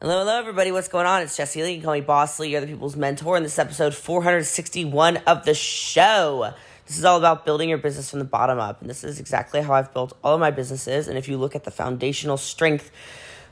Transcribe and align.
Hello, 0.00 0.20
hello, 0.20 0.38
everybody. 0.38 0.70
What's 0.70 0.86
going 0.86 1.06
on? 1.06 1.22
It's 1.22 1.36
Jessie 1.36 1.60
Lee. 1.60 1.70
You 1.70 1.76
can 1.78 1.84
call 1.86 1.94
me 1.94 2.02
Boss 2.02 2.38
Lee. 2.38 2.50
You're 2.50 2.60
the 2.60 2.68
people's 2.68 2.94
mentor. 2.94 3.36
In 3.36 3.42
this 3.42 3.58
episode 3.58 3.92
461 3.96 5.16
of 5.26 5.44
the 5.44 5.54
show, 5.54 6.54
this 6.86 6.98
is 6.98 7.04
all 7.04 7.18
about 7.18 7.44
building 7.44 7.68
your 7.68 7.78
business 7.78 8.08
from 8.08 8.20
the 8.20 8.24
bottom 8.24 8.60
up. 8.60 8.80
And 8.80 8.88
this 8.88 9.02
is 9.02 9.18
exactly 9.18 9.60
how 9.60 9.74
I've 9.74 9.92
built 9.92 10.16
all 10.22 10.34
of 10.34 10.40
my 10.40 10.52
businesses. 10.52 11.08
And 11.08 11.18
if 11.18 11.26
you 11.26 11.36
look 11.36 11.56
at 11.56 11.64
the 11.64 11.72
foundational 11.72 12.36
strength 12.36 12.92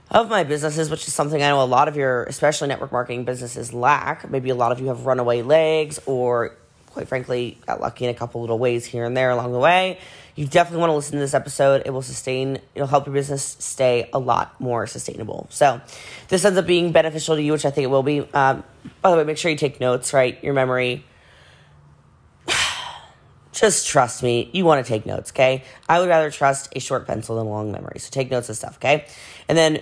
of 0.09 0.31
my 0.31 0.45
businesses, 0.45 0.89
which 0.89 1.09
is 1.09 1.15
something 1.15 1.43
I 1.43 1.49
know 1.49 1.61
a 1.61 1.65
lot 1.65 1.89
of 1.89 1.97
your, 1.97 2.23
especially 2.23 2.69
network 2.69 2.93
marketing 2.93 3.25
businesses, 3.25 3.73
lack, 3.73 4.31
maybe 4.31 4.51
a 4.51 4.55
lot 4.55 4.71
of 4.71 4.79
you 4.79 4.87
have 4.87 5.05
runaway 5.05 5.43
legs 5.43 5.99
or 6.07 6.57
quite 6.97 7.09
frankly, 7.09 7.59
got 7.67 7.79
lucky 7.79 8.07
in 8.07 8.11
a 8.11 8.15
couple 8.15 8.41
little 8.41 8.59
ways 8.59 8.87
here 8.87 9.05
and 9.05 9.15
there 9.15 9.29
along 9.29 9.53
the 9.53 9.59
way. 9.59 9.99
You 10.37 10.47
definitely 10.47 10.81
want 10.81 10.91
to 10.91 10.95
listen 10.95 11.13
to 11.13 11.19
this 11.19 11.33
episode. 11.33 11.83
It 11.87 11.91
will 11.91 12.03
sustain, 12.03 12.61
it'll 12.75 12.87
help 12.87 13.07
your 13.07 13.15
business 13.15 13.57
stay 13.59 14.11
a 14.13 14.19
lot 14.19 14.61
more 14.61 14.87
sustainable. 14.87 15.47
So, 15.51 15.81
this 16.29 16.45
ends 16.45 16.59
up 16.59 16.67
being 16.67 16.93
beneficial 16.93 17.37
to 17.37 17.43
you, 17.43 17.53
which 17.53 17.65
I 17.65 17.71
think 17.71 17.85
it 17.85 17.91
will 17.91 18.03
be. 18.03 18.21
Um, 18.21 18.63
by 19.01 19.11
the 19.11 19.17
way, 19.17 19.25
make 19.25 19.39
sure 19.39 19.51
you 19.51 19.57
take 19.57 19.81
notes, 19.81 20.13
right? 20.13 20.43
Your 20.45 20.53
memory. 20.53 21.07
Just 23.53 23.89
trust 23.89 24.23
me, 24.23 24.51
you 24.53 24.67
want 24.67 24.85
to 24.85 24.89
take 24.89 25.07
notes, 25.07 25.33
okay? 25.33 25.65
I 25.89 26.01
would 26.01 26.11
rather 26.11 26.31
trust 26.31 26.69
a 26.77 26.81
short 26.81 27.07
pencil 27.07 27.37
than 27.37 27.47
a 27.47 27.51
long 27.51 27.73
memory. 27.73 27.99
So, 27.99 28.11
take 28.11 28.31
notes 28.31 28.51
and 28.51 28.59
stuff, 28.59 28.77
okay? 28.77 29.07
And 29.49 29.57
then, 29.57 29.81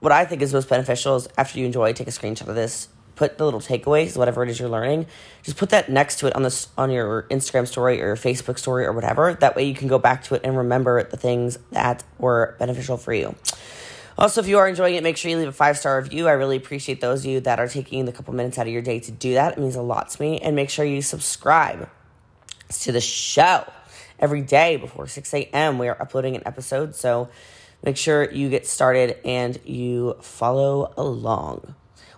what 0.00 0.12
I 0.12 0.26
think 0.26 0.42
is 0.42 0.52
most 0.52 0.68
beneficial 0.68 1.16
is 1.16 1.28
after 1.38 1.58
you 1.58 1.64
enjoy, 1.64 1.94
take 1.94 2.08
a 2.08 2.10
screenshot 2.10 2.46
of 2.46 2.54
this, 2.54 2.88
put 3.16 3.38
the 3.38 3.44
little 3.44 3.60
takeaways, 3.60 4.16
whatever 4.16 4.42
it 4.42 4.50
is 4.50 4.58
you're 4.58 4.68
learning, 4.68 5.06
just 5.42 5.56
put 5.56 5.70
that 5.70 5.88
next 5.88 6.18
to 6.20 6.26
it 6.26 6.36
on 6.36 6.42
this 6.42 6.68
on 6.76 6.90
your 6.90 7.24
Instagram 7.30 7.66
story 7.66 8.02
or 8.02 8.06
your 8.06 8.16
Facebook 8.16 8.58
story 8.58 8.84
or 8.84 8.92
whatever. 8.92 9.34
That 9.34 9.56
way 9.56 9.64
you 9.64 9.74
can 9.74 9.88
go 9.88 9.98
back 9.98 10.24
to 10.24 10.34
it 10.34 10.42
and 10.44 10.56
remember 10.56 11.02
the 11.02 11.16
things 11.16 11.58
that 11.70 12.02
were 12.18 12.56
beneficial 12.58 12.96
for 12.96 13.12
you. 13.12 13.34
Also, 14.16 14.40
if 14.40 14.46
you 14.46 14.58
are 14.58 14.68
enjoying 14.68 14.94
it, 14.94 15.02
make 15.02 15.16
sure 15.16 15.30
you 15.30 15.38
leave 15.38 15.48
a 15.48 15.52
five 15.52 15.76
star 15.76 16.00
review. 16.00 16.28
I 16.28 16.32
really 16.32 16.56
appreciate 16.56 17.00
those 17.00 17.24
of 17.24 17.30
you 17.30 17.40
that 17.40 17.58
are 17.58 17.66
taking 17.66 18.04
the 18.04 18.12
couple 18.12 18.32
minutes 18.32 18.58
out 18.58 18.66
of 18.66 18.72
your 18.72 18.82
day 18.82 19.00
to 19.00 19.10
do 19.10 19.34
that. 19.34 19.54
It 19.54 19.58
means 19.58 19.74
a 19.74 19.82
lot 19.82 20.10
to 20.10 20.22
me. 20.22 20.38
And 20.38 20.54
make 20.54 20.70
sure 20.70 20.84
you 20.84 21.02
subscribe 21.02 21.88
to 22.70 22.92
the 22.92 23.00
show 23.00 23.64
every 24.20 24.42
day 24.42 24.76
before 24.76 25.08
6 25.08 25.34
a.m. 25.34 25.78
We 25.78 25.88
are 25.88 26.00
uploading 26.00 26.36
an 26.36 26.42
episode. 26.46 26.94
So 26.94 27.28
make 27.82 27.96
sure 27.96 28.30
you 28.30 28.48
get 28.50 28.68
started 28.68 29.18
and 29.24 29.58
you 29.64 30.16
follow 30.20 30.94
along. 30.96 31.74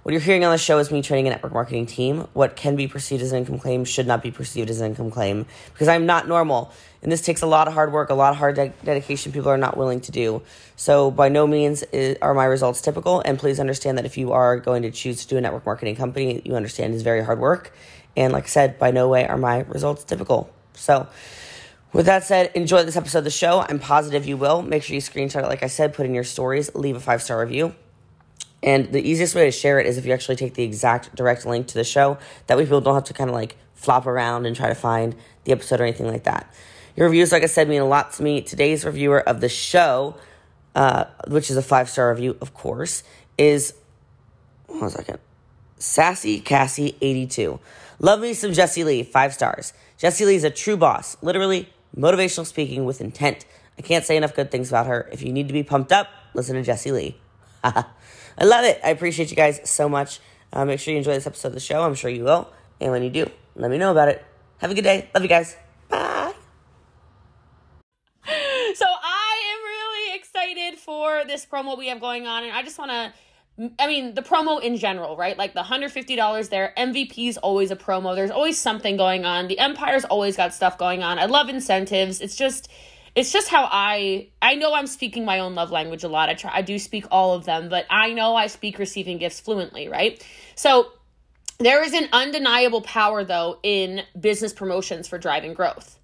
What 0.06 0.12
you're 0.12 0.22
hearing 0.22 0.44
on 0.44 0.52
the 0.52 0.58
show 0.58 0.78
is 0.78 0.92
me 0.92 1.02
training 1.02 1.26
a 1.26 1.30
network 1.30 1.52
marketing 1.52 1.86
team. 1.86 2.28
What 2.32 2.54
can 2.54 2.76
be 2.76 2.86
perceived 2.86 3.24
as 3.24 3.32
an 3.32 3.38
income 3.38 3.58
claim 3.58 3.84
should 3.84 4.06
not 4.06 4.22
be 4.22 4.30
perceived 4.30 4.70
as 4.70 4.80
an 4.80 4.86
income 4.86 5.10
claim 5.10 5.46
because 5.72 5.88
I'm 5.88 6.06
not 6.06 6.28
normal. 6.28 6.70
And 7.02 7.10
this 7.10 7.22
takes 7.22 7.42
a 7.42 7.46
lot 7.46 7.66
of 7.66 7.74
hard 7.74 7.92
work, 7.92 8.08
a 8.10 8.14
lot 8.14 8.30
of 8.30 8.36
hard 8.36 8.54
de- 8.54 8.72
dedication 8.84 9.32
people 9.32 9.50
are 9.50 9.58
not 9.58 9.76
willing 9.76 10.00
to 10.02 10.12
do. 10.12 10.42
So, 10.76 11.10
by 11.10 11.28
no 11.28 11.44
means 11.48 11.82
is, 11.90 12.18
are 12.22 12.34
my 12.34 12.44
results 12.44 12.80
typical. 12.82 13.20
And 13.24 13.36
please 13.36 13.58
understand 13.58 13.98
that 13.98 14.04
if 14.04 14.16
you 14.16 14.30
are 14.30 14.60
going 14.60 14.82
to 14.82 14.92
choose 14.92 15.22
to 15.22 15.26
do 15.26 15.38
a 15.38 15.40
network 15.40 15.66
marketing 15.66 15.96
company, 15.96 16.40
you 16.44 16.54
understand 16.54 16.94
is 16.94 17.02
very 17.02 17.24
hard 17.24 17.40
work. 17.40 17.72
And 18.16 18.32
like 18.32 18.44
I 18.44 18.46
said, 18.46 18.78
by 18.78 18.92
no 18.92 19.08
way 19.08 19.26
are 19.26 19.36
my 19.36 19.62
results 19.62 20.04
typical. 20.04 20.48
So, 20.74 21.08
with 21.92 22.06
that 22.06 22.22
said, 22.22 22.52
enjoy 22.54 22.84
this 22.84 22.96
episode 22.96 23.18
of 23.18 23.24
the 23.24 23.30
show. 23.30 23.66
I'm 23.68 23.80
positive 23.80 24.24
you 24.24 24.36
will. 24.36 24.62
Make 24.62 24.84
sure 24.84 24.94
you 24.94 25.00
screenshot 25.00 25.42
it, 25.42 25.48
like 25.48 25.64
I 25.64 25.66
said, 25.66 25.94
put 25.94 26.06
in 26.06 26.14
your 26.14 26.22
stories, 26.22 26.72
leave 26.76 26.94
a 26.94 27.00
five 27.00 27.24
star 27.24 27.40
review. 27.40 27.74
And 28.66 28.92
the 28.92 29.00
easiest 29.00 29.36
way 29.36 29.44
to 29.44 29.52
share 29.52 29.78
it 29.78 29.86
is 29.86 29.96
if 29.96 30.04
you 30.04 30.12
actually 30.12 30.34
take 30.34 30.54
the 30.54 30.64
exact 30.64 31.14
direct 31.14 31.46
link 31.46 31.68
to 31.68 31.74
the 31.74 31.84
show. 31.84 32.18
That 32.48 32.58
way 32.58 32.64
people 32.64 32.80
don't 32.80 32.94
have 32.94 33.04
to 33.04 33.14
kind 33.14 33.30
of 33.30 33.34
like 33.34 33.56
flop 33.74 34.06
around 34.06 34.44
and 34.44 34.56
try 34.56 34.68
to 34.68 34.74
find 34.74 35.14
the 35.44 35.52
episode 35.52 35.80
or 35.80 35.84
anything 35.84 36.08
like 36.08 36.24
that. 36.24 36.52
Your 36.96 37.06
reviews, 37.06 37.30
like 37.30 37.44
I 37.44 37.46
said, 37.46 37.68
mean 37.68 37.80
a 37.80 37.86
lot 37.86 38.12
to 38.14 38.24
me. 38.24 38.40
Today's 38.40 38.84
reviewer 38.84 39.20
of 39.20 39.40
the 39.40 39.48
show, 39.48 40.16
uh, 40.74 41.04
which 41.28 41.48
is 41.48 41.56
a 41.56 41.62
five 41.62 41.88
star 41.88 42.10
review, 42.10 42.36
of 42.40 42.54
course, 42.54 43.04
is 43.38 43.72
one 44.66 44.90
second. 44.90 45.20
Sassy 45.78 46.40
Cassie 46.40 46.96
82. 47.00 47.60
Love 48.00 48.20
me 48.20 48.34
some 48.34 48.52
Jessie 48.52 48.82
Lee, 48.82 49.04
five 49.04 49.32
stars. 49.32 49.74
Jessie 49.96 50.24
Lee 50.24 50.34
is 50.34 50.44
a 50.44 50.50
true 50.50 50.76
boss, 50.76 51.16
literally 51.22 51.68
motivational 51.96 52.46
speaking 52.46 52.84
with 52.84 53.00
intent. 53.00 53.46
I 53.78 53.82
can't 53.82 54.04
say 54.04 54.16
enough 54.16 54.34
good 54.34 54.50
things 54.50 54.70
about 54.70 54.86
her. 54.86 55.08
If 55.12 55.22
you 55.22 55.32
need 55.32 55.46
to 55.48 55.54
be 55.54 55.62
pumped 55.62 55.92
up, 55.92 56.08
listen 56.34 56.56
to 56.56 56.62
Jessie 56.62 56.92
Lee. 56.92 57.16
I 58.38 58.44
love 58.44 58.64
it. 58.64 58.80
I 58.84 58.90
appreciate 58.90 59.30
you 59.30 59.36
guys 59.36 59.60
so 59.68 59.88
much. 59.88 60.20
Uh, 60.52 60.64
make 60.64 60.80
sure 60.80 60.92
you 60.92 60.98
enjoy 60.98 61.14
this 61.14 61.26
episode 61.26 61.48
of 61.48 61.54
the 61.54 61.60
show. 61.60 61.82
I'm 61.82 61.94
sure 61.94 62.10
you 62.10 62.24
will. 62.24 62.50
And 62.80 62.92
when 62.92 63.02
you 63.02 63.10
do, 63.10 63.30
let 63.54 63.70
me 63.70 63.78
know 63.78 63.90
about 63.90 64.08
it. 64.08 64.24
Have 64.58 64.70
a 64.70 64.74
good 64.74 64.84
day. 64.84 65.08
Love 65.14 65.22
you 65.22 65.28
guys. 65.28 65.56
Bye. 65.88 66.32
So 68.74 68.84
I 68.84 69.54
am 69.54 69.64
really 69.64 70.18
excited 70.18 70.78
for 70.78 71.22
this 71.26 71.46
promo 71.46 71.78
we 71.78 71.88
have 71.88 71.98
going 72.00 72.26
on. 72.26 72.44
And 72.44 72.52
I 72.52 72.62
just 72.62 72.78
want 72.78 72.90
to. 72.90 73.12
I 73.78 73.86
mean, 73.86 74.14
the 74.14 74.20
promo 74.20 74.60
in 74.62 74.76
general, 74.76 75.16
right? 75.16 75.38
Like 75.38 75.54
the 75.54 75.62
$150 75.62 76.48
there. 76.50 76.74
MVP 76.76 77.28
is 77.28 77.38
always 77.38 77.70
a 77.70 77.76
promo. 77.76 78.14
There's 78.14 78.30
always 78.30 78.58
something 78.58 78.98
going 78.98 79.24
on. 79.24 79.48
The 79.48 79.58
Empire's 79.58 80.04
always 80.04 80.36
got 80.36 80.52
stuff 80.52 80.76
going 80.76 81.02
on. 81.02 81.18
I 81.18 81.24
love 81.24 81.48
incentives. 81.48 82.20
It's 82.20 82.36
just 82.36 82.68
it's 83.16 83.32
just 83.32 83.48
how 83.48 83.66
I 83.72 84.28
I 84.42 84.54
know 84.54 84.74
I'm 84.74 84.86
speaking 84.86 85.24
my 85.24 85.40
own 85.40 85.54
love 85.54 85.70
language 85.70 86.04
a 86.04 86.08
lot. 86.08 86.28
I 86.28 86.34
try 86.34 86.52
I 86.54 86.62
do 86.62 86.78
speak 86.78 87.06
all 87.10 87.34
of 87.34 87.46
them, 87.46 87.70
but 87.70 87.86
I 87.90 88.12
know 88.12 88.36
I 88.36 88.46
speak 88.46 88.78
receiving 88.78 89.16
gifts 89.18 89.40
fluently, 89.40 89.88
right? 89.88 90.24
So 90.54 90.92
there 91.58 91.82
is 91.82 91.94
an 91.94 92.08
undeniable 92.12 92.82
power 92.82 93.24
though 93.24 93.58
in 93.62 94.02
business 94.20 94.52
promotions 94.52 95.08
for 95.08 95.18
driving 95.18 95.54
growth. 95.54 95.98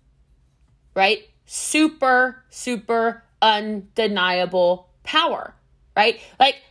Right? 0.96 1.28
Super 1.44 2.42
super 2.48 3.22
undeniable 3.42 4.88
power, 5.04 5.54
right? 5.94 6.18
Like 6.40 6.62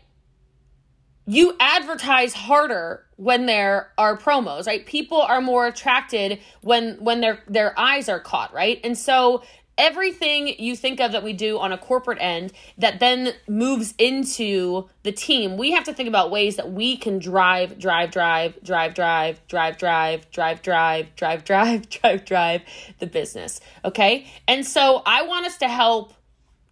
you 1.28 1.56
advertise 1.60 2.34
harder 2.34 3.06
when 3.18 3.46
there 3.46 3.92
are 3.98 4.18
promos 4.18 4.66
right 4.66 4.88
people 4.88 5.22
are 5.22 5.40
more 5.40 5.68
attracted 5.68 6.40
when 6.62 6.96
when 6.96 7.22
their 7.22 7.44
their 7.48 7.78
eyes 7.80 8.10
are 8.10 8.20
caught 8.20 8.52
right 8.54 8.80
and 8.84 8.98
so 8.98 9.44
everything 9.78 10.48
you 10.60 10.76
think 10.76 11.00
of 11.00 11.12
that 11.12 11.24
we 11.24 11.34
do 11.34 11.58
on 11.60 11.72
a 11.72 11.78
corporate 11.78 12.18
end 12.22 12.54
that 12.78 13.00
then 13.00 13.34
moves 13.48 13.94
into 13.98 14.88
the 15.04 15.12
team, 15.12 15.58
we 15.58 15.72
have 15.72 15.84
to 15.86 15.94
think 15.94 16.08
about 16.08 16.32
ways 16.32 16.56
that 16.58 16.72
we 16.72 16.98
can 16.98 17.20
drive, 17.20 17.80
drive, 17.80 18.12
drive, 18.12 18.62
drive, 18.64 18.96
drive, 18.96 19.48
drive, 19.48 19.82
drive, 19.88 20.22
drive, 20.22 20.62
drive, 20.62 21.16
drive, 21.16 21.56
drive, 21.56 21.90
drive, 21.90 22.26
drive 22.26 22.62
the 23.00 23.08
business. 23.08 23.60
Okay. 23.84 24.28
And 24.48 24.66
so 24.66 25.02
I 25.06 25.24
want 25.24 25.46
us 25.46 25.58
to 25.58 25.68
help 25.68 26.14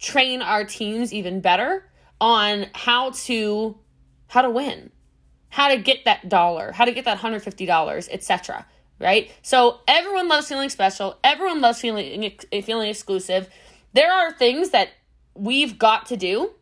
train 0.00 0.42
our 0.42 0.64
teams 0.64 1.12
even 1.12 1.40
better 1.40 1.84
on 2.20 2.66
how 2.74 3.10
to 3.10 3.78
how 4.28 4.42
to 4.42 4.50
win 4.50 4.90
how 5.50 5.68
to 5.68 5.76
get 5.76 6.04
that 6.04 6.28
dollar 6.28 6.72
how 6.72 6.84
to 6.84 6.92
get 6.92 7.04
that 7.04 7.18
$150 7.18 8.08
etc 8.10 8.66
right? 9.00 9.30
So 9.42 9.80
everyone 9.88 10.28
loves 10.28 10.48
feeling 10.48 10.68
special. 10.68 11.18
Everyone 11.24 11.60
loves 11.60 11.80
feeling 11.80 12.32
feeling 12.62 12.88
exclusive. 12.88 13.48
There 13.92 14.12
are 14.12 14.32
things 14.32 14.70
that 14.70 14.90
we've 15.34 15.78
got 15.78 16.06
to 16.06 16.16
do 16.16 16.52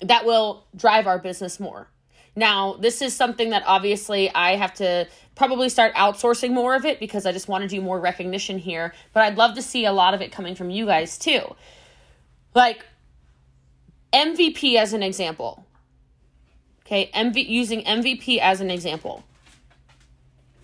that 0.00 0.26
will 0.26 0.66
drive 0.76 1.06
our 1.06 1.18
business 1.18 1.58
more. 1.58 1.88
Now, 2.36 2.74
this 2.74 3.00
is 3.00 3.14
something 3.14 3.50
that 3.50 3.62
obviously 3.64 4.28
I 4.34 4.56
have 4.56 4.74
to 4.74 5.06
probably 5.36 5.68
start 5.68 5.94
outsourcing 5.94 6.50
more 6.50 6.74
of 6.74 6.84
it 6.84 6.98
because 6.98 7.26
I 7.26 7.32
just 7.32 7.46
want 7.46 7.62
to 7.62 7.68
do 7.68 7.80
more 7.80 8.00
recognition 8.00 8.58
here, 8.58 8.92
but 9.12 9.22
I'd 9.22 9.36
love 9.36 9.54
to 9.54 9.62
see 9.62 9.84
a 9.84 9.92
lot 9.92 10.14
of 10.14 10.20
it 10.20 10.32
coming 10.32 10.56
from 10.56 10.68
you 10.68 10.86
guys 10.86 11.16
too. 11.16 11.54
Like 12.54 12.84
MVP 14.12 14.74
as 14.76 14.92
an 14.92 15.02
example. 15.04 15.64
Okay, 16.84 17.10
MV 17.14 17.48
using 17.48 17.82
MVP 17.84 18.38
as 18.38 18.60
an 18.60 18.70
example 18.70 19.24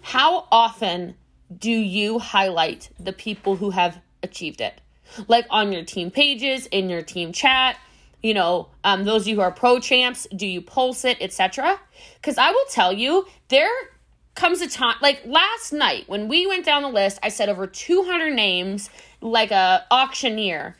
how 0.02 0.46
often 0.50 1.14
do 1.56 1.70
you 1.70 2.18
highlight 2.18 2.90
the 2.98 3.12
people 3.12 3.56
who 3.56 3.70
have 3.70 4.00
achieved 4.22 4.60
it? 4.60 4.80
Like 5.26 5.46
on 5.50 5.72
your 5.72 5.84
team 5.84 6.10
pages, 6.10 6.66
in 6.66 6.88
your 6.88 7.02
team 7.02 7.32
chat, 7.32 7.76
you 8.22 8.34
know, 8.34 8.68
um, 8.84 9.04
those 9.04 9.22
of 9.22 9.28
you 9.28 9.36
who 9.36 9.40
are 9.40 9.50
pro 9.50 9.80
champs, 9.80 10.26
do 10.34 10.46
you 10.46 10.60
pulse 10.60 11.04
it, 11.04 11.16
etc.? 11.20 11.80
Because 12.16 12.38
I 12.38 12.50
will 12.50 12.66
tell 12.70 12.92
you, 12.92 13.26
there 13.48 13.70
comes 14.34 14.60
a 14.60 14.68
time 14.68 14.96
like 15.02 15.22
last 15.26 15.72
night 15.72 16.04
when 16.08 16.28
we 16.28 16.46
went 16.46 16.64
down 16.64 16.82
the 16.82 16.88
list, 16.88 17.18
I 17.22 17.28
said 17.28 17.48
over 17.48 17.66
200 17.66 18.32
names, 18.32 18.90
like 19.20 19.50
a 19.50 19.84
auctioneer. 19.90 20.76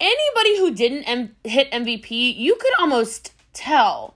Anybody 0.00 0.58
who 0.58 0.74
didn't 0.74 1.04
M- 1.04 1.36
hit 1.44 1.70
MVP, 1.70 2.36
you 2.36 2.56
could 2.56 2.72
almost 2.78 3.32
tell 3.52 4.14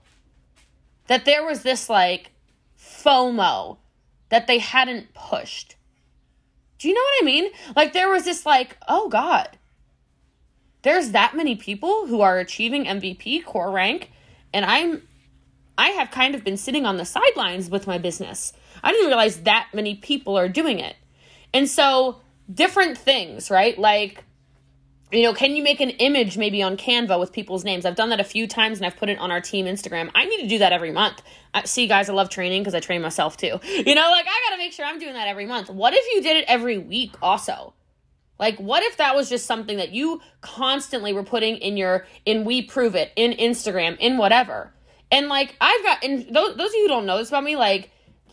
that 1.07 1.25
there 1.25 1.45
was 1.45 1.63
this 1.63 1.89
like 1.89 2.31
FOMO 2.77 3.77
that 4.29 4.47
they 4.47 4.59
hadn't 4.59 5.13
pushed. 5.13 5.75
Do 6.77 6.87
you 6.87 6.93
know 6.93 7.01
what 7.01 7.23
I 7.23 7.25
mean? 7.25 7.51
Like 7.75 7.93
there 7.93 8.09
was 8.09 8.25
this 8.25 8.45
like, 8.45 8.77
oh 8.87 9.09
god. 9.09 9.57
There's 10.81 11.11
that 11.11 11.35
many 11.35 11.55
people 11.55 12.07
who 12.07 12.21
are 12.21 12.39
achieving 12.39 12.85
MVP 12.85 13.43
core 13.45 13.71
rank 13.71 14.11
and 14.53 14.65
I'm 14.65 15.03
I 15.77 15.89
have 15.91 16.11
kind 16.11 16.35
of 16.35 16.43
been 16.43 16.57
sitting 16.57 16.85
on 16.85 16.97
the 16.97 17.05
sidelines 17.05 17.69
with 17.69 17.87
my 17.87 17.97
business. 17.97 18.51
I 18.83 18.91
didn't 18.91 19.07
realize 19.07 19.41
that 19.41 19.69
many 19.73 19.95
people 19.95 20.37
are 20.37 20.49
doing 20.49 20.79
it. 20.79 20.95
And 21.53 21.69
so 21.69 22.21
different 22.53 22.97
things, 22.97 23.49
right? 23.49 23.77
Like 23.79 24.25
you 25.11 25.23
know, 25.23 25.33
can 25.33 25.55
you 25.55 25.63
make 25.63 25.79
an 25.79 25.89
image 25.91 26.37
maybe 26.37 26.61
on 26.61 26.77
Canva 26.77 27.19
with 27.19 27.31
people's 27.31 27.63
names? 27.63 27.85
I've 27.85 27.95
done 27.95 28.09
that 28.09 28.19
a 28.19 28.23
few 28.23 28.47
times 28.47 28.77
and 28.77 28.85
I've 28.85 28.95
put 28.95 29.09
it 29.09 29.17
on 29.17 29.31
our 29.31 29.41
team 29.41 29.65
Instagram. 29.65 30.11
I 30.13 30.25
need 30.25 30.41
to 30.41 30.47
do 30.47 30.59
that 30.59 30.71
every 30.71 30.91
month. 30.91 31.21
I, 31.53 31.63
see, 31.65 31.87
guys, 31.87 32.09
I 32.09 32.13
love 32.13 32.29
training 32.29 32.61
because 32.61 32.75
I 32.75 32.79
train 32.79 33.01
myself 33.01 33.35
too. 33.37 33.59
You 33.79 33.95
know, 33.95 34.11
like 34.11 34.25
I 34.27 34.49
got 34.49 34.55
to 34.55 34.57
make 34.57 34.73
sure 34.73 34.85
I'm 34.85 34.99
doing 34.99 35.13
that 35.13 35.27
every 35.27 35.45
month. 35.45 35.69
What 35.69 35.93
if 35.93 36.05
you 36.13 36.21
did 36.21 36.37
it 36.37 36.45
every 36.47 36.77
week 36.77 37.15
also? 37.21 37.73
Like, 38.37 38.57
what 38.59 38.83
if 38.83 38.97
that 38.97 39.15
was 39.15 39.29
just 39.29 39.45
something 39.45 39.77
that 39.77 39.91
you 39.91 40.21
constantly 40.41 41.11
were 41.11 41.23
putting 41.23 41.57
in 41.57 41.75
your, 41.75 42.05
in 42.25 42.45
Pruvit, 42.45 43.09
in 43.15 43.31
Instagram, 43.33 43.97
in 43.99 44.17
whatever? 44.17 44.71
And 45.11 45.27
like, 45.27 45.55
I've 45.59 45.83
got, 45.83 46.03
and 46.03 46.33
those, 46.33 46.55
those 46.55 46.69
of 46.69 46.75
you 46.75 46.83
who 46.83 46.87
don't 46.87 47.05
know 47.05 47.17
this 47.17 47.29
about 47.29 47.43
me, 47.43 47.55
like, 47.55 47.89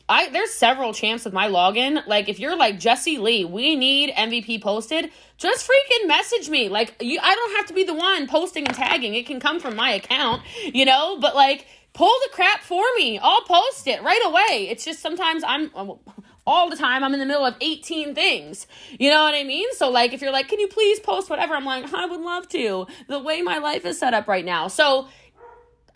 I 0.09 0.29
there's 0.31 0.53
several 0.53 0.93
champs 0.93 1.25
with 1.25 1.35
my 1.35 1.49
login. 1.49 2.07
Like 2.07 2.29
if 2.29 2.39
you're 2.39 2.57
like 2.57 2.79
Jessie 2.79 3.19
Lee, 3.19 3.45
we 3.45 3.75
need 3.75 4.11
MVP 4.15 4.63
posted. 4.63 5.11
Just 5.37 5.69
freaking 5.69 6.07
message 6.07 6.49
me. 6.49 6.69
Like 6.69 6.95
you, 7.01 7.19
I 7.21 7.35
don't 7.35 7.57
have 7.57 7.67
to 7.67 7.75
be 7.75 7.85
the 7.85 7.95
one 7.95 8.27
posting 8.27 8.67
and 8.67 8.75
tagging. 8.75 9.15
It 9.15 9.27
can 9.27 9.41
come 9.41 9.59
from 9.59 9.75
my 9.75 9.91
account, 9.93 10.43
you 10.63 10.85
know. 10.85 11.19
But 11.19 11.35
like, 11.35 11.67
pull 11.93 12.13
the 12.25 12.31
crap 12.33 12.61
for 12.61 12.85
me. 12.97 13.19
I'll 13.19 13.43
post 13.43 13.87
it 13.87 14.03
right 14.03 14.23
away. 14.25 14.69
It's 14.69 14.85
just 14.85 15.01
sometimes 15.01 15.43
I'm 15.45 15.71
all 16.47 16.71
the 16.71 16.77
time 16.77 17.03
I'm 17.03 17.13
in 17.13 17.19
the 17.19 17.27
middle 17.27 17.45
of 17.45 17.57
18 17.61 18.15
things. 18.15 18.69
You 19.01 19.11
know 19.11 19.23
what 19.23 19.35
I 19.35 19.43
mean? 19.43 19.67
So 19.73 19.91
like 19.91 20.13
if 20.13 20.23
you're 20.23 20.33
like, 20.33 20.47
"Can 20.49 20.61
you 20.61 20.69
please 20.69 21.01
post 21.01 21.29
whatever?" 21.29 21.55
I'm 21.55 21.65
like, 21.65 21.93
"I 21.93 22.07
would 22.07 22.21
love 22.21 22.49
to." 22.51 22.87
The 23.09 23.19
way 23.19 23.43
my 23.43 23.59
life 23.59 23.85
is 23.85 23.99
set 23.99 24.15
up 24.15 24.29
right 24.29 24.45
now. 24.45 24.69
So 24.69 25.09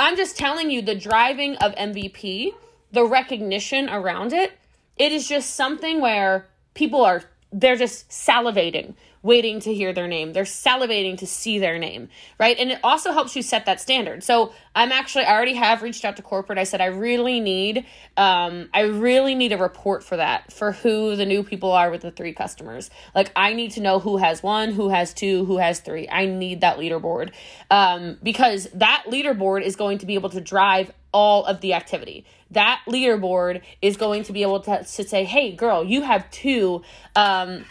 I'm 0.01 0.17
just 0.17 0.37
telling 0.37 0.71
you 0.71 0.83
the 0.83 0.97
driving 0.97 1.56
of 1.56 1.75
MVP 1.77 2.55
the 2.93 3.05
recognition 3.05 3.89
around 3.89 4.33
it, 4.33 4.53
it 4.97 5.13
is 5.13 5.29
just 5.29 5.55
something 5.55 6.01
where 6.01 6.47
people 6.75 7.05
are 7.05 7.23
they're 7.53 7.77
just 7.77 8.09
salivating 8.11 8.95
waiting 9.22 9.61
to 9.61 9.75
hear 9.75 9.93
their 9.93 10.08
name. 10.08 10.32
They're 10.32 10.44
salivating 10.44 11.19
to 11.19 11.26
see 11.26 11.58
their 11.58 11.78
name 11.78 12.08
right? 12.38 12.58
And 12.58 12.70
it 12.70 12.81
also 12.82 13.12
helps 13.12 13.37
you 13.37 13.43
set 13.43 13.67
that 13.67 13.81
standard. 13.81 14.22
So 14.25 14.52
i'm 14.75 14.93
actually 14.93 15.25
i 15.25 15.34
already 15.34 15.55
have 15.55 15.82
reached 15.82 16.05
out 16.05 16.17
to 16.17 16.22
corporate. 16.22 16.58
I 16.58 16.64
said 16.64 16.81
i 16.81 16.87
really 16.87 17.40
need 17.40 17.87
um 18.17 18.69
i 18.72 18.82
really 18.82 19.34
need 19.34 19.52
a 19.52 19.58
report 19.58 20.05
for 20.05 20.17
that 20.17 20.52
for 20.52 20.72
who 20.72 21.17
the 21.17 21.26
new 21.26 21.43
people 21.43 21.72
are 21.72 21.90
with 21.90 22.02
the 22.02 22.11
three 22.11 22.32
customers. 22.32 22.90
Like 23.14 23.32
i 23.37 23.52
need 23.52 23.72
to 23.72 23.81
know 23.81 23.99
who 23.99 24.17
has 24.17 24.43
one 24.43 24.72
who 24.72 24.88
has 24.88 25.12
two 25.12 25.44
who 25.44 25.58
has 25.58 25.81
three. 25.81 26.08
I 26.08 26.26
need 26.26 26.62
that 26.62 26.78
leaderboard 26.78 27.32
um 27.70 28.19
because 28.22 28.69
that 28.75 29.05
leaderboard 29.08 29.62
is 29.62 29.76
going 29.76 29.99
to 29.99 30.06
be 30.06 30.14
able 30.14 30.31
to 30.31 30.40
drive 30.40 30.93
all 31.12 31.44
of 31.44 31.61
the 31.61 31.75
activity. 31.75 32.25
That 32.52 32.81
leaderboard 32.88 33.62
is 33.82 33.96
going 33.96 34.22
to 34.25 34.32
be 34.32 34.43
able 34.43 34.61
to, 34.61 34.78
to 34.78 35.05
say, 35.05 35.25
hey, 35.25 35.50
girl, 35.52 35.84
you 35.84 36.02
have 36.02 36.31
two, 36.31 36.82
um, 37.17 37.64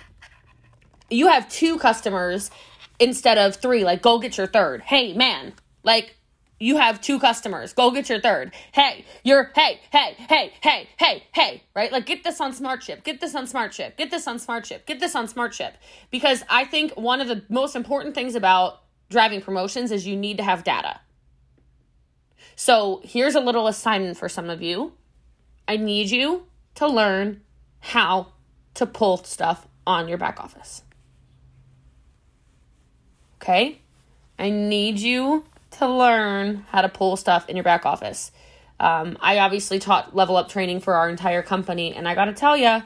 you 1.10 1.28
have 1.28 1.50
two 1.50 1.78
customers 1.78 2.52
instead 3.00 3.38
of 3.38 3.56
three. 3.56 3.84
Like, 3.84 4.02
go 4.02 4.20
get 4.20 4.38
your 4.38 4.48
third. 4.48 4.82
Hey, 4.82 5.14
man, 5.14 5.54
like, 5.84 6.16
you 6.60 6.78
have 6.78 7.00
two 7.00 7.20
customers. 7.20 7.74
Go 7.74 7.92
get 7.92 8.10
your 8.10 8.20
third. 8.20 8.54
Hey, 8.74 9.06
you're 9.24 9.52
hey, 9.56 9.80
hey, 9.92 10.16
hey, 10.18 10.52
hey, 10.62 10.90
hey, 10.98 11.24
hey, 11.34 11.64
right? 11.74 11.92
Like 11.92 12.06
get 12.06 12.24
this 12.24 12.42
on 12.42 12.54
Smart 12.54 12.82
SmartShip. 12.82 13.04
Get 13.04 13.22
this 13.22 13.34
on 13.34 13.48
Smart 13.48 13.72
SmartShip. 13.72 13.96
Get 13.96 14.12
this 14.12 14.28
on 14.28 14.40
SmartShip. 14.40 14.86
Get 14.86 15.00
this 15.00 15.16
on 15.16 15.28
SmartShip. 15.28 15.74
Because 16.12 16.44
I 16.50 16.66
think 16.66 16.92
one 16.98 17.22
of 17.22 17.28
the 17.28 17.44
most 17.50 17.76
important 17.76 18.14
things 18.14 18.36
about 18.36 18.82
driving 19.10 19.42
promotions 19.42 19.92
is 19.92 20.06
you 20.06 20.18
need 20.18 20.38
to 20.38 20.44
have 20.44 20.64
data. 20.64 21.00
So 22.56 23.02
here's 23.06 23.36
a 23.36 23.40
little 23.40 23.68
assignment 23.68 24.18
for 24.18 24.28
some 24.28 24.50
of 24.50 24.62
you. 24.62 24.94
I 25.68 25.78
need 25.78 26.10
you 26.10 26.46
to 26.76 26.88
learn 26.88 27.42
how 27.80 28.34
to 28.74 28.86
pull 28.86 29.18
stuff 29.24 29.68
on 29.88 30.10
your 30.10 30.18
back 30.18 30.40
office. 30.42 30.84
Okay? 33.42 33.80
I 34.38 34.50
need 34.50 35.00
you 35.00 35.46
to 35.72 35.88
learn 35.88 36.66
how 36.70 36.82
to 36.82 36.90
pull 36.90 37.18
stuff 37.18 37.48
in 37.50 37.56
your 37.56 37.64
back 37.64 37.86
office. 37.86 38.32
Um, 38.80 39.18
I 39.20 39.40
obviously 39.40 39.80
taught 39.80 40.16
level 40.16 40.38
up 40.38 40.50
training 40.50 40.80
for 40.80 40.96
our 40.96 41.10
entire 41.10 41.42
company, 41.42 41.94
and 41.94 42.08
I 42.08 42.16
gotta 42.16 42.34
tell 42.34 42.56
you, 42.56 42.82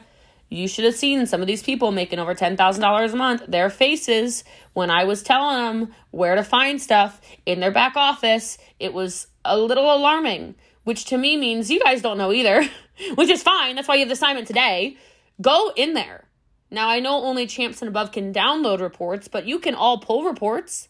you 0.50 0.68
should 0.68 0.86
have 0.86 0.96
seen 0.96 1.26
some 1.26 1.42
of 1.42 1.48
these 1.48 1.64
people 1.64 1.92
making 1.92 2.20
over 2.20 2.36
$10,000 2.36 3.14
a 3.14 3.16
month, 3.16 3.44
their 3.48 3.70
faces 3.70 4.44
when 4.74 4.90
I 4.92 5.04
was 5.04 5.24
telling 5.24 5.58
them 5.58 5.96
where 6.12 6.36
to 6.36 6.44
find 6.44 6.80
stuff 6.82 7.20
in 7.46 7.60
their 7.60 7.72
back 7.72 7.96
office. 7.96 8.58
It 8.80 8.94
was 8.94 9.28
a 9.44 9.58
little 9.58 9.92
alarming, 9.94 10.54
which 10.84 11.06
to 11.06 11.18
me 11.18 11.38
means 11.38 11.72
you 11.72 11.80
guys 11.80 12.04
don't 12.04 12.20
know 12.20 12.32
either, 12.32 12.68
which 13.16 13.30
is 13.30 13.42
fine. 13.42 13.76
That's 13.76 13.88
why 13.88 13.96
you 13.96 14.02
have 14.02 14.10
the 14.10 14.14
assignment 14.14 14.48
today. 14.48 14.98
Go 15.42 15.72
in 15.76 15.94
there. 15.94 16.26
Now, 16.74 16.90
I 16.90 17.00
know 17.00 17.24
only 17.24 17.46
champs 17.46 17.84
and 17.84 17.88
above 17.88 18.12
can 18.12 18.34
download 18.34 18.82
reports, 18.82 19.28
but 19.28 19.46
you 19.46 19.60
can 19.60 19.76
all 19.76 20.00
pull 20.00 20.24
reports. 20.24 20.90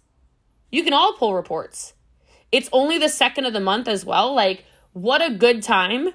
You 0.72 0.82
can 0.82 0.94
all 0.94 1.12
pull 1.14 1.36
reports. 1.36 1.94
It's 2.54 2.70
only 2.72 2.98
the 2.98 3.10
second 3.10 3.46
of 3.46 3.52
the 3.52 3.60
month 3.60 3.90
as 3.90 4.06
well. 4.06 4.34
Like, 4.34 4.64
what 4.94 5.22
a 5.22 5.36
good 5.36 5.62
time 5.62 6.14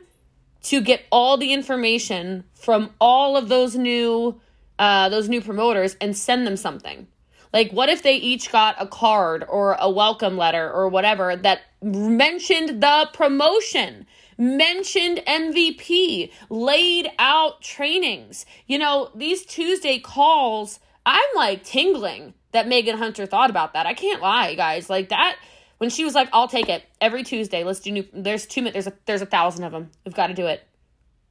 to 0.63 0.81
get 0.81 1.05
all 1.13 1.37
the 1.37 1.53
information 1.53 2.45
from 2.55 2.95
all 2.99 3.37
of 3.37 3.51
those 3.51 3.77
new 3.77 4.41
uh, 4.79 5.11
those 5.11 5.29
new 5.29 5.43
promoters 5.43 5.97
and 6.01 6.17
send 6.17 6.47
them 6.47 6.57
something. 6.57 7.07
Like, 7.53 7.71
what 7.71 7.91
if 7.91 8.03
they 8.03 8.15
each 8.15 8.51
got 8.51 8.75
a 8.79 8.87
card 8.87 9.45
or 9.47 9.77
a 9.79 9.91
welcome 9.91 10.39
letter 10.39 10.73
or 10.73 10.89
whatever 10.89 11.37
that 11.37 11.61
mentioned 11.83 12.83
the 12.83 13.11
promotion? 13.13 14.07
Mentioned 14.39 15.21
MVP, 15.27 16.31
laid 16.49 17.11
out 17.19 17.61
trainings. 17.61 18.47
You 18.67 18.79
know, 18.79 19.11
these 19.15 19.45
Tuesday 19.45 19.99
calls, 19.99 20.81
I'm 21.05 21.29
like 21.35 21.65
tingling 21.65 22.35
that 22.53 22.69
Megan 22.69 22.97
Hunter 22.97 23.27
thought 23.27 23.51
about 23.51 23.75
that. 23.75 23.85
I 23.87 23.95
can't 23.95 24.23
lie, 24.23 24.55
guys. 24.55 24.89
Like 24.89 25.11
that 25.11 25.37
when 25.79 25.91
she 25.91 26.05
was 26.05 26.15
like, 26.15 26.29
"I'll 26.33 26.49
take 26.49 26.69
it 26.69 26.85
every 27.01 27.25
Tuesday. 27.25 27.65
Let's 27.65 27.81
do 27.81 27.91
new." 27.91 28.07
There's 28.13 28.47
two. 28.47 28.71
There's 28.71 28.87
a 28.87 28.93
there's 29.07 29.23
a 29.23 29.27
thousand 29.27 29.65
of 29.65 29.73
them. 29.73 29.91
We've 30.05 30.15
got 30.15 30.29
to 30.29 30.35
do 30.35 30.47
it. 30.47 30.63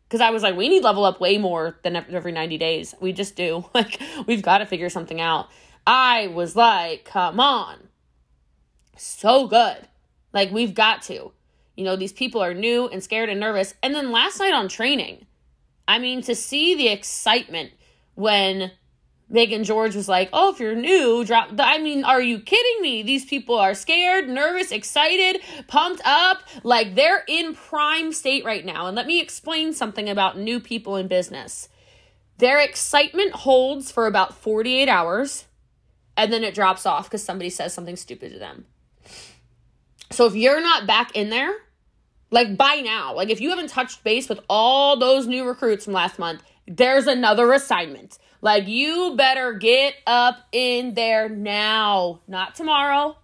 Because 0.07 0.21
I 0.21 0.29
was 0.29 0.41
like, 0.41 0.55
we 0.55 0.69
need 0.69 0.83
level 0.83 1.03
up 1.03 1.19
way 1.19 1.37
more 1.37 1.79
than 1.83 1.97
every 1.97 2.31
90 2.31 2.57
days. 2.57 2.95
We 3.01 3.11
just 3.11 3.35
do. 3.35 3.65
Like, 3.73 3.99
we've 4.25 4.41
got 4.41 4.59
to 4.59 4.65
figure 4.65 4.89
something 4.89 5.19
out. 5.19 5.49
I 5.85 6.27
was 6.27 6.55
like, 6.55 7.03
come 7.03 7.41
on. 7.41 7.89
So 8.95 9.47
good. 9.47 9.87
Like, 10.31 10.51
we've 10.51 10.73
got 10.73 11.01
to. 11.03 11.33
You 11.77 11.85
know, 11.85 11.95
these 11.95 12.11
people 12.11 12.43
are 12.43 12.53
new 12.53 12.87
and 12.87 13.01
scared 13.01 13.29
and 13.29 13.39
nervous. 13.39 13.73
And 13.81 13.95
then 13.95 14.11
last 14.11 14.39
night 14.39 14.53
on 14.53 14.67
training, 14.67 15.25
I 15.87 15.99
mean, 15.99 16.21
to 16.23 16.35
see 16.35 16.75
the 16.75 16.89
excitement 16.89 17.71
when 18.15 18.71
Megan 19.29 19.63
George 19.63 19.95
was 19.95 20.09
like, 20.09 20.29
"Oh, 20.33 20.51
if 20.51 20.59
you're 20.59 20.75
new, 20.75 21.23
drop." 21.23 21.51
I 21.59 21.77
mean, 21.77 22.03
are 22.03 22.21
you 22.21 22.39
kidding 22.39 22.81
me? 22.81 23.03
These 23.03 23.25
people 23.25 23.57
are 23.57 23.73
scared, 23.73 24.27
nervous, 24.27 24.71
excited, 24.71 25.41
pumped 25.67 26.01
up, 26.03 26.39
like 26.63 26.95
they're 26.95 27.23
in 27.27 27.53
prime 27.53 28.11
state 28.11 28.43
right 28.43 28.65
now. 28.65 28.87
And 28.87 28.95
let 28.95 29.07
me 29.07 29.21
explain 29.21 29.73
something 29.73 30.09
about 30.09 30.37
new 30.37 30.59
people 30.59 30.97
in 30.97 31.07
business. 31.07 31.69
Their 32.37 32.59
excitement 32.59 33.31
holds 33.33 33.91
for 33.91 34.07
about 34.07 34.35
48 34.35 34.89
hours 34.89 35.45
and 36.17 36.33
then 36.33 36.43
it 36.43 36.55
drops 36.55 36.85
off 36.85 37.05
because 37.05 37.23
somebody 37.23 37.49
says 37.49 37.73
something 37.73 37.95
stupid 37.95 38.33
to 38.33 38.39
them. 38.39 38.65
So 40.09 40.25
if 40.25 40.35
you're 40.35 40.61
not 40.61 40.87
back 40.87 41.15
in 41.15 41.29
there, 41.29 41.53
like 42.29 42.57
by 42.57 42.81
now, 42.83 43.13
like 43.15 43.29
if 43.29 43.39
you 43.39 43.49
haven't 43.49 43.69
touched 43.69 44.03
base 44.03 44.29
with 44.29 44.39
all 44.49 44.97
those 44.97 45.27
new 45.27 45.45
recruits 45.45 45.85
from 45.85 45.93
last 45.93 46.19
month, 46.19 46.43
there's 46.67 47.07
another 47.07 47.53
assignment. 47.53 48.17
Like 48.41 48.67
you 48.67 49.15
better 49.15 49.53
get 49.53 49.95
up 50.05 50.37
in 50.51 50.93
there 50.93 51.29
now, 51.29 52.21
not 52.27 52.55
tomorrow, 52.55 53.17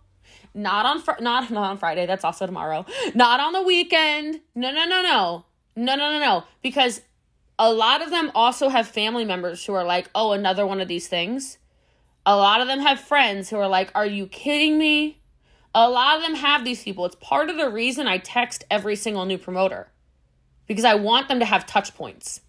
not 0.53 0.85
on 0.85 1.01
fr- 1.01 1.21
not 1.21 1.51
not 1.51 1.69
on 1.69 1.77
Friday. 1.77 2.05
That's 2.05 2.23
also 2.23 2.45
tomorrow. 2.45 2.85
Not 3.13 3.39
on 3.39 3.53
the 3.53 3.61
weekend. 3.61 4.41
No, 4.55 4.71
no, 4.71 4.85
no, 4.85 5.01
no, 5.01 5.45
no, 5.75 5.95
no, 5.95 6.11
no, 6.11 6.19
no. 6.19 6.43
Because 6.61 7.01
a 7.59 7.71
lot 7.71 8.01
of 8.01 8.09
them 8.09 8.31
also 8.33 8.69
have 8.69 8.87
family 8.87 9.25
members 9.25 9.65
who 9.65 9.73
are 9.73 9.83
like, 9.83 10.09
oh, 10.15 10.31
another 10.31 10.65
one 10.65 10.81
of 10.81 10.87
these 10.87 11.07
things. 11.07 11.57
A 12.25 12.35
lot 12.35 12.61
of 12.61 12.67
them 12.67 12.79
have 12.79 12.99
friends 12.99 13.49
who 13.49 13.57
are 13.57 13.67
like, 13.67 13.91
Are 13.93 14.05
you 14.05 14.27
kidding 14.27 14.77
me? 14.77 15.19
A 15.75 15.89
lot 15.89 16.17
of 16.17 16.23
them 16.23 16.35
have 16.35 16.63
these 16.63 16.83
people. 16.83 17.05
It's 17.05 17.15
part 17.15 17.49
of 17.49 17.57
the 17.57 17.69
reason 17.69 18.07
I 18.07 18.17
text 18.17 18.63
every 18.69 18.95
single 18.95 19.25
new 19.25 19.37
promoter 19.37 19.89
because 20.67 20.85
I 20.85 20.95
want 20.95 21.27
them 21.27 21.39
to 21.39 21.45
have 21.45 21.65
touch 21.65 21.95
points, 21.95 22.41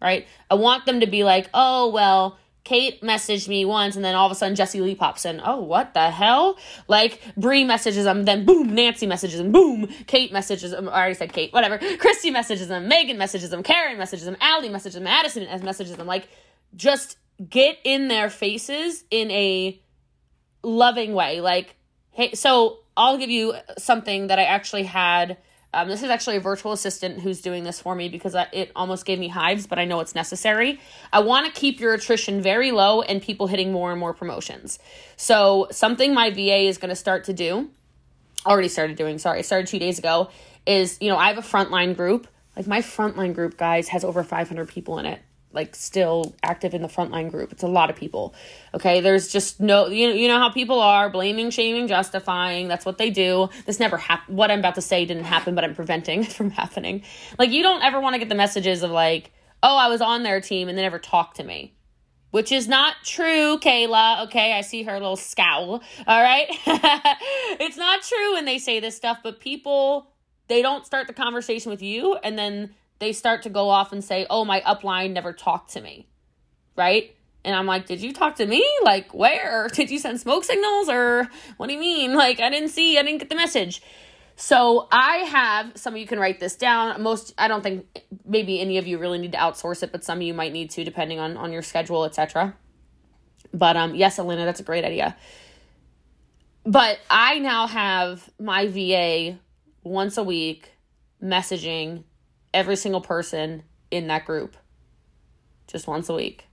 right? 0.00 0.26
I 0.50 0.54
want 0.54 0.86
them 0.86 1.00
to 1.00 1.06
be 1.06 1.24
like, 1.24 1.48
Oh, 1.52 1.90
well, 1.90 2.38
Kate 2.64 3.00
messaged 3.00 3.48
me 3.48 3.64
once, 3.64 3.96
and 3.96 4.04
then 4.04 4.14
all 4.14 4.26
of 4.26 4.32
a 4.32 4.34
sudden 4.34 4.54
Jessie 4.54 4.80
Lee 4.80 4.94
pops 4.94 5.24
in. 5.24 5.40
Oh, 5.44 5.60
what 5.62 5.94
the 5.94 6.10
hell? 6.10 6.58
Like 6.88 7.20
Brie 7.36 7.64
messages 7.64 8.04
them, 8.04 8.24
then 8.24 8.44
boom, 8.44 8.74
Nancy 8.74 9.06
messages 9.06 9.40
him, 9.40 9.50
boom, 9.50 9.88
Kate 10.06 10.32
messages 10.32 10.72
him. 10.72 10.88
I 10.88 10.92
already 10.92 11.14
said 11.14 11.32
Kate, 11.32 11.52
whatever. 11.52 11.78
Christy 11.96 12.30
messages 12.30 12.68
them, 12.68 12.86
Megan 12.86 13.18
messages 13.18 13.50
them, 13.50 13.62
Karen 13.62 13.98
messages 13.98 14.26
them, 14.26 14.36
Allie 14.40 14.68
messages 14.68 14.94
them, 14.94 15.06
Addison 15.06 15.46
messages 15.64 15.96
them. 15.96 16.06
Like, 16.06 16.28
just 16.76 17.16
get 17.48 17.78
in 17.84 18.08
their 18.08 18.28
faces 18.28 19.04
in 19.10 19.30
a 19.30 19.80
loving 20.62 21.14
way. 21.14 21.40
Like, 21.40 21.76
hey, 22.20 22.34
so 22.34 22.80
I'll 22.98 23.16
give 23.16 23.30
you 23.30 23.54
something 23.78 24.26
that 24.26 24.38
I 24.38 24.44
actually 24.44 24.82
had 24.84 25.38
Um, 25.72 25.88
this 25.88 26.02
is 26.02 26.10
actually 26.10 26.34
a 26.34 26.40
virtual 26.40 26.72
assistant 26.72 27.20
who's 27.20 27.40
doing 27.40 27.62
this 27.62 27.80
for 27.80 27.94
me 27.94 28.08
because 28.08 28.34
I, 28.34 28.48
it 28.52 28.72
almost 28.74 29.06
gave 29.06 29.20
me 29.20 29.28
hives, 29.28 29.68
but 29.68 29.78
I 29.78 29.84
know 29.84 30.00
it's 30.00 30.16
necessary. 30.16 30.80
I 31.12 31.20
want 31.20 31.46
to 31.46 31.52
keep 31.52 31.78
your 31.78 31.94
attrition 31.94 32.42
very 32.42 32.72
low 32.72 33.02
and 33.02 33.22
people 33.22 33.46
hitting 33.46 33.70
more 33.70 33.92
and 33.92 34.00
more 34.00 34.12
promotions. 34.12 34.80
So, 35.16 35.68
something 35.70 36.12
my 36.12 36.30
VA 36.30 36.62
is 36.66 36.76
going 36.76 36.88
to 36.88 36.96
start 36.96 37.22
to 37.26 37.32
do, 37.32 37.70
already 38.44 38.66
started 38.66 38.96
doing, 38.96 39.18
sorry, 39.18 39.44
started 39.44 39.68
two 39.68 39.78
days 39.78 39.96
ago, 40.00 40.30
is, 40.66 40.98
you 41.00 41.08
know, 41.08 41.16
I 41.16 41.28
have 41.28 41.38
a 41.38 41.48
frontline 41.52 41.96
group. 41.96 42.26
Like 42.56 42.66
my 42.66 42.80
frontline 42.80 43.32
group, 43.32 43.56
guys, 43.56 43.86
has 43.90 44.02
over 44.02 44.24
500 44.24 44.68
people 44.68 44.98
in 44.98 45.06
it 45.06 45.20
like 45.52 45.74
still 45.74 46.34
active 46.42 46.74
in 46.74 46.82
the 46.82 46.88
frontline 46.88 47.30
group. 47.30 47.52
It's 47.52 47.62
a 47.62 47.68
lot 47.68 47.90
of 47.90 47.96
people. 47.96 48.34
Okay, 48.74 49.00
there's 49.00 49.28
just 49.28 49.60
no 49.60 49.86
you 49.86 50.08
know, 50.08 50.14
you 50.14 50.28
know 50.28 50.38
how 50.38 50.50
people 50.50 50.80
are 50.80 51.10
blaming, 51.10 51.50
shaming, 51.50 51.88
justifying. 51.88 52.68
That's 52.68 52.86
what 52.86 52.98
they 52.98 53.10
do. 53.10 53.48
This 53.66 53.80
never 53.80 53.96
happened. 53.96 54.36
What 54.36 54.50
I'm 54.50 54.60
about 54.60 54.76
to 54.76 54.82
say 54.82 55.04
didn't 55.04 55.24
happen, 55.24 55.54
but 55.54 55.64
I'm 55.64 55.74
preventing 55.74 56.20
it 56.24 56.32
from 56.32 56.50
happening. 56.50 57.02
Like 57.38 57.50
you 57.50 57.62
don't 57.62 57.82
ever 57.82 58.00
want 58.00 58.14
to 58.14 58.18
get 58.18 58.28
the 58.28 58.34
messages 58.34 58.82
of 58.82 58.90
like, 58.90 59.32
"Oh, 59.62 59.76
I 59.76 59.88
was 59.88 60.00
on 60.00 60.22
their 60.22 60.40
team 60.40 60.68
and 60.68 60.78
they 60.78 60.82
never 60.82 60.98
talked 60.98 61.36
to 61.36 61.44
me." 61.44 61.74
Which 62.30 62.52
is 62.52 62.68
not 62.68 62.94
true, 63.04 63.58
Kayla. 63.58 64.26
Okay, 64.26 64.52
I 64.52 64.60
see 64.60 64.84
her 64.84 64.92
little 64.92 65.16
scowl. 65.16 65.82
All 66.06 66.22
right. 66.22 66.46
it's 67.58 67.76
not 67.76 68.02
true 68.02 68.34
when 68.34 68.44
they 68.44 68.58
say 68.58 68.78
this 68.78 68.96
stuff, 68.96 69.18
but 69.24 69.40
people 69.40 70.12
they 70.50 70.62
don't 70.62 70.84
start 70.84 71.06
the 71.06 71.12
conversation 71.12 71.70
with 71.70 71.80
you 71.80 72.16
and 72.24 72.36
then 72.36 72.74
they 73.00 73.12
start 73.12 73.42
to 73.42 73.50
go 73.50 73.68
off 73.68 73.92
and 73.92 74.04
say, 74.04 74.26
oh, 74.30 74.44
my 74.44 74.60
upline 74.60 75.12
never 75.12 75.32
talked 75.32 75.72
to 75.72 75.80
me, 75.80 76.06
right? 76.76 77.14
And 77.44 77.56
I'm 77.56 77.66
like, 77.66 77.86
did 77.86 78.00
you 78.00 78.12
talk 78.12 78.36
to 78.36 78.46
me? 78.46 78.64
Like, 78.82 79.12
where? 79.14 79.68
Did 79.72 79.90
you 79.90 79.98
send 79.98 80.20
smoke 80.20 80.44
signals 80.44 80.90
or 80.90 81.26
what 81.56 81.68
do 81.68 81.72
you 81.72 81.80
mean? 81.80 82.14
Like, 82.14 82.38
I 82.38 82.50
didn't 82.50 82.68
see, 82.68 82.98
I 82.98 83.02
didn't 83.02 83.18
get 83.18 83.30
the 83.30 83.34
message. 83.34 83.80
So 84.36 84.88
I 84.90 85.16
have 85.18 85.72
some 85.76 85.94
of 85.94 86.00
you 86.00 86.06
can 86.06 86.18
write 86.18 86.40
this 86.40 86.56
down. 86.56 87.02
Most 87.02 87.34
I 87.36 87.46
don't 87.46 87.62
think 87.62 87.86
maybe 88.24 88.58
any 88.58 88.78
of 88.78 88.86
you 88.86 88.96
really 88.98 89.18
need 89.18 89.32
to 89.32 89.38
outsource 89.38 89.82
it, 89.82 89.92
but 89.92 90.02
some 90.02 90.18
of 90.18 90.22
you 90.22 90.32
might 90.32 90.52
need 90.52 90.70
to 90.70 90.84
depending 90.84 91.18
on 91.18 91.36
on 91.36 91.52
your 91.52 91.60
schedule, 91.60 92.06
etc. 92.06 92.56
But 93.52 93.76
um 93.76 93.94
yes, 93.94 94.18
Elena, 94.18 94.46
that's 94.46 94.60
a 94.60 94.62
great 94.62 94.82
idea. 94.82 95.14
But 96.64 97.00
I 97.10 97.38
now 97.38 97.66
have 97.66 98.30
my 98.38 98.66
VA 98.66 99.38
once 99.82 100.16
a 100.16 100.22
week 100.22 100.72
messaging 101.22 102.04
every 102.52 102.76
single 102.76 103.00
person 103.00 103.62
in 103.90 104.06
that 104.08 104.24
group 104.24 104.56
just 105.66 105.86
once 105.86 106.08
a 106.08 106.14
week. 106.14 106.46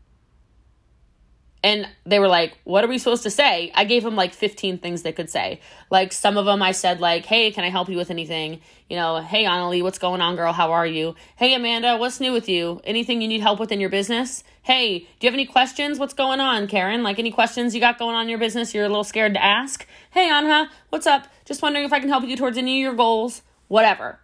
And 1.64 1.88
they 2.06 2.20
were 2.20 2.28
like, 2.28 2.58
What 2.64 2.84
are 2.84 2.88
we 2.88 3.00
supposed 3.00 3.24
to 3.24 3.32
say? 3.32 3.72
I 3.74 3.84
gave 3.84 4.04
them 4.04 4.16
like 4.16 4.34
15 4.34 4.78
things 4.78 5.02
they 5.02 5.12
could 5.12 5.30
say. 5.30 5.60
Like, 5.90 6.14
some 6.14 6.38
of 6.38 6.46
them 6.46 6.62
I 6.62 6.72
said, 6.72 7.02
like, 7.02 7.26
Hey, 7.26 7.52
can 7.52 7.64
I 7.64 7.70
help 7.70 7.90
you 7.90 7.98
with 7.98 8.12
anything? 8.12 8.62
You 8.90 8.96
know, 8.96 9.20
Hey, 9.22 9.44
Annalie, 9.44 9.82
what's 9.82 9.98
going 9.98 10.22
on, 10.22 10.36
girl? 10.36 10.54
How 10.54 10.72
are 10.72 10.86
you? 10.86 11.16
Hey, 11.36 11.56
Amanda, 11.56 11.98
what's 11.98 12.20
new 12.20 12.32
with 12.32 12.48
you? 12.48 12.80
Anything 12.84 13.22
you 13.22 13.28
need 13.28 13.42
help 13.42 13.60
with 13.60 13.72
in 13.72 13.80
your 13.80 13.90
business? 13.90 14.44
Hey, 14.62 15.00
do 15.00 15.06
you 15.22 15.28
have 15.28 15.34
any 15.34 15.46
questions? 15.46 15.98
What's 15.98 16.14
going 16.14 16.40
on, 16.40 16.68
Karen? 16.68 17.02
Like, 17.02 17.18
any 17.18 17.32
questions 17.32 17.74
you 17.74 17.82
got 17.82 17.98
going 17.98 18.16
on 18.16 18.24
in 18.24 18.30
your 18.30 18.40
business 18.40 18.74
you're 18.74 18.86
a 18.86 18.90
little 18.90 19.04
scared 19.04 19.34
to 19.34 19.44
ask? 19.44 19.86
Hey, 20.12 20.30
Anha, 20.30 20.70
what's 20.90 21.08
up? 21.08 21.28
Just 21.44 21.64
wondering 21.64 21.86
if 21.86 21.92
I 21.92 22.00
can 22.00 22.10
help 22.10 22.24
you 22.24 22.38
towards 22.38 22.58
any 22.58 22.80
of 22.80 22.84
your 22.84 22.96
goals. 22.96 23.42
Whatever 23.68 24.20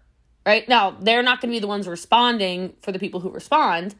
right? 0.45 0.67
Now, 0.67 0.91
they're 0.99 1.23
not 1.23 1.41
going 1.41 1.51
to 1.51 1.55
be 1.55 1.59
the 1.59 1.67
ones 1.67 1.87
responding 1.87 2.73
for 2.81 2.91
the 2.91 2.99
people 2.99 3.19
who 3.19 3.29
respond, 3.29 3.95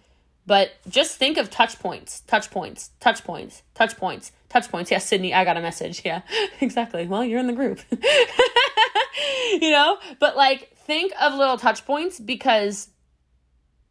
but 0.46 0.72
just 0.88 1.18
think 1.18 1.38
of 1.38 1.50
touch 1.50 1.80
points, 1.80 2.22
touch 2.22 2.52
points, 2.52 2.92
touch 3.00 3.24
points, 3.24 3.64
touch 3.74 3.98
points, 3.98 4.32
touch 4.50 4.70
points. 4.70 4.92
Yes, 4.92 5.08
Sydney, 5.08 5.34
I 5.34 5.46
got 5.46 5.58
a 5.58 5.62
message. 5.62 6.02
Yeah, 6.04 6.22
exactly. 6.62 7.08
Well, 7.08 7.24
you're 7.24 7.40
in 7.40 7.48
the 7.48 7.54
group. 7.54 7.80
you 9.62 9.72
know, 9.72 9.98
but 10.20 10.36
like 10.36 10.76
think 10.78 11.14
of 11.22 11.34
little 11.34 11.58
touch 11.58 11.86
points 11.86 12.20
because 12.20 12.90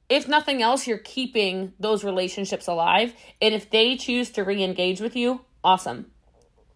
if 0.08 0.28
nothing 0.28 0.60
else, 0.60 0.86
you're 0.86 0.98
keeping 0.98 1.72
those 1.80 2.04
relationships 2.04 2.66
alive. 2.66 3.14
And 3.40 3.54
if 3.54 3.70
they 3.70 3.96
choose 3.96 4.30
to 4.32 4.44
re 4.44 4.62
engage 4.62 5.00
with 5.00 5.16
you, 5.16 5.40
awesome, 5.64 6.10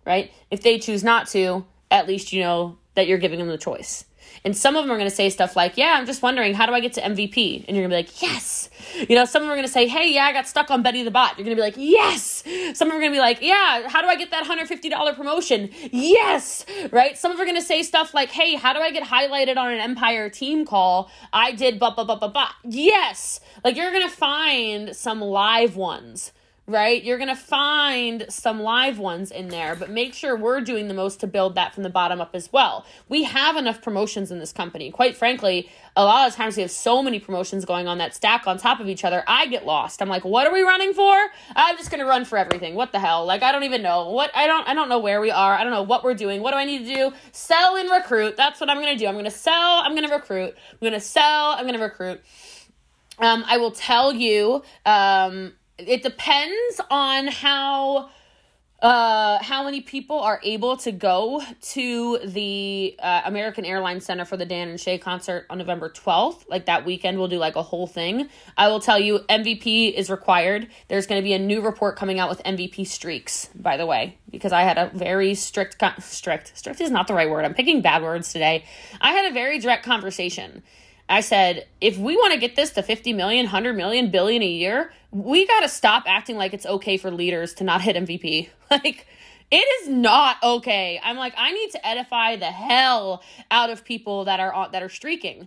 right? 0.07 0.33
If 0.51 0.63
they 0.63 0.79
choose 0.79 1.05
not 1.05 1.29
to, 1.29 1.67
at 1.91 2.09
least 2.09 2.33
you 2.33 2.43
know 2.43 2.79
that 2.95 3.07
you're 3.07 3.19
giving 3.19 3.39
them 3.39 3.49
the 3.49 3.59
choice. 3.59 4.07
And 4.45 4.57
some 4.57 4.77
of 4.77 4.85
them 4.85 4.93
are 4.93 4.97
going 4.97 5.11
to 5.11 5.15
say 5.15 5.31
stuff 5.31 5.57
like, 5.57 5.77
Yeah, 5.77 5.95
I'm 5.97 6.07
just 6.07 6.23
wondering, 6.23 6.55
how 6.55 6.67
do 6.67 6.73
I 6.73 6.81
get 6.81 6.93
to 6.95 7.01
MVP? 7.01 7.65
And 7.67 7.77
you're 7.77 7.89
going 7.89 8.05
to 8.05 8.11
be 8.11 8.19
like, 8.19 8.23
Yes. 8.23 8.71
You 9.09 9.17
know, 9.17 9.25
some 9.25 9.43
of 9.43 9.47
them 9.47 9.53
are 9.53 9.57
going 9.57 9.67
to 9.67 9.73
say, 9.73 9.87
Hey, 9.87 10.13
yeah, 10.15 10.25
I 10.25 10.33
got 10.33 10.47
stuck 10.47 10.71
on 10.71 10.83
Betty 10.83 11.03
the 11.03 11.11
Bot. 11.11 11.37
You're 11.37 11.45
going 11.45 11.57
to 11.57 11.61
be 11.61 11.67
like, 11.67 11.75
Yes. 11.77 12.45
Some 12.75 12.89
of 12.89 12.93
them 12.93 12.93
are 12.93 13.01
going 13.01 13.13
to 13.13 13.17
be 13.17 13.21
like, 13.21 13.39
Yeah, 13.43 13.89
how 13.89 14.03
do 14.03 14.09
I 14.09 14.17
get 14.17 14.31
that 14.31 14.45
$150 14.45 15.17
promotion? 15.17 15.71
Yes. 15.91 16.65
Right? 16.93 17.19
Some 17.19 17.31
of 17.31 17.37
them 17.37 17.43
are 17.43 17.51
going 17.51 17.61
to 17.61 17.67
say 17.67 17.83
stuff 17.83 18.15
like, 18.15 18.31
Hey, 18.31 18.55
how 18.55 18.73
do 18.73 18.81
I 18.81 18.91
get 18.91 19.03
highlighted 19.03 19.57
on 19.57 19.73
an 19.73 19.81
Empire 19.81 20.31
team 20.31 20.65
call? 20.65 21.11
I 21.33 21.53
did, 21.53 21.79
but, 21.79 21.97
but, 21.97 22.05
but, 22.05 22.21
but, 22.21 22.33
but. 22.33 22.53
Yes. 22.65 23.41
Like 23.65 23.77
you're 23.77 23.91
going 23.91 24.09
to 24.09 24.15
find 24.15 24.95
some 24.95 25.21
live 25.21 25.77
ones 25.77 26.33
right? 26.67 27.03
You're 27.03 27.19
going 27.19 27.29
to 27.29 27.37
find 27.37 28.27
some 28.29 28.61
live 28.61 28.99
ones 28.99 29.31
in 29.31 29.49
there, 29.49 29.77
but 29.77 29.89
make 29.89 30.15
sure 30.15 30.37
we're 30.37 30.61
doing 30.61 30.89
the 30.89 30.95
most 30.95 31.21
to 31.21 31.27
build 31.27 31.55
that 31.55 31.75
from 31.75 31.85
the 31.85 31.91
bottom 31.91 32.21
up 32.21 32.31
as 32.35 32.53
well. 32.53 32.85
We 33.09 33.23
have 33.25 33.57
enough 33.57 33.83
promotions 33.83 34.31
in 34.33 34.41
this 34.41 34.53
company. 34.53 34.91
Quite 34.91 35.17
frankly, 35.17 35.71
a 35.95 36.05
lot 36.05 36.29
of 36.29 36.35
times 36.35 36.57
we 36.57 36.63
have 36.63 36.71
so 36.71 37.03
many 37.03 37.21
promotions 37.21 37.65
going 37.65 37.87
on 37.87 37.99
that 37.99 38.15
stack 38.15 38.47
on 38.47 38.59
top 38.59 38.81
of 38.81 38.89
each 38.89 39.05
other. 39.05 39.23
I 39.27 39.47
get 39.47 39.65
lost. 39.65 40.03
I'm 40.03 40.09
like, 40.09 40.25
"What 40.25 40.47
are 40.47 40.53
we 40.53 40.63
running 40.63 40.93
for?" 40.93 41.17
I'm 41.55 41.77
just 41.77 41.91
going 41.91 42.01
to 42.01 42.07
run 42.07 42.25
for 42.25 42.37
everything. 42.37 42.75
What 42.75 42.93
the 42.93 42.99
hell? 42.99 43.25
Like 43.25 43.43
I 43.43 43.53
don't 43.53 43.63
even 43.63 43.83
know. 43.83 44.11
What 44.11 44.31
I 44.35 44.47
don't 44.47 44.69
I 44.69 44.75
don't 44.75 44.89
know 44.89 44.99
where 44.99 45.21
we 45.21 45.31
are. 45.31 45.55
I 45.55 45.63
don't 45.63 45.73
know 45.73 45.83
what 45.83 46.05
we're 46.05 46.15
doing. 46.15 46.43
What 46.43 46.51
do 46.51 46.59
I 46.59 46.65
need 46.65 46.87
to 46.87 46.95
do? 46.95 47.13
Sell 47.33 47.77
and 47.77 47.91
recruit. 47.91 48.37
That's 48.37 48.61
what 48.61 48.69
I'm 48.69 48.77
going 48.77 48.93
to 48.93 48.99
do. 48.99 49.07
I'm 49.07 49.15
going 49.15 49.25
to 49.25 49.31
sell, 49.31 49.83
I'm 49.85 49.93
going 49.93 50.07
to 50.07 50.15
recruit. 50.15 50.55
I'm 50.73 50.79
going 50.81 50.93
to 50.93 51.01
sell, 51.01 51.53
I'm 51.53 51.63
going 51.63 51.79
to 51.79 51.83
recruit. 51.83 52.21
Um, 53.19 53.45
I 53.47 53.57
will 53.57 53.71
tell 53.71 54.13
you 54.13 54.63
um, 54.85 55.53
it 55.79 56.03
depends 56.03 56.81
on 56.91 57.27
how 57.29 58.11
uh 58.83 59.43
how 59.43 59.65
many 59.65 59.81
people 59.81 60.21
are 60.21 60.39
able 60.45 60.77
to 60.77 60.93
go 60.93 61.43
to 61.63 62.19
the 62.25 62.95
uh, 62.99 63.23
American 63.25 63.65
Airlines 63.65 64.05
Center 64.05 64.27
for 64.27 64.37
the 64.37 64.45
Dan 64.45 64.69
and 64.69 64.79
Shay 64.79 64.99
concert 64.99 65.47
on 65.49 65.57
November 65.57 65.89
12th. 65.89 66.47
Like 66.47 66.67
that 66.67 66.85
weekend 66.85 67.19
we'll 67.19 67.29
do 67.29 67.39
like 67.39 67.57
a 67.57 67.63
whole 67.63 67.87
thing. 67.87 68.29
I 68.59 68.69
will 68.69 68.81
tell 68.81 68.99
you 68.99 69.21
MVP 69.31 69.95
is 69.95 70.11
required. 70.11 70.69
There's 70.89 71.07
going 71.07 71.19
to 71.19 71.25
be 71.25 71.33
a 71.33 71.39
new 71.39 71.63
report 71.63 71.97
coming 71.97 72.19
out 72.19 72.29
with 72.29 72.43
MVP 72.45 72.87
streaks, 72.87 73.49
by 73.55 73.79
the 73.79 73.87
way, 73.87 74.19
because 74.31 74.53
I 74.53 74.63
had 74.63 74.77
a 74.77 74.91
very 74.93 75.35
strict 75.35 75.79
con- 75.79 75.99
strict 76.01 76.57
strict 76.57 76.83
is 76.83 76.91
not 76.91 77.07
the 77.07 77.15
right 77.15 77.31
word. 77.31 77.47
I'm 77.47 77.55
picking 77.55 77.81
bad 77.81 78.03
words 78.03 78.31
today. 78.31 78.65
I 79.01 79.13
had 79.13 79.31
a 79.31 79.33
very 79.33 79.59
direct 79.59 79.87
conversation 79.87 80.63
I 81.09 81.21
said, 81.21 81.67
if 81.81 81.99
we 81.99 82.17
want 82.17 82.33
to 82.33 82.39
get 82.39 82.57
this 82.57 82.71
to 82.73 82.83
50 82.83 83.13
million, 83.13 83.47
100 83.47 83.77
million, 83.77 84.11
billion 84.11 84.43
a 84.43 84.47
year, 84.47 84.93
we 85.13 85.47
got 85.47 85.61
to 85.61 85.69
stop 85.69 86.05
acting 86.07 86.37
like 86.37 86.53
it's 86.53 86.67
okay 86.67 86.97
for 86.97 87.11
leaders 87.11 87.55
to 87.55 87.65
not 87.65 87.83
hit 87.83 87.97
MVP. 87.97 88.49
Like, 88.69 89.07
it 89.49 89.65
is 89.83 89.89
not 89.89 90.43
okay. 90.43 91.01
I'm 91.05 91.17
like, 91.17 91.33
I 91.37 91.53
need 91.53 91.71
to 91.71 91.87
edify 91.87 92.35
the 92.35 92.47
hell 92.47 93.23
out 93.53 93.71
of 93.71 93.85
people 93.85 94.25
that 94.25 94.41
are 94.41 94.69
that 94.73 94.83
are 94.83 94.89
streaking. 94.89 95.47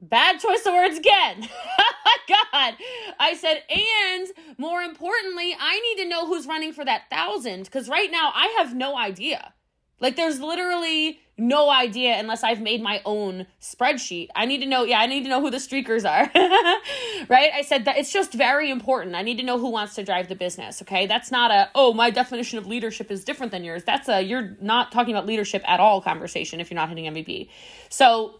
Bad 0.00 0.40
choice 0.40 0.66
of 0.66 0.74
words 0.74 0.98
again. 0.98 1.48
Oh 2.02 2.36
God. 2.52 2.74
I 3.18 3.34
said, 3.34 3.62
and 3.68 4.28
more 4.58 4.82
importantly, 4.82 5.54
I 5.58 5.80
need 5.80 6.02
to 6.02 6.08
know 6.08 6.26
who's 6.26 6.46
running 6.46 6.72
for 6.72 6.84
that 6.84 7.10
thousand 7.10 7.64
because 7.64 7.88
right 7.88 8.10
now 8.10 8.32
I 8.34 8.56
have 8.58 8.74
no 8.74 8.96
idea. 8.96 9.52
Like, 10.00 10.16
there's 10.16 10.40
literally 10.40 11.20
no 11.40 11.70
idea 11.70 12.18
unless 12.18 12.44
I've 12.44 12.60
made 12.60 12.82
my 12.82 13.00
own 13.04 13.46
spreadsheet. 13.60 14.28
I 14.36 14.44
need 14.44 14.58
to 14.58 14.66
know, 14.66 14.84
yeah, 14.84 15.00
I 15.00 15.06
need 15.06 15.22
to 15.24 15.28
know 15.28 15.40
who 15.40 15.50
the 15.50 15.56
streakers 15.56 16.04
are. 16.04 16.30
right? 17.28 17.50
I 17.54 17.62
said 17.62 17.86
that 17.86 17.96
it's 17.96 18.12
just 18.12 18.32
very 18.34 18.70
important. 18.70 19.16
I 19.16 19.22
need 19.22 19.38
to 19.38 19.42
know 19.42 19.58
who 19.58 19.70
wants 19.70 19.94
to 19.94 20.04
drive 20.04 20.28
the 20.28 20.34
business, 20.34 20.82
okay? 20.82 21.06
That's 21.06 21.30
not 21.30 21.50
a, 21.50 21.70
oh, 21.74 21.94
my 21.94 22.10
definition 22.10 22.58
of 22.58 22.66
leadership 22.66 23.10
is 23.10 23.24
different 23.24 23.50
than 23.50 23.64
yours. 23.64 23.82
That's 23.84 24.08
a, 24.08 24.20
you're 24.20 24.56
not 24.60 24.92
talking 24.92 25.14
about 25.14 25.26
leadership 25.26 25.62
at 25.66 25.80
all 25.80 26.00
conversation 26.00 26.60
if 26.60 26.70
you're 26.70 26.76
not 26.76 26.88
hitting 26.88 27.12
MVP. 27.12 27.48
So, 27.88 28.36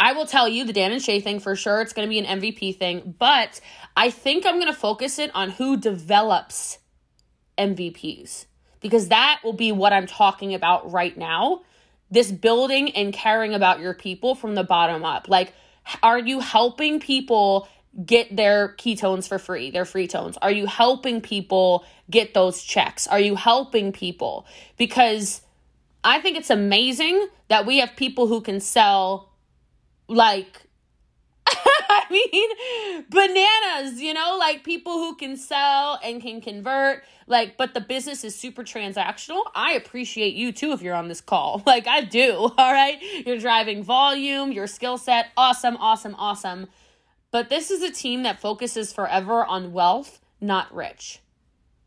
I 0.00 0.12
will 0.12 0.26
tell 0.26 0.48
you 0.48 0.64
the 0.64 0.72
Dan 0.72 0.92
and 0.92 1.02
Shay 1.02 1.20
thing 1.20 1.40
for 1.40 1.56
sure. 1.56 1.80
It's 1.80 1.92
going 1.92 2.06
to 2.06 2.10
be 2.10 2.20
an 2.20 2.40
MVP 2.40 2.76
thing, 2.76 3.16
but 3.18 3.60
I 3.96 4.10
think 4.10 4.46
I'm 4.46 4.54
going 4.54 4.72
to 4.72 4.72
focus 4.72 5.18
it 5.18 5.32
on 5.34 5.50
who 5.50 5.76
develops 5.76 6.78
MVPs 7.58 8.46
because 8.80 9.08
that 9.08 9.40
will 9.42 9.52
be 9.52 9.72
what 9.72 9.92
I'm 9.92 10.06
talking 10.06 10.54
about 10.54 10.92
right 10.92 11.16
now 11.16 11.62
this 12.10 12.32
building 12.32 12.90
and 12.92 13.12
caring 13.12 13.54
about 13.54 13.80
your 13.80 13.94
people 13.94 14.34
from 14.34 14.54
the 14.54 14.64
bottom 14.64 15.04
up. 15.04 15.28
Like, 15.28 15.52
are 16.02 16.18
you 16.18 16.40
helping 16.40 17.00
people 17.00 17.68
get 18.04 18.34
their 18.34 18.74
ketones 18.76 19.26
for 19.28 19.38
free, 19.38 19.70
their 19.70 19.84
free 19.84 20.06
tones? 20.06 20.36
Are 20.40 20.50
you 20.50 20.66
helping 20.66 21.20
people 21.20 21.84
get 22.10 22.34
those 22.34 22.62
checks? 22.62 23.06
Are 23.06 23.20
you 23.20 23.34
helping 23.34 23.92
people? 23.92 24.46
Because 24.76 25.42
I 26.04 26.20
think 26.20 26.36
it's 26.36 26.50
amazing 26.50 27.28
that 27.48 27.66
we 27.66 27.78
have 27.78 27.96
people 27.96 28.26
who 28.26 28.40
can 28.40 28.60
sell 28.60 29.32
like 30.06 30.67
I 31.88 32.02
mean, 32.10 33.04
bananas, 33.10 34.00
you 34.00 34.14
know, 34.14 34.36
like 34.38 34.64
people 34.64 34.92
who 34.92 35.16
can 35.16 35.36
sell 35.36 35.98
and 36.02 36.20
can 36.20 36.40
convert, 36.40 37.04
like, 37.26 37.56
but 37.56 37.74
the 37.74 37.80
business 37.80 38.24
is 38.24 38.34
super 38.34 38.62
transactional. 38.62 39.44
I 39.54 39.72
appreciate 39.72 40.34
you 40.34 40.52
too 40.52 40.72
if 40.72 40.82
you're 40.82 40.94
on 40.94 41.08
this 41.08 41.20
call. 41.20 41.62
Like, 41.68 41.86
I 41.86 42.00
do, 42.00 42.34
all 42.58 42.72
right? 42.72 42.98
You're 43.26 43.38
driving 43.38 43.82
volume, 43.82 44.52
your 44.52 44.66
skill 44.66 44.96
set, 44.96 45.26
awesome, 45.36 45.76
awesome, 45.76 46.14
awesome. 46.16 46.68
But 47.30 47.50
this 47.50 47.70
is 47.70 47.82
a 47.82 47.92
team 47.92 48.22
that 48.22 48.40
focuses 48.40 48.92
forever 48.92 49.44
on 49.44 49.72
wealth, 49.72 50.20
not 50.40 50.74
rich. 50.74 51.20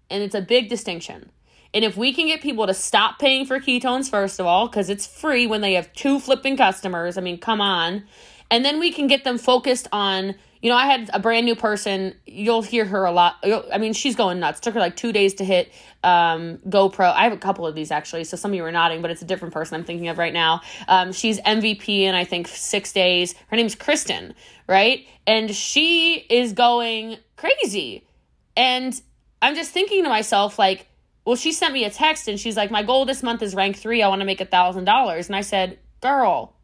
And 0.09 0.21
it's 0.21 0.35
a 0.35 0.41
big 0.41 0.69
distinction. 0.69 1.31
And 1.73 1.85
if 1.85 1.95
we 1.95 2.13
can 2.13 2.27
get 2.27 2.41
people 2.41 2.67
to 2.67 2.73
stop 2.73 3.17
paying 3.17 3.45
for 3.45 3.59
ketones, 3.59 4.09
first 4.09 4.39
of 4.39 4.45
all, 4.45 4.67
because 4.67 4.89
it's 4.89 5.07
free 5.07 5.47
when 5.47 5.61
they 5.61 5.73
have 5.73 5.91
two 5.93 6.19
flipping 6.19 6.57
customers, 6.57 7.17
I 7.17 7.21
mean, 7.21 7.39
come 7.39 7.61
on. 7.61 8.03
And 8.51 8.65
then 8.65 8.79
we 8.79 8.91
can 8.91 9.07
get 9.07 9.23
them 9.23 9.37
focused 9.37 9.87
on, 9.93 10.35
you 10.61 10.69
know, 10.69 10.75
I 10.75 10.85
had 10.85 11.09
a 11.13 11.19
brand 11.19 11.45
new 11.45 11.55
person. 11.55 12.13
You'll 12.27 12.61
hear 12.61 12.83
her 12.83 13.05
a 13.05 13.11
lot. 13.11 13.37
I 13.73 13.77
mean, 13.77 13.93
she's 13.93 14.15
going 14.15 14.41
nuts. 14.41 14.59
Took 14.59 14.73
her 14.73 14.79
like 14.81 14.97
two 14.97 15.13
days 15.13 15.35
to 15.35 15.45
hit 15.45 15.71
um, 16.03 16.57
GoPro. 16.67 17.13
I 17.13 17.23
have 17.23 17.33
a 17.33 17.37
couple 17.37 17.65
of 17.65 17.73
these 17.75 17.91
actually, 17.91 18.25
so 18.25 18.35
some 18.35 18.51
of 18.51 18.55
you 18.55 18.65
are 18.65 18.71
nodding, 18.71 19.01
but 19.01 19.09
it's 19.09 19.21
a 19.21 19.25
different 19.25 19.53
person 19.53 19.75
I'm 19.75 19.85
thinking 19.85 20.09
of 20.09 20.17
right 20.17 20.33
now. 20.33 20.61
Um, 20.89 21.13
she's 21.13 21.39
MVP 21.39 22.01
in 22.01 22.13
I 22.13 22.25
think 22.25 22.49
six 22.49 22.91
days. 22.91 23.35
Her 23.47 23.55
name's 23.55 23.73
Kristen, 23.73 24.35
right? 24.67 25.07
And 25.25 25.55
she 25.55 26.15
is 26.29 26.51
going 26.51 27.17
crazy. 27.37 28.05
And 28.57 28.99
I'm 29.41 29.55
just 29.55 29.71
thinking 29.71 30.03
to 30.03 30.09
myself, 30.09 30.59
like, 30.59 30.87
well, 31.25 31.37
she 31.37 31.53
sent 31.53 31.73
me 31.73 31.85
a 31.85 31.89
text 31.89 32.27
and 32.27 32.39
she's 32.39 32.57
like, 32.57 32.69
my 32.69 32.83
goal 32.83 33.05
this 33.05 33.23
month 33.23 33.41
is 33.41 33.55
rank 33.55 33.77
three. 33.77 34.03
I 34.03 34.09
want 34.09 34.21
to 34.21 34.25
make 34.25 34.41
a 34.41 34.45
thousand 34.45 34.85
dollars. 34.85 35.27
And 35.27 35.35
I 35.35 35.41
said, 35.41 35.79
girl, 36.01 36.55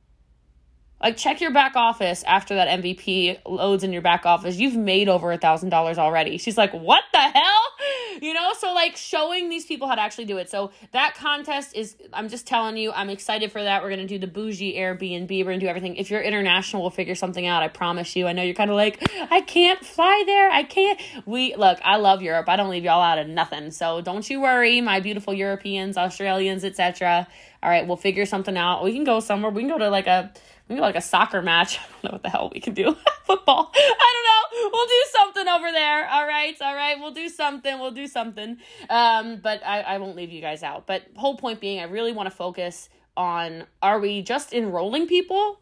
like 1.01 1.15
check 1.15 1.41
your 1.41 1.51
back 1.51 1.75
office 1.75 2.23
after 2.23 2.55
that 2.55 2.79
MVP 2.79 3.39
loads 3.45 3.83
in 3.83 3.93
your 3.93 4.01
back 4.01 4.25
office. 4.25 4.57
You've 4.57 4.75
made 4.75 5.07
over 5.09 5.31
a 5.31 5.37
thousand 5.37 5.69
dollars 5.69 5.97
already. 5.97 6.37
She's 6.37 6.57
like, 6.57 6.73
what 6.73 7.03
the 7.11 7.19
hell? 7.19 7.61
You 8.19 8.33
know, 8.33 8.53
so 8.57 8.73
like 8.73 8.97
showing 8.97 9.47
these 9.47 9.67
people 9.67 9.87
how 9.87 9.93
to 9.93 10.01
actually 10.01 10.25
do 10.25 10.37
it. 10.37 10.49
So 10.49 10.71
that 10.91 11.13
contest 11.13 11.75
is 11.75 11.95
I'm 12.11 12.29
just 12.29 12.47
telling 12.47 12.75
you, 12.75 12.91
I'm 12.91 13.11
excited 13.11 13.51
for 13.51 13.61
that. 13.61 13.83
We're 13.83 13.91
gonna 13.91 14.07
do 14.07 14.17
the 14.17 14.25
bougie 14.25 14.75
Airbnb, 14.75 15.29
we're 15.29 15.43
gonna 15.43 15.59
do 15.59 15.67
everything. 15.67 15.97
If 15.97 16.09
you're 16.09 16.21
international, 16.21 16.81
we'll 16.81 16.89
figure 16.89 17.13
something 17.13 17.45
out. 17.45 17.61
I 17.61 17.67
promise 17.67 18.15
you. 18.15 18.25
I 18.25 18.33
know 18.33 18.41
you're 18.41 18.55
kind 18.55 18.71
of 18.71 18.75
like, 18.75 19.07
I 19.31 19.41
can't 19.41 19.85
fly 19.85 20.23
there. 20.25 20.49
I 20.49 20.63
can't. 20.63 20.99
We 21.27 21.53
look, 21.55 21.77
I 21.83 21.97
love 21.97 22.23
Europe. 22.23 22.49
I 22.49 22.55
don't 22.55 22.69
leave 22.69 22.85
y'all 22.85 23.03
out 23.03 23.19
of 23.19 23.27
nothing. 23.27 23.69
So 23.69 24.01
don't 24.01 24.27
you 24.27 24.41
worry, 24.41 24.81
my 24.81 24.99
beautiful 24.99 25.35
Europeans, 25.35 25.95
Australians, 25.95 26.65
etc. 26.65 27.27
All 27.61 27.69
right, 27.69 27.85
we'll 27.85 27.97
figure 27.97 28.25
something 28.25 28.57
out. 28.57 28.83
We 28.83 28.93
can 28.93 29.03
go 29.03 29.19
somewhere. 29.19 29.51
We 29.51 29.61
can 29.61 29.69
go 29.69 29.77
to 29.77 29.89
like 29.89 30.07
a 30.07 30.33
maybe 30.69 30.81
like 30.81 30.95
a 30.95 31.01
soccer 31.01 31.41
match. 31.41 31.79
I 31.79 31.81
don't 31.81 32.03
know 32.03 32.15
what 32.15 32.23
the 32.23 32.29
hell 32.29 32.51
we 32.53 32.59
can 32.59 32.73
do. 32.73 32.95
Football. 33.25 33.71
I 33.75 34.13
don't 34.13 34.63
know. 34.63 34.69
We'll 34.71 34.87
do 34.87 35.03
something 35.11 35.47
over 35.47 35.71
there. 35.71 36.09
All 36.09 36.25
right. 36.25 36.55
All 36.61 36.75
right. 36.75 36.99
We'll 36.99 37.11
do 37.11 37.29
something. 37.29 37.79
We'll 37.79 37.91
do 37.91 38.07
something. 38.07 38.57
Um, 38.89 39.39
but 39.41 39.65
I, 39.65 39.81
I 39.81 39.97
won't 39.97 40.15
leave 40.15 40.31
you 40.31 40.41
guys 40.41 40.63
out. 40.63 40.87
But 40.87 41.03
whole 41.15 41.37
point 41.37 41.59
being, 41.59 41.79
I 41.79 41.83
really 41.83 42.11
want 42.11 42.29
to 42.29 42.35
focus 42.35 42.89
on 43.15 43.65
are 43.81 43.99
we 43.99 44.21
just 44.21 44.53
enrolling 44.53 45.07
people? 45.07 45.59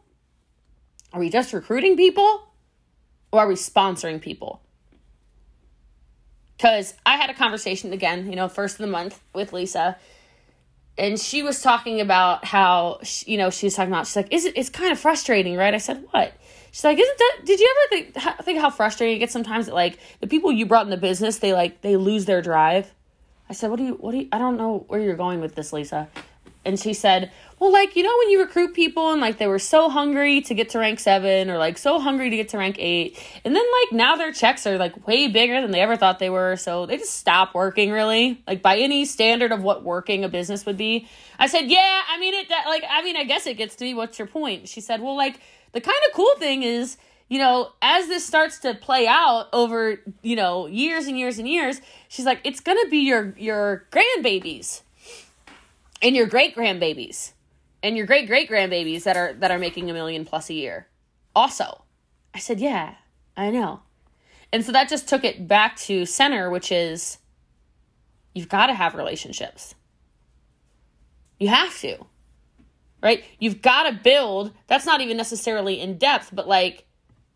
Are 1.13 1.19
we 1.19 1.29
just 1.29 1.53
recruiting 1.53 1.95
people? 1.95 2.49
Or 3.31 3.41
are 3.41 3.47
we 3.47 3.55
sponsoring 3.55 4.21
people? 4.21 4.61
Because 6.57 6.93
I 7.05 7.17
had 7.17 7.29
a 7.29 7.33
conversation 7.33 7.91
again, 7.91 8.29
you 8.29 8.35
know, 8.35 8.47
first 8.47 8.75
of 8.75 8.79
the 8.79 8.91
month 8.91 9.21
with 9.33 9.51
Lisa 9.51 9.97
and 10.97 11.19
she 11.19 11.43
was 11.43 11.61
talking 11.61 12.01
about 12.01 12.45
how 12.45 12.99
she, 13.03 13.31
you 13.31 13.37
know 13.37 13.49
she 13.49 13.65
was 13.65 13.75
talking 13.75 13.91
about 13.91 14.07
she's 14.07 14.15
like 14.15 14.31
is 14.31 14.45
it 14.45 14.57
it's 14.57 14.69
kind 14.69 14.91
of 14.91 14.99
frustrating 14.99 15.55
right? 15.55 15.73
I 15.73 15.77
said 15.77 16.05
what? 16.11 16.33
She's 16.71 16.83
like 16.83 16.99
isn't 16.99 17.17
that 17.17 17.41
did 17.45 17.59
you 17.59 17.69
ever 17.69 17.89
think 17.89 18.43
think 18.43 18.59
how 18.59 18.69
frustrating 18.69 19.17
it 19.17 19.19
gets 19.19 19.33
sometimes 19.33 19.65
that 19.67 19.75
like 19.75 19.99
the 20.19 20.27
people 20.27 20.51
you 20.51 20.65
brought 20.65 20.85
in 20.85 20.89
the 20.89 20.97
business 20.97 21.39
they 21.39 21.53
like 21.53 21.81
they 21.81 21.95
lose 21.97 22.25
their 22.25 22.41
drive? 22.41 22.93
I 23.49 23.53
said 23.53 23.69
what 23.69 23.77
do 23.77 23.85
you 23.85 23.93
what 23.93 24.11
do 24.11 24.17
you 24.17 24.27
i 24.31 24.39
don't 24.39 24.57
know 24.57 24.85
where 24.87 24.99
you're 24.99 25.15
going 25.15 25.39
with 25.39 25.55
this 25.55 25.71
lisa 25.71 26.07
and 26.65 26.79
she 26.79 26.93
said 26.93 27.31
well 27.59 27.71
like 27.71 27.95
you 27.95 28.03
know 28.03 28.15
when 28.19 28.29
you 28.29 28.39
recruit 28.39 28.73
people 28.73 29.11
and 29.11 29.21
like 29.21 29.37
they 29.37 29.47
were 29.47 29.59
so 29.59 29.89
hungry 29.89 30.41
to 30.41 30.53
get 30.53 30.69
to 30.69 30.79
rank 30.79 30.99
seven 30.99 31.49
or 31.49 31.57
like 31.57 31.77
so 31.77 31.99
hungry 31.99 32.29
to 32.29 32.35
get 32.35 32.49
to 32.49 32.57
rank 32.57 32.75
eight 32.79 33.17
and 33.43 33.55
then 33.55 33.63
like 33.81 33.91
now 33.93 34.15
their 34.15 34.31
checks 34.31 34.67
are 34.67 34.77
like 34.77 35.07
way 35.07 35.27
bigger 35.27 35.61
than 35.61 35.71
they 35.71 35.81
ever 35.81 35.95
thought 35.95 36.19
they 36.19 36.29
were 36.29 36.55
so 36.55 36.85
they 36.85 36.97
just 36.97 37.13
stop 37.13 37.53
working 37.53 37.91
really. 37.91 38.41
Like 38.47 38.61
by 38.61 38.77
any 38.77 39.05
standard 39.05 39.51
of 39.51 39.61
what 39.63 39.83
working 39.83 40.23
a 40.23 40.29
business 40.29 40.65
would 40.65 40.77
be. 40.77 41.07
I 41.39 41.47
said 41.47 41.65
yeah 41.69 42.01
i 42.09 42.19
mean 42.19 42.33
it 42.33 42.49
like 42.49 42.83
i 42.89 43.03
mean 43.03 43.15
i 43.17 43.23
guess 43.23 43.45
it 43.47 43.57
gets 43.57 43.75
to 43.75 43.85
be 43.85 43.93
what's 43.93 44.19
your 44.19 44.27
point? 44.27 44.67
She 44.67 44.81
said 44.81 45.01
well 45.01 45.15
like 45.15 45.39
the 45.71 45.81
kind 45.81 45.97
of 46.07 46.15
cool 46.15 46.35
thing 46.37 46.63
is 46.63 46.97
you 47.27 47.39
know, 47.39 47.71
as 47.81 48.07
this 48.07 48.23
starts 48.23 48.59
to 48.59 48.75
play 48.75 49.07
out 49.07 49.47
over, 49.51 49.99
you 50.21 50.35
know, 50.35 50.67
years 50.67 51.07
and 51.07 51.17
years 51.17 51.39
and 51.39 51.47
years, 51.47 51.81
she's 52.07 52.23
like, 52.23 52.39
it's 52.43 52.59
gonna 52.59 52.87
be 52.89 52.99
your 52.99 53.33
your 53.37 53.87
grandbabies 53.91 54.81
and 56.01 56.15
your 56.15 56.27
great 56.27 56.55
grandbabies 56.55 57.33
and 57.83 57.95
your 57.95 58.05
great 58.05 58.27
great 58.27 58.49
grandbabies 58.49 59.03
that 59.03 59.17
are 59.17 59.33
that 59.33 59.51
are 59.51 59.59
making 59.59 59.89
a 59.89 59.93
million 59.93 60.25
plus 60.25 60.49
a 60.49 60.53
year. 60.53 60.87
Also. 61.35 61.83
I 62.33 62.39
said 62.39 62.59
yeah 62.59 62.95
i 63.37 63.49
know. 63.49 63.81
And 64.51 64.65
so 64.65 64.71
that 64.71 64.89
just 64.89 65.07
took 65.07 65.23
it 65.23 65.47
back 65.47 65.77
to 65.77 66.05
center 66.05 66.49
which 66.49 66.71
is 66.71 67.19
you've 68.33 68.49
got 68.49 68.67
to 68.67 68.73
have 68.73 68.95
relationships. 68.95 69.75
You 71.39 71.49
have 71.49 71.77
to. 71.79 71.97
Right? 73.03 73.23
You've 73.39 73.61
got 73.61 73.83
to 73.83 73.99
build. 74.01 74.51
That's 74.67 74.85
not 74.85 75.01
even 75.01 75.17
necessarily 75.17 75.79
in 75.79 75.97
depth 75.97 76.29
but 76.33 76.47
like 76.47 76.85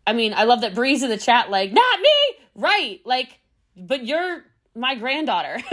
i 0.06 0.12
mean 0.12 0.34
i 0.34 0.44
love 0.44 0.62
that 0.62 0.74
breeze 0.74 1.02
in 1.02 1.10
the 1.10 1.18
chat 1.18 1.50
like 1.50 1.72
not 1.72 2.00
me! 2.00 2.10
Right! 2.54 3.00
Like 3.04 3.38
but 3.76 4.04
you're 4.04 4.44
my 4.74 4.94
granddaughter 4.94 5.58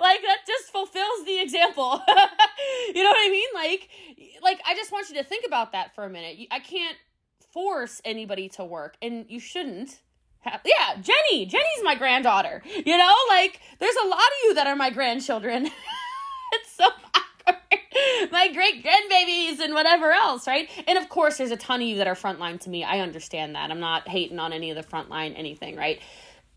like 0.00 0.20
that 0.22 0.38
just 0.46 0.70
fulfills 0.70 1.24
the 1.24 1.40
example. 1.40 2.02
you 2.94 3.02
know 3.02 3.10
what 3.10 3.18
I 3.18 3.28
mean? 3.30 3.48
Like 3.54 3.88
like 4.42 4.60
I 4.66 4.74
just 4.74 4.92
want 4.92 5.08
you 5.08 5.16
to 5.16 5.24
think 5.24 5.44
about 5.46 5.72
that 5.72 5.94
for 5.94 6.04
a 6.04 6.10
minute. 6.10 6.38
I 6.50 6.60
can't 6.60 6.96
force 7.52 8.00
anybody 8.04 8.48
to 8.50 8.64
work 8.64 8.96
and 9.02 9.26
you 9.28 9.40
shouldn't. 9.40 10.00
Have, 10.40 10.60
yeah, 10.64 11.00
Jenny. 11.02 11.46
Jenny's 11.46 11.82
my 11.82 11.96
granddaughter. 11.96 12.62
You 12.64 12.96
know, 12.96 13.12
like 13.28 13.60
there's 13.80 13.96
a 14.04 14.06
lot 14.06 14.18
of 14.18 14.44
you 14.44 14.54
that 14.54 14.66
are 14.66 14.76
my 14.76 14.90
grandchildren. 14.90 15.66
it's 16.52 16.72
so 16.76 16.88
my 18.30 18.48
great 18.52 18.84
grandbabies 18.84 19.60
and 19.60 19.74
whatever 19.74 20.12
else, 20.12 20.46
right? 20.46 20.68
And 20.86 20.98
of 20.98 21.08
course, 21.08 21.38
there's 21.38 21.50
a 21.50 21.56
ton 21.56 21.80
of 21.80 21.86
you 21.86 21.96
that 21.96 22.06
are 22.06 22.14
frontline 22.14 22.60
to 22.60 22.70
me. 22.70 22.84
I 22.84 23.00
understand 23.00 23.54
that. 23.54 23.70
I'm 23.70 23.80
not 23.80 24.08
hating 24.08 24.38
on 24.38 24.52
any 24.52 24.70
of 24.70 24.76
the 24.76 24.82
frontline 24.82 25.34
anything, 25.36 25.76
right? 25.76 26.00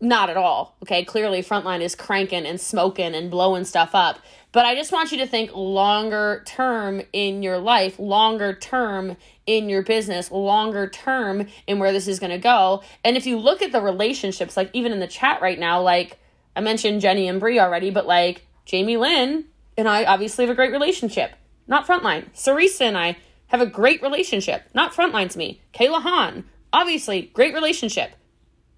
Not 0.02 0.30
at 0.30 0.36
all. 0.36 0.76
Okay. 0.82 1.04
Clearly, 1.04 1.44
Frontline 1.44 1.80
is 1.80 1.94
cranking 1.94 2.44
and 2.44 2.60
smoking 2.60 3.14
and 3.14 3.30
blowing 3.30 3.64
stuff 3.64 3.94
up. 3.94 4.18
But 4.50 4.66
I 4.66 4.74
just 4.74 4.90
want 4.90 5.12
you 5.12 5.18
to 5.18 5.28
think 5.28 5.54
longer 5.54 6.42
term 6.44 7.02
in 7.12 7.44
your 7.44 7.58
life, 7.58 8.00
longer 8.00 8.52
term 8.52 9.16
in 9.46 9.68
your 9.68 9.82
business, 9.82 10.32
longer 10.32 10.88
term 10.88 11.46
in 11.68 11.78
where 11.78 11.92
this 11.92 12.08
is 12.08 12.18
going 12.18 12.32
to 12.32 12.38
go. 12.38 12.82
And 13.04 13.16
if 13.16 13.26
you 13.26 13.38
look 13.38 13.62
at 13.62 13.70
the 13.70 13.80
relationships, 13.80 14.56
like 14.56 14.70
even 14.72 14.90
in 14.90 14.98
the 14.98 15.06
chat 15.06 15.40
right 15.40 15.58
now, 15.58 15.80
like 15.80 16.18
I 16.56 16.62
mentioned 16.62 17.00
Jenny 17.00 17.28
and 17.28 17.38
Brie 17.38 17.60
already, 17.60 17.90
but 17.90 18.04
like 18.04 18.44
Jamie 18.66 18.96
Lynn 18.96 19.44
and 19.78 19.88
I 19.88 20.04
obviously 20.04 20.44
have 20.44 20.52
a 20.52 20.56
great 20.56 20.72
relationship. 20.72 21.30
Not 21.68 21.86
Frontline. 21.86 22.28
Sarisa 22.34 22.82
and 22.82 22.98
I 22.98 23.18
have 23.46 23.60
a 23.60 23.66
great 23.66 24.02
relationship. 24.02 24.64
Not 24.74 24.94
Frontline 24.94 25.30
to 25.30 25.38
me. 25.38 25.60
Kayla 25.72 26.02
Hahn, 26.02 26.44
obviously, 26.72 27.30
great 27.32 27.54
relationship. 27.54 28.10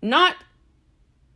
Not 0.02 0.36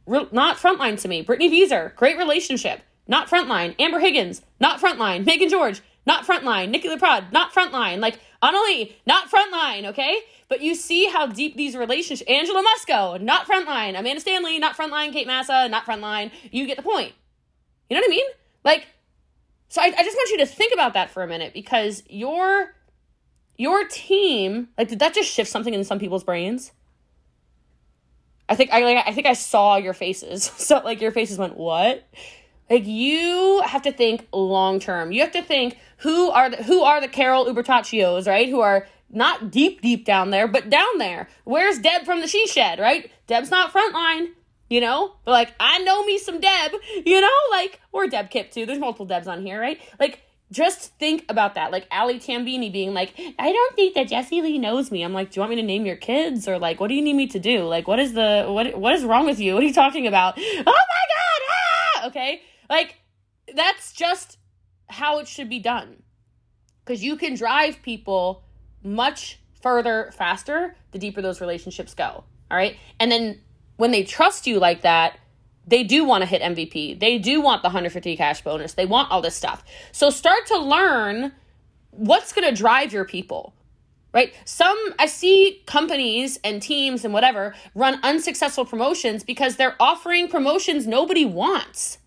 Re- 0.08 0.28
not 0.32 0.56
frontline 0.56 0.98
to 1.02 1.08
me. 1.08 1.22
Brittany 1.22 1.48
Vieser, 1.48 1.92
great 1.96 2.16
relationship. 2.16 2.80
Not 3.06 3.28
frontline. 3.28 3.74
Amber 3.78 4.00
Higgins, 4.00 4.42
not 4.58 4.80
frontline. 4.80 5.24
Megan 5.24 5.48
George, 5.48 5.80
not 6.06 6.26
frontline. 6.26 6.70
Nikki 6.70 6.88
LeProd, 6.88 7.30
not 7.30 7.52
frontline. 7.52 8.00
Like, 8.00 8.18
Annalie, 8.42 8.92
not 9.06 9.30
frontline, 9.30 9.84
okay? 9.84 10.20
But 10.48 10.62
you 10.62 10.74
see 10.74 11.06
how 11.06 11.26
deep 11.26 11.56
these 11.56 11.76
relationships. 11.76 12.28
Angela 12.28 12.62
Musco, 12.62 13.20
not 13.20 13.46
frontline. 13.46 13.98
Amanda 13.98 14.20
Stanley, 14.20 14.58
not 14.58 14.76
frontline. 14.76 15.12
Kate 15.12 15.26
Massa, 15.26 15.68
not 15.68 15.84
frontline. 15.84 16.30
You 16.50 16.66
get 16.66 16.78
the 16.78 16.82
point. 16.82 17.12
You 17.90 17.96
know 17.96 18.00
what 18.00 18.08
I 18.08 18.10
mean? 18.10 18.26
Like, 18.64 18.86
so 19.68 19.82
I, 19.82 19.86
I 19.86 20.02
just 20.02 20.16
want 20.16 20.30
you 20.30 20.38
to 20.38 20.46
think 20.46 20.72
about 20.72 20.94
that 20.94 21.10
for 21.10 21.22
a 21.22 21.26
minute 21.26 21.52
because 21.52 22.02
your 22.08 22.74
your 23.58 23.86
team, 23.88 24.68
like, 24.78 24.88
did 24.88 25.00
that 25.00 25.12
just 25.12 25.30
shift 25.30 25.50
something 25.50 25.74
in 25.74 25.84
some 25.84 25.98
people's 25.98 26.24
brains? 26.24 26.72
I 28.48 28.54
think 28.54 28.72
I 28.72 28.80
like 28.80 29.06
I 29.06 29.12
think 29.12 29.26
I 29.26 29.34
saw 29.34 29.76
your 29.76 29.94
faces. 29.94 30.50
So 30.58 30.80
like 30.84 31.00
your 31.00 31.12
faces 31.12 31.38
went, 31.38 31.56
"What?" 31.56 32.06
Like 32.70 32.86
you 32.86 33.62
have 33.64 33.82
to 33.82 33.92
think 33.92 34.26
long 34.32 34.80
term. 34.80 35.12
You 35.12 35.22
have 35.22 35.32
to 35.32 35.42
think 35.42 35.78
who 35.98 36.30
are 36.30 36.50
the 36.50 36.62
who 36.62 36.82
are 36.82 37.00
the 37.00 37.08
Carol 37.08 37.46
Ubertaccios, 37.46 38.26
right? 38.26 38.48
Who 38.48 38.60
are 38.60 38.86
not 39.10 39.50
deep 39.50 39.80
deep 39.80 40.04
down 40.04 40.30
there, 40.30 40.46
but 40.46 40.68
down 40.68 40.98
there. 40.98 41.28
Where's 41.44 41.78
Deb 41.78 42.04
from 42.04 42.20
the 42.20 42.26
She 42.26 42.46
Shed, 42.46 42.78
right? 42.78 43.10
Deb's 43.26 43.50
not 43.50 43.72
frontline, 43.72 44.28
you 44.68 44.80
know? 44.80 45.14
But 45.24 45.32
like 45.32 45.54
I 45.58 45.78
know 45.78 46.04
me 46.04 46.18
some 46.18 46.40
Deb, 46.40 46.72
you 47.06 47.20
know? 47.20 47.38
Like 47.50 47.80
or 47.92 48.06
Deb 48.06 48.30
Kip 48.30 48.50
too. 48.50 48.66
There's 48.66 48.78
multiple 48.78 49.06
Debs 49.06 49.26
on 49.26 49.42
here, 49.42 49.60
right? 49.60 49.80
Like 49.98 50.20
just 50.50 50.94
think 50.98 51.24
about 51.28 51.54
that. 51.54 51.70
Like 51.70 51.86
Ali 51.90 52.18
Tambini 52.18 52.72
being 52.72 52.94
like, 52.94 53.12
I 53.38 53.52
don't 53.52 53.76
think 53.76 53.94
that 53.94 54.08
Jessie 54.08 54.40
Lee 54.40 54.58
knows 54.58 54.90
me. 54.90 55.02
I'm 55.02 55.12
like, 55.12 55.30
do 55.30 55.38
you 55.38 55.42
want 55.42 55.50
me 55.50 55.56
to 55.56 55.62
name 55.62 55.84
your 55.84 55.96
kids 55.96 56.48
or 56.48 56.58
like, 56.58 56.80
what 56.80 56.88
do 56.88 56.94
you 56.94 57.02
need 57.02 57.14
me 57.14 57.26
to 57.28 57.38
do? 57.38 57.64
Like, 57.64 57.86
what 57.86 57.98
is 57.98 58.14
the 58.14 58.46
what 58.48 58.78
what 58.78 58.94
is 58.94 59.04
wrong 59.04 59.26
with 59.26 59.38
you? 59.38 59.54
What 59.54 59.62
are 59.62 59.66
you 59.66 59.74
talking 59.74 60.06
about? 60.06 60.38
Oh 60.38 60.64
my 60.64 60.64
god! 60.64 61.42
Ah! 61.50 62.06
Okay, 62.08 62.42
like 62.70 62.96
that's 63.54 63.92
just 63.92 64.38
how 64.88 65.18
it 65.18 65.28
should 65.28 65.48
be 65.48 65.58
done. 65.58 66.02
Because 66.84 67.04
you 67.04 67.16
can 67.16 67.34
drive 67.34 67.82
people 67.82 68.44
much 68.82 69.38
further 69.60 70.10
faster 70.16 70.76
the 70.92 70.98
deeper 70.98 71.20
those 71.20 71.40
relationships 71.40 71.92
go. 71.92 72.24
All 72.50 72.56
right, 72.56 72.76
and 72.98 73.12
then 73.12 73.40
when 73.76 73.90
they 73.90 74.02
trust 74.02 74.46
you 74.46 74.58
like 74.58 74.82
that 74.82 75.18
they 75.68 75.84
do 75.84 76.04
want 76.04 76.22
to 76.22 76.26
hit 76.26 76.40
MVP. 76.40 76.98
They 76.98 77.18
do 77.18 77.40
want 77.40 77.62
the 77.62 77.68
150 77.68 78.16
cash 78.16 78.40
bonus. 78.42 78.72
They 78.72 78.86
want 78.86 79.10
all 79.10 79.20
this 79.20 79.36
stuff. 79.36 79.62
So 79.92 80.10
start 80.10 80.46
to 80.46 80.58
learn 80.58 81.32
what's 81.90 82.32
going 82.32 82.48
to 82.48 82.54
drive 82.54 82.92
your 82.92 83.04
people. 83.04 83.54
Right? 84.14 84.32
Some 84.46 84.76
I 84.98 85.06
see 85.06 85.62
companies 85.66 86.40
and 86.42 86.62
teams 86.62 87.04
and 87.04 87.12
whatever 87.12 87.54
run 87.74 88.00
unsuccessful 88.02 88.64
promotions 88.64 89.22
because 89.22 89.56
they're 89.56 89.76
offering 89.78 90.28
promotions 90.28 90.86
nobody 90.86 91.26
wants. 91.26 91.98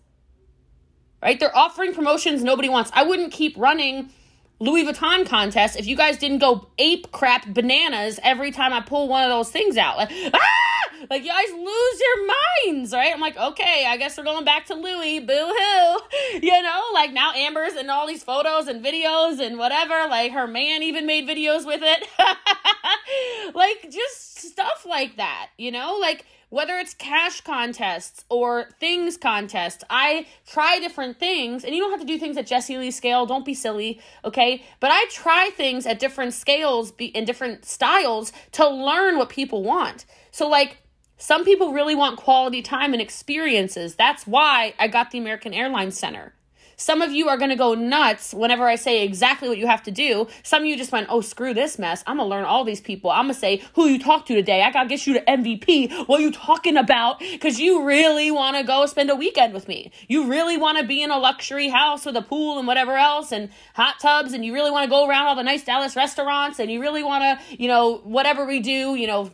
Right? 1.22 1.38
They're 1.38 1.56
offering 1.56 1.94
promotions 1.94 2.42
nobody 2.42 2.68
wants. 2.68 2.90
I 2.92 3.04
wouldn't 3.04 3.32
keep 3.32 3.56
running 3.56 4.10
Louis 4.58 4.84
Vuitton 4.84 5.26
contests 5.26 5.76
if 5.76 5.86
you 5.86 5.96
guys 5.96 6.18
didn't 6.18 6.38
go 6.38 6.68
ape 6.78 7.12
crap 7.12 7.46
bananas 7.46 8.18
every 8.24 8.50
time 8.50 8.72
I 8.72 8.80
pull 8.80 9.06
one 9.06 9.22
of 9.22 9.30
those 9.30 9.50
things 9.50 9.76
out. 9.76 9.96
Like, 9.96 10.10
ah! 10.34 10.81
Like, 11.10 11.24
you 11.24 11.30
guys 11.30 11.50
lose 11.50 12.00
your 12.00 12.74
minds, 12.74 12.92
right? 12.92 13.12
I'm 13.12 13.20
like, 13.20 13.36
okay, 13.36 13.86
I 13.86 13.96
guess 13.96 14.16
we're 14.16 14.24
going 14.24 14.44
back 14.44 14.66
to 14.66 14.74
Louis. 14.74 15.20
Boo 15.20 15.34
hoo. 15.34 15.98
You 16.42 16.62
know, 16.62 16.82
like 16.94 17.12
now 17.12 17.32
Amber's 17.32 17.74
in 17.74 17.90
all 17.90 18.06
these 18.06 18.24
photos 18.24 18.66
and 18.66 18.84
videos 18.84 19.38
and 19.38 19.58
whatever. 19.58 20.08
Like, 20.08 20.32
her 20.32 20.46
man 20.46 20.82
even 20.82 21.06
made 21.06 21.28
videos 21.28 21.66
with 21.66 21.80
it. 21.82 22.08
like, 23.54 23.90
just 23.90 24.38
stuff 24.38 24.86
like 24.88 25.16
that, 25.16 25.50
you 25.58 25.70
know? 25.70 25.98
Like, 26.00 26.24
whether 26.52 26.76
it's 26.76 26.92
cash 26.92 27.40
contests 27.40 28.26
or 28.28 28.68
things 28.78 29.16
contests, 29.16 29.84
I 29.88 30.26
try 30.46 30.78
different 30.80 31.18
things, 31.18 31.64
and 31.64 31.74
you 31.74 31.80
don't 31.80 31.90
have 31.90 32.00
to 32.00 32.06
do 32.06 32.18
things 32.18 32.36
at 32.36 32.46
Jessie 32.46 32.76
Lee 32.76 32.90
scale. 32.90 33.24
Don't 33.24 33.44
be 33.44 33.54
silly, 33.54 34.00
okay? 34.22 34.62
But 34.78 34.90
I 34.92 35.06
try 35.10 35.48
things 35.56 35.86
at 35.86 35.98
different 35.98 36.34
scales, 36.34 36.92
be 36.92 37.06
in 37.06 37.24
different 37.24 37.64
styles 37.64 38.34
to 38.52 38.68
learn 38.68 39.16
what 39.16 39.30
people 39.30 39.62
want. 39.62 40.04
So, 40.30 40.46
like, 40.46 40.76
some 41.22 41.44
people 41.44 41.72
really 41.72 41.94
want 41.94 42.16
quality 42.16 42.62
time 42.62 42.94
and 42.94 43.00
experiences. 43.00 43.94
That's 43.94 44.26
why 44.26 44.74
I 44.80 44.88
got 44.88 45.12
the 45.12 45.18
American 45.18 45.54
Airlines 45.54 45.96
Center. 45.96 46.34
Some 46.76 47.00
of 47.00 47.12
you 47.12 47.28
are 47.28 47.36
going 47.36 47.50
to 47.50 47.56
go 47.56 47.74
nuts 47.74 48.34
whenever 48.34 48.66
I 48.66 48.74
say 48.74 49.04
exactly 49.04 49.48
what 49.48 49.56
you 49.56 49.68
have 49.68 49.84
to 49.84 49.92
do. 49.92 50.26
Some 50.42 50.62
of 50.62 50.66
you 50.66 50.76
just 50.76 50.90
went, 50.90 51.06
oh, 51.10 51.20
screw 51.20 51.54
this 51.54 51.78
mess. 51.78 52.02
I'm 52.08 52.16
going 52.16 52.28
to 52.28 52.34
learn 52.34 52.44
all 52.44 52.64
these 52.64 52.80
people. 52.80 53.08
I'm 53.08 53.26
going 53.26 53.34
to 53.34 53.38
say 53.38 53.62
who 53.74 53.86
you 53.86 54.00
talk 54.00 54.26
to 54.26 54.34
today. 54.34 54.64
I 54.64 54.72
got 54.72 54.82
to 54.82 54.88
get 54.88 55.06
you 55.06 55.14
to 55.14 55.20
MVP. 55.20 56.08
What 56.08 56.18
are 56.18 56.24
you 56.24 56.32
talking 56.32 56.76
about? 56.76 57.20
Because 57.20 57.60
you 57.60 57.84
really 57.84 58.32
want 58.32 58.56
to 58.56 58.64
go 58.64 58.84
spend 58.86 59.08
a 59.08 59.14
weekend 59.14 59.54
with 59.54 59.68
me. 59.68 59.92
You 60.08 60.28
really 60.28 60.56
want 60.56 60.78
to 60.78 60.84
be 60.84 61.04
in 61.04 61.12
a 61.12 61.18
luxury 61.18 61.68
house 61.68 62.04
with 62.04 62.16
a 62.16 62.22
pool 62.22 62.58
and 62.58 62.66
whatever 62.66 62.96
else 62.96 63.30
and 63.30 63.48
hot 63.74 64.00
tubs. 64.00 64.32
And 64.32 64.44
you 64.44 64.52
really 64.52 64.72
want 64.72 64.86
to 64.86 64.90
go 64.90 65.06
around 65.06 65.28
all 65.28 65.36
the 65.36 65.44
nice 65.44 65.62
Dallas 65.62 65.94
restaurants. 65.94 66.58
And 66.58 66.68
you 66.68 66.80
really 66.80 67.04
want 67.04 67.22
to, 67.22 67.54
you 67.62 67.68
know, 67.68 67.98
whatever 67.98 68.44
we 68.44 68.58
do, 68.58 68.96
you 68.96 69.06
know, 69.06 69.30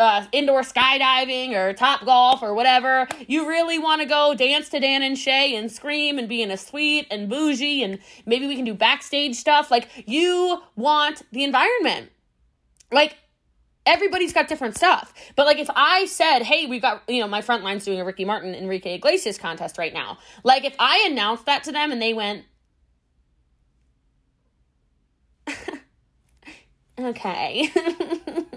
uh, 0.00 0.26
indoor 0.32 0.62
skydiving 0.62 1.54
or 1.54 1.72
top 1.74 2.04
golf 2.04 2.42
or 2.42 2.54
whatever, 2.54 3.06
you 3.28 3.46
really 3.46 3.78
want 3.78 4.00
to 4.00 4.06
go 4.06 4.34
dance 4.34 4.70
to 4.70 4.80
Dan 4.80 5.02
and 5.02 5.16
Shay 5.18 5.54
and 5.54 5.70
scream 5.70 6.18
and 6.18 6.28
be 6.28 6.42
in 6.42 6.50
a 6.50 6.56
suite 6.56 7.06
and 7.10 7.28
bougie 7.28 7.82
and 7.82 7.98
maybe 8.26 8.46
we 8.46 8.56
can 8.56 8.64
do 8.64 8.74
backstage 8.74 9.36
stuff. 9.36 9.70
Like, 9.70 9.88
you 10.06 10.62
want 10.74 11.22
the 11.32 11.44
environment. 11.44 12.10
Like, 12.90 13.16
everybody's 13.86 14.32
got 14.32 14.48
different 14.48 14.76
stuff. 14.76 15.12
But 15.36 15.46
like 15.46 15.58
if 15.58 15.68
I 15.74 16.06
said, 16.06 16.40
hey, 16.42 16.66
we've 16.66 16.82
got, 16.82 17.02
you 17.08 17.20
know, 17.20 17.28
my 17.28 17.42
front 17.42 17.62
line's 17.64 17.84
doing 17.84 18.00
a 18.00 18.04
Ricky 18.04 18.24
Martin, 18.24 18.54
Enrique 18.54 18.94
Iglesias 18.94 19.38
contest 19.38 19.78
right 19.78 19.92
now. 19.92 20.18
Like 20.44 20.64
if 20.64 20.74
I 20.78 21.06
announced 21.10 21.46
that 21.46 21.64
to 21.64 21.72
them 21.72 21.92
and 21.92 22.00
they 22.00 22.14
went, 22.14 22.44
okay. 26.98 27.70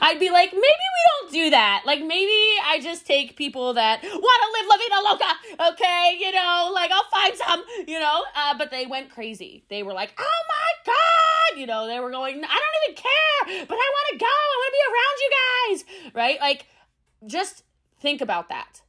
I'd 0.00 0.18
be 0.18 0.30
like, 0.30 0.52
maybe 0.52 0.62
we 0.62 1.02
don't 1.10 1.32
do 1.32 1.50
that. 1.50 1.82
Like, 1.86 2.00
maybe 2.00 2.38
I 2.64 2.78
just 2.82 3.06
take 3.06 3.36
people 3.36 3.74
that 3.74 4.02
want 4.02 4.12
to 4.12 4.48
live 4.54 4.66
La 4.68 4.76
Vida 4.76 5.00
Loca, 5.04 5.72
okay? 5.72 6.18
You 6.20 6.32
know, 6.32 6.70
like, 6.74 6.90
I'll 6.90 7.10
find 7.10 7.36
some, 7.36 7.64
you 7.86 7.98
know? 7.98 8.24
Uh, 8.36 8.56
but 8.56 8.70
they 8.70 8.86
went 8.86 9.10
crazy. 9.10 9.64
They 9.68 9.82
were 9.82 9.92
like, 9.92 10.14
oh 10.18 10.42
my 10.48 10.92
God! 10.92 11.58
You 11.58 11.66
know, 11.66 11.86
they 11.86 12.00
were 12.00 12.10
going, 12.10 12.36
I 12.36 12.38
don't 12.38 12.76
even 12.84 12.96
care, 13.02 13.66
but 13.66 13.74
I 13.74 13.90
want 13.94 14.06
to 14.12 14.18
go. 14.18 14.26
I 14.26 14.56
want 14.58 14.68
to 14.68 14.78
be 14.78 14.84
around 14.92 15.16
you 15.20 15.30
guys, 16.10 16.12
right? 16.14 16.40
Like, 16.40 16.66
just 17.26 17.64
think 18.00 18.20
about 18.20 18.48
that. 18.48 18.82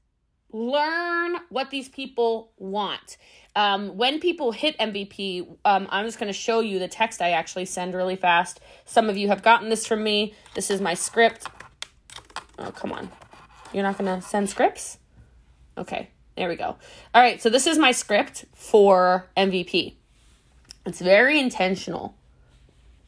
Learn 0.51 1.37
what 1.49 1.71
these 1.71 1.89
people 1.89 2.51
want. 2.57 3.17
Um, 3.55 3.97
when 3.97 4.19
people 4.19 4.51
hit 4.51 4.77
MVP, 4.79 5.47
um, 5.63 5.87
I'm 5.91 6.05
just 6.05 6.19
going 6.19 6.31
to 6.31 6.37
show 6.37 6.59
you 6.59 6.79
the 6.79 6.87
text 6.87 7.21
I 7.21 7.31
actually 7.31 7.65
send 7.65 7.93
really 7.93 8.15
fast. 8.15 8.59
Some 8.85 9.09
of 9.09 9.17
you 9.17 9.27
have 9.27 9.43
gotten 9.43 9.69
this 9.69 9.85
from 9.85 10.03
me. 10.03 10.33
This 10.55 10.71
is 10.71 10.81
my 10.81 10.95
script. 10.95 11.47
Oh, 12.57 12.71
come 12.71 12.91
on. 12.91 13.11
You're 13.71 13.83
not 13.83 13.97
going 13.97 14.19
to 14.19 14.25
send 14.25 14.49
scripts? 14.49 14.97
Okay, 15.77 16.09
there 16.35 16.49
we 16.49 16.55
go. 16.55 16.75
All 17.13 17.21
right, 17.21 17.41
so 17.41 17.49
this 17.49 17.67
is 17.67 17.77
my 17.77 17.91
script 17.91 18.45
for 18.53 19.29
MVP. 19.37 19.95
It's 20.85 20.99
very 20.99 21.39
intentional, 21.39 22.15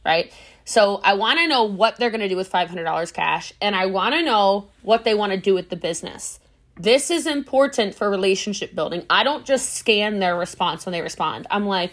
right? 0.04 0.32
So 0.64 1.00
I 1.04 1.14
want 1.14 1.40
to 1.40 1.48
know 1.48 1.64
what 1.64 1.98
they're 1.98 2.10
going 2.10 2.22
to 2.22 2.30
do 2.30 2.36
with 2.36 2.52
$500 2.52 3.14
cash, 3.14 3.54
and 3.62 3.76
I 3.76 3.86
want 3.86 4.16
to 4.16 4.24
know 4.24 4.70
what 4.82 5.04
they 5.04 5.14
want 5.14 5.32
to 5.32 5.38
do 5.38 5.54
with 5.54 5.70
the 5.70 5.76
business. 5.76 6.40
This 6.78 7.10
is 7.10 7.26
important 7.26 7.96
for 7.96 8.10
relationship 8.10 8.76
building. 8.76 9.06
I 9.10 9.24
don't 9.24 9.46
just 9.46 9.74
scan 9.74 10.20
their 10.20 10.36
response 10.36 10.86
when 10.86 10.92
they 10.92 11.02
respond. 11.02 11.48
I'm 11.50 11.66
like, 11.66 11.92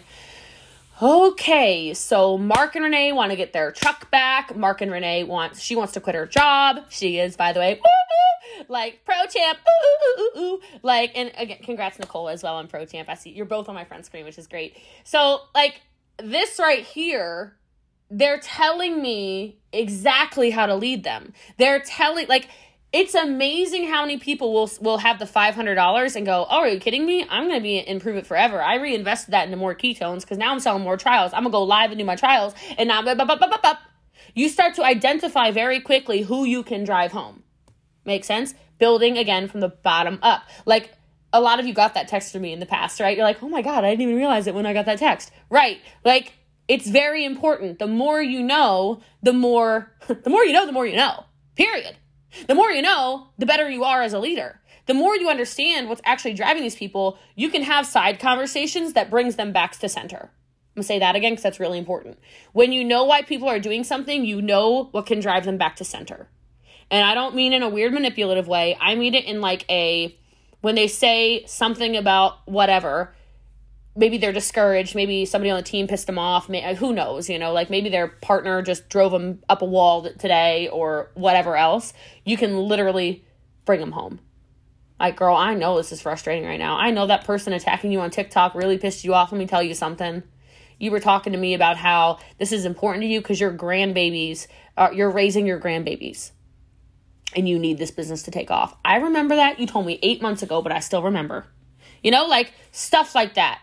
okay, 1.01 1.93
so 1.93 2.37
Mark 2.37 2.75
and 2.75 2.83
Renee 2.83 3.13
want 3.13 3.31
to 3.31 3.37
get 3.37 3.53
their 3.53 3.71
truck 3.71 4.11
back. 4.11 4.55
Mark 4.55 4.81
and 4.81 4.91
Renee 4.91 5.23
wants 5.23 5.61
she 5.61 5.75
wants 5.75 5.93
to 5.93 6.01
quit 6.01 6.15
her 6.15 6.25
job. 6.25 6.85
She 6.89 7.17
is, 7.17 7.37
by 7.37 7.53
the 7.53 7.59
way, 7.59 7.81
like 8.67 9.01
pro 9.05 9.25
champ. 9.27 9.59
Like, 10.83 11.11
and 11.15 11.31
again, 11.37 11.59
congrats 11.63 11.97
Nicole 11.97 12.29
as 12.29 12.43
well 12.43 12.55
on 12.55 12.67
pro 12.67 12.85
champ. 12.85 13.09
I 13.09 13.15
see 13.15 13.29
you're 13.31 13.45
both 13.45 13.69
on 13.69 13.75
my 13.75 13.85
front 13.85 14.05
screen, 14.05 14.25
which 14.25 14.37
is 14.37 14.47
great. 14.47 14.77
So, 15.03 15.41
like 15.55 15.81
this 16.17 16.59
right 16.59 16.83
here, 16.83 17.55
they're 18.09 18.39
telling 18.39 19.01
me 19.01 19.59
exactly 19.71 20.49
how 20.49 20.65
to 20.65 20.75
lead 20.75 21.03
them. 21.03 21.33
They're 21.57 21.79
telling 21.79 22.27
like 22.27 22.49
it's 22.93 23.15
amazing 23.15 23.87
how 23.87 24.01
many 24.01 24.17
people 24.17 24.53
will 24.53 24.69
will 24.79 24.99
have 24.99 25.17
the 25.17 25.25
five 25.25 25.55
hundred 25.55 25.75
dollars 25.75 26.15
and 26.15 26.25
go, 26.25 26.45
"Oh, 26.49 26.59
are 26.59 26.67
you 26.67 26.79
kidding 26.79 27.05
me? 27.05 27.25
I'm 27.27 27.47
gonna 27.47 27.59
be 27.59 27.79
in 27.79 27.99
Pruvit 27.99 28.27
forever." 28.27 28.61
I 28.61 28.75
reinvested 28.75 29.33
that 29.33 29.45
into 29.45 29.57
more 29.57 29.73
ketones 29.73 30.21
because 30.21 30.37
now 30.37 30.51
I'm 30.51 30.59
selling 30.59 30.83
more 30.83 30.95
trials. 30.95 31.33
I'm 31.33 31.41
gonna 31.41 31.51
go 31.51 31.63
live 31.63 31.89
and 31.89 31.97
do 31.97 32.05
my 32.05 32.15
trials, 32.15 32.53
and 32.77 32.87
now 32.87 33.01
you 34.35 34.47
start 34.47 34.75
to 34.75 34.83
identify 34.83 35.49
very 35.49 35.79
quickly 35.79 36.21
who 36.21 36.45
you 36.45 36.61
can 36.61 36.83
drive 36.83 37.11
home. 37.11 37.43
Make 38.05 38.23
sense? 38.23 38.53
Building 38.77 39.17
again 39.17 39.47
from 39.47 39.61
the 39.61 39.69
bottom 39.69 40.19
up. 40.21 40.43
Like 40.65 40.93
a 41.31 41.41
lot 41.41 41.59
of 41.59 41.65
you 41.65 41.73
got 41.73 41.95
that 41.95 42.07
text 42.07 42.31
from 42.31 42.43
me 42.43 42.53
in 42.53 42.59
the 42.59 42.67
past, 42.67 42.99
right? 42.99 43.17
You're 43.17 43.25
like, 43.25 43.41
"Oh 43.41 43.49
my 43.49 43.63
god, 43.63 43.83
I 43.83 43.89
didn't 43.89 44.03
even 44.03 44.15
realize 44.17 44.45
it 44.45 44.53
when 44.53 44.67
I 44.67 44.73
got 44.73 44.85
that 44.85 44.99
text." 44.99 45.31
Right? 45.49 45.81
Like 46.05 46.33
it's 46.67 46.87
very 46.87 47.25
important. 47.25 47.79
The 47.79 47.87
more 47.87 48.21
you 48.21 48.43
know, 48.43 49.01
the 49.23 49.33
more 49.33 49.91
the 50.07 50.29
more 50.29 50.45
you 50.45 50.53
know, 50.53 50.67
the 50.67 50.71
more 50.71 50.85
you 50.85 50.95
know. 50.95 51.25
Period. 51.55 51.97
The 52.47 52.55
more 52.55 52.71
you 52.71 52.81
know, 52.81 53.27
the 53.37 53.45
better 53.45 53.69
you 53.69 53.83
are 53.83 54.01
as 54.01 54.13
a 54.13 54.19
leader. 54.19 54.59
The 54.85 54.93
more 54.93 55.15
you 55.15 55.29
understand 55.29 55.87
what's 55.87 56.01
actually 56.03 56.33
driving 56.33 56.63
these 56.63 56.75
people, 56.75 57.17
you 57.35 57.49
can 57.49 57.63
have 57.63 57.85
side 57.85 58.19
conversations 58.19 58.93
that 58.93 59.09
brings 59.09 59.35
them 59.35 59.53
back 59.53 59.77
to 59.79 59.87
center. 59.87 60.29
I'm 60.75 60.81
gonna 60.81 60.83
say 60.85 60.99
that 60.99 61.15
again 61.15 61.33
because 61.33 61.43
that's 61.43 61.59
really 61.59 61.77
important. 61.77 62.17
When 62.51 62.71
you 62.71 62.83
know 62.83 63.03
why 63.03 63.21
people 63.21 63.47
are 63.47 63.59
doing 63.59 63.83
something, 63.83 64.25
you 64.25 64.41
know 64.41 64.89
what 64.91 65.05
can 65.05 65.19
drive 65.19 65.45
them 65.45 65.57
back 65.57 65.75
to 65.77 65.85
center. 65.85 66.27
And 66.89 67.05
I 67.05 67.13
don't 67.13 67.35
mean 67.35 67.53
in 67.53 67.63
a 67.63 67.69
weird 67.69 67.93
manipulative 67.93 68.47
way. 68.47 68.75
I 68.81 68.95
mean 68.95 69.13
it 69.13 69.25
in 69.25 69.39
like 69.39 69.65
a 69.69 70.17
when 70.61 70.75
they 70.75 70.87
say 70.87 71.45
something 71.45 71.95
about 71.95 72.47
whatever, 72.47 73.13
maybe 73.95 74.17
they're 74.17 74.33
discouraged 74.33 74.95
maybe 74.95 75.25
somebody 75.25 75.49
on 75.49 75.57
the 75.57 75.63
team 75.63 75.87
pissed 75.87 76.07
them 76.07 76.17
off 76.17 76.49
may, 76.49 76.75
who 76.75 76.93
knows 76.93 77.29
you 77.29 77.37
know 77.37 77.51
like 77.51 77.69
maybe 77.69 77.89
their 77.89 78.07
partner 78.07 78.61
just 78.61 78.89
drove 78.89 79.11
them 79.11 79.39
up 79.49 79.61
a 79.61 79.65
wall 79.65 80.03
today 80.03 80.67
or 80.69 81.11
whatever 81.13 81.55
else. 81.55 81.93
You 82.25 82.37
can 82.37 82.57
literally 82.57 83.25
bring 83.65 83.79
them 83.79 83.91
home. 83.91 84.19
Like 84.99 85.15
girl 85.15 85.35
i 85.35 85.53
know 85.53 85.77
this 85.77 85.91
is 85.91 86.01
frustrating 86.01 86.45
right 86.45 86.59
now. 86.59 86.77
I 86.77 86.91
know 86.91 87.07
that 87.07 87.25
person 87.25 87.53
attacking 87.53 87.91
you 87.91 87.99
on 87.99 88.09
tiktok 88.09 88.55
really 88.55 88.77
pissed 88.77 89.03
you 89.03 89.13
off. 89.13 89.31
Let 89.31 89.39
me 89.39 89.47
tell 89.47 89.63
you 89.63 89.73
something. 89.73 90.23
You 90.79 90.91
were 90.91 90.99
talking 90.99 91.33
to 91.33 91.39
me 91.39 91.53
about 91.53 91.77
how 91.77 92.19
this 92.39 92.51
is 92.51 92.65
important 92.65 93.03
to 93.03 93.07
you 93.07 93.21
because 93.21 93.39
your 93.39 93.53
grandbabies 93.53 94.47
are, 94.75 94.91
you're 94.91 95.11
raising 95.11 95.45
your 95.45 95.59
grandbabies 95.59 96.31
and 97.35 97.47
you 97.47 97.57
need 97.57 97.77
this 97.77 97.91
business 97.91 98.23
to 98.23 98.31
take 98.31 98.51
off. 98.51 98.75
I 98.83 98.97
remember 98.97 99.35
that. 99.35 99.59
You 99.59 99.65
told 99.65 99.85
me 99.85 99.99
eight 100.01 100.21
months 100.21 100.41
ago 100.41 100.61
but 100.61 100.71
i 100.71 100.79
still 100.79 101.03
remember. 101.03 101.45
You 102.01 102.09
know 102.09 102.25
like 102.25 102.53
stuff 102.71 103.13
like 103.13 103.35
that 103.35 103.61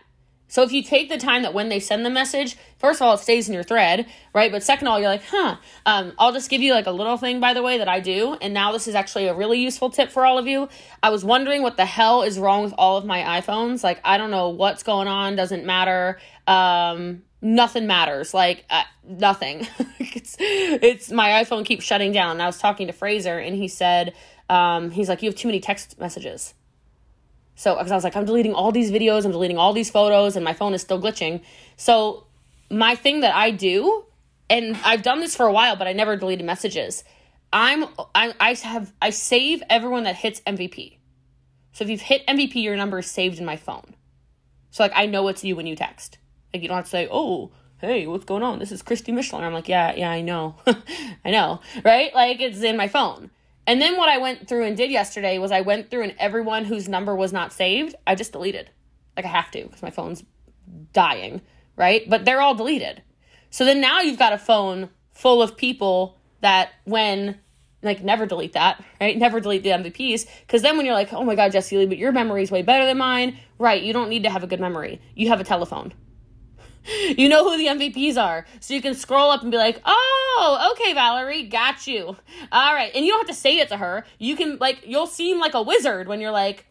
So 0.51 0.63
if 0.63 0.73
you 0.73 0.83
take 0.83 1.07
the 1.07 1.17
time 1.17 1.43
that 1.43 1.53
when 1.53 1.69
they 1.69 1.79
send 1.79 2.05
the 2.05 2.09
message, 2.09 2.57
first 2.77 2.99
of 3.01 3.07
all, 3.07 3.13
it 3.13 3.19
stays 3.19 3.47
in 3.47 3.53
your 3.53 3.63
thread, 3.63 4.05
right? 4.33 4.51
But 4.51 4.63
second 4.63 4.85
of 4.85 4.91
all, 4.91 4.99
you're 4.99 5.07
like, 5.07 5.23
huh. 5.23 5.55
Um, 5.85 6.11
I'll 6.19 6.33
just 6.33 6.49
give 6.49 6.61
you 6.61 6.73
like 6.73 6.87
a 6.87 6.91
little 6.91 7.15
thing, 7.15 7.39
by 7.39 7.53
the 7.53 7.63
way, 7.63 7.77
that 7.77 7.87
I 7.87 8.01
do. 8.01 8.33
And 8.41 8.53
now 8.53 8.73
this 8.73 8.85
is 8.85 8.93
actually 8.93 9.27
a 9.27 9.33
really 9.33 9.59
useful 9.59 9.89
tip 9.89 10.11
for 10.11 10.25
all 10.25 10.37
of 10.37 10.47
you. 10.47 10.67
I 11.01 11.09
was 11.09 11.23
wondering 11.23 11.63
what 11.63 11.77
the 11.77 11.85
hell 11.85 12.23
is 12.23 12.37
wrong 12.37 12.65
with 12.65 12.73
all 12.77 12.97
of 12.97 13.05
my 13.05 13.39
iPhones. 13.39 13.81
Like, 13.81 14.01
I 14.03 14.17
don't 14.17 14.29
know 14.29 14.49
what's 14.49 14.83
going 14.83 15.07
on, 15.07 15.37
doesn't 15.37 15.65
matter. 15.65 16.19
Um, 16.45 17.23
nothing 17.41 17.87
matters. 17.87 18.33
Like, 18.33 18.65
uh, 18.69 18.83
nothing. 19.05 19.65
it's, 19.99 20.35
it's 20.37 21.11
my 21.13 21.29
iPhone 21.45 21.63
keeps 21.63 21.85
shutting 21.85 22.11
down. 22.11 22.31
And 22.31 22.41
I 22.41 22.47
was 22.47 22.57
talking 22.57 22.87
to 22.87 22.93
Fraser 22.93 23.39
and 23.39 23.55
he 23.55 23.69
said, 23.69 24.13
um, 24.49 24.91
he's 24.91 25.07
like, 25.07 25.23
you 25.23 25.29
have 25.29 25.37
too 25.37 25.47
many 25.47 25.61
text 25.61 25.97
messages. 25.97 26.53
So, 27.55 27.75
because 27.75 27.91
I 27.91 27.95
was 27.95 28.03
like, 28.03 28.15
I'm 28.15 28.25
deleting 28.25 28.53
all 28.53 28.71
these 28.71 28.91
videos, 28.91 29.25
I'm 29.25 29.31
deleting 29.31 29.57
all 29.57 29.73
these 29.73 29.89
photos, 29.89 30.35
and 30.35 30.43
my 30.43 30.53
phone 30.53 30.73
is 30.73 30.81
still 30.81 31.01
glitching. 31.01 31.41
So, 31.77 32.25
my 32.69 32.95
thing 32.95 33.21
that 33.21 33.35
I 33.35 33.51
do, 33.51 34.05
and 34.49 34.77
I've 34.83 35.03
done 35.03 35.19
this 35.19 35.35
for 35.35 35.45
a 35.45 35.51
while, 35.51 35.75
but 35.75 35.87
I 35.87 35.93
never 35.93 36.15
deleted 36.15 36.45
messages. 36.45 37.03
I'm 37.53 37.85
I, 38.15 38.33
I 38.39 38.53
have 38.53 38.93
I 39.01 39.09
save 39.09 39.61
everyone 39.69 40.03
that 40.03 40.15
hits 40.15 40.39
MVP. 40.41 40.97
So 41.73 41.83
if 41.83 41.89
you've 41.89 42.01
hit 42.01 42.25
MVP, 42.27 42.55
your 42.55 42.75
number 42.75 42.99
is 42.99 43.07
saved 43.07 43.39
in 43.39 43.45
my 43.45 43.57
phone. 43.57 43.95
So 44.71 44.83
like 44.83 44.93
I 44.95 45.05
know 45.05 45.27
it's 45.27 45.43
you 45.43 45.55
when 45.55 45.67
you 45.67 45.75
text. 45.75 46.17
Like 46.53 46.61
you 46.61 46.67
don't 46.67 46.77
have 46.77 46.85
to 46.85 46.91
say, 46.91 47.07
"Oh, 47.11 47.51
hey, 47.79 48.07
what's 48.07 48.25
going 48.25 48.43
on? 48.43 48.59
This 48.59 48.71
is 48.71 48.81
Christy 48.81 49.11
Michelin." 49.11 49.43
I'm 49.43 49.53
like, 49.53 49.67
"Yeah, 49.67 49.93
yeah, 49.95 50.09
I 50.09 50.21
know, 50.21 50.55
I 51.25 51.31
know, 51.31 51.61
right?" 51.83 52.13
Like 52.13 52.39
it's 52.39 52.61
in 52.61 52.77
my 52.77 52.87
phone. 52.87 53.31
And 53.67 53.81
then 53.81 53.97
what 53.97 54.09
I 54.09 54.17
went 54.17 54.47
through 54.47 54.65
and 54.65 54.75
did 54.75 54.91
yesterday 54.91 55.37
was 55.37 55.51
I 55.51 55.61
went 55.61 55.89
through 55.89 56.03
and 56.03 56.15
everyone 56.17 56.65
whose 56.65 56.89
number 56.89 57.15
was 57.15 57.31
not 57.31 57.53
saved, 57.53 57.95
I 58.07 58.15
just 58.15 58.31
deleted. 58.31 58.69
Like 59.15 59.25
I 59.25 59.29
have 59.29 59.51
to 59.51 59.63
because 59.63 59.81
my 59.83 59.91
phone's 59.91 60.23
dying, 60.93 61.41
right? 61.75 62.09
But 62.09 62.25
they're 62.25 62.41
all 62.41 62.55
deleted. 62.55 63.03
So 63.49 63.65
then 63.65 63.81
now 63.81 63.99
you've 64.01 64.19
got 64.19 64.33
a 64.33 64.37
phone 64.37 64.89
full 65.11 65.41
of 65.41 65.57
people 65.57 66.17
that 66.39 66.71
when 66.85 67.39
like 67.83 68.03
never 68.03 68.25
delete 68.25 68.53
that, 68.53 68.83
right? 68.99 69.17
Never 69.17 69.39
delete 69.39 69.63
the 69.63 69.69
MVPs 69.69 70.25
because 70.41 70.61
then 70.61 70.77
when 70.77 70.85
you're 70.85 70.95
like, 70.95 71.11
"Oh 71.13 71.23
my 71.23 71.35
god, 71.35 71.51
Jessie 71.51 71.77
Lee, 71.77 71.87
but 71.87 71.97
your 71.97 72.11
memory 72.11 72.43
is 72.43 72.51
way 72.51 72.61
better 72.61 72.85
than 72.85 72.97
mine." 72.97 73.37
Right, 73.57 73.81
you 73.81 73.93
don't 73.93 74.09
need 74.09 74.23
to 74.23 74.29
have 74.29 74.43
a 74.43 74.47
good 74.47 74.59
memory. 74.59 75.01
You 75.15 75.29
have 75.29 75.41
a 75.41 75.43
telephone. 75.43 75.93
you 77.17 77.29
know 77.29 77.43
who 77.43 77.57
the 77.57 77.67
MVPs 77.67 78.17
are. 78.17 78.45
So 78.59 78.73
you 78.73 78.81
can 78.81 78.95
scroll 78.95 79.31
up 79.31 79.41
and 79.41 79.51
be 79.51 79.57
like, 79.57 79.81
oh, 79.85 80.73
okay, 80.73 80.93
Valerie, 80.93 81.43
got 81.43 81.87
you. 81.87 82.15
All 82.51 82.73
right. 82.73 82.91
And 82.93 83.05
you 83.05 83.11
don't 83.11 83.27
have 83.27 83.35
to 83.35 83.39
say 83.41 83.59
it 83.59 83.69
to 83.69 83.77
her. 83.77 84.05
You 84.19 84.35
can, 84.35 84.57
like, 84.59 84.81
you'll 84.85 85.07
seem 85.07 85.39
like 85.39 85.53
a 85.53 85.61
wizard 85.61 86.07
when 86.07 86.21
you're 86.21 86.31
like, 86.31 86.65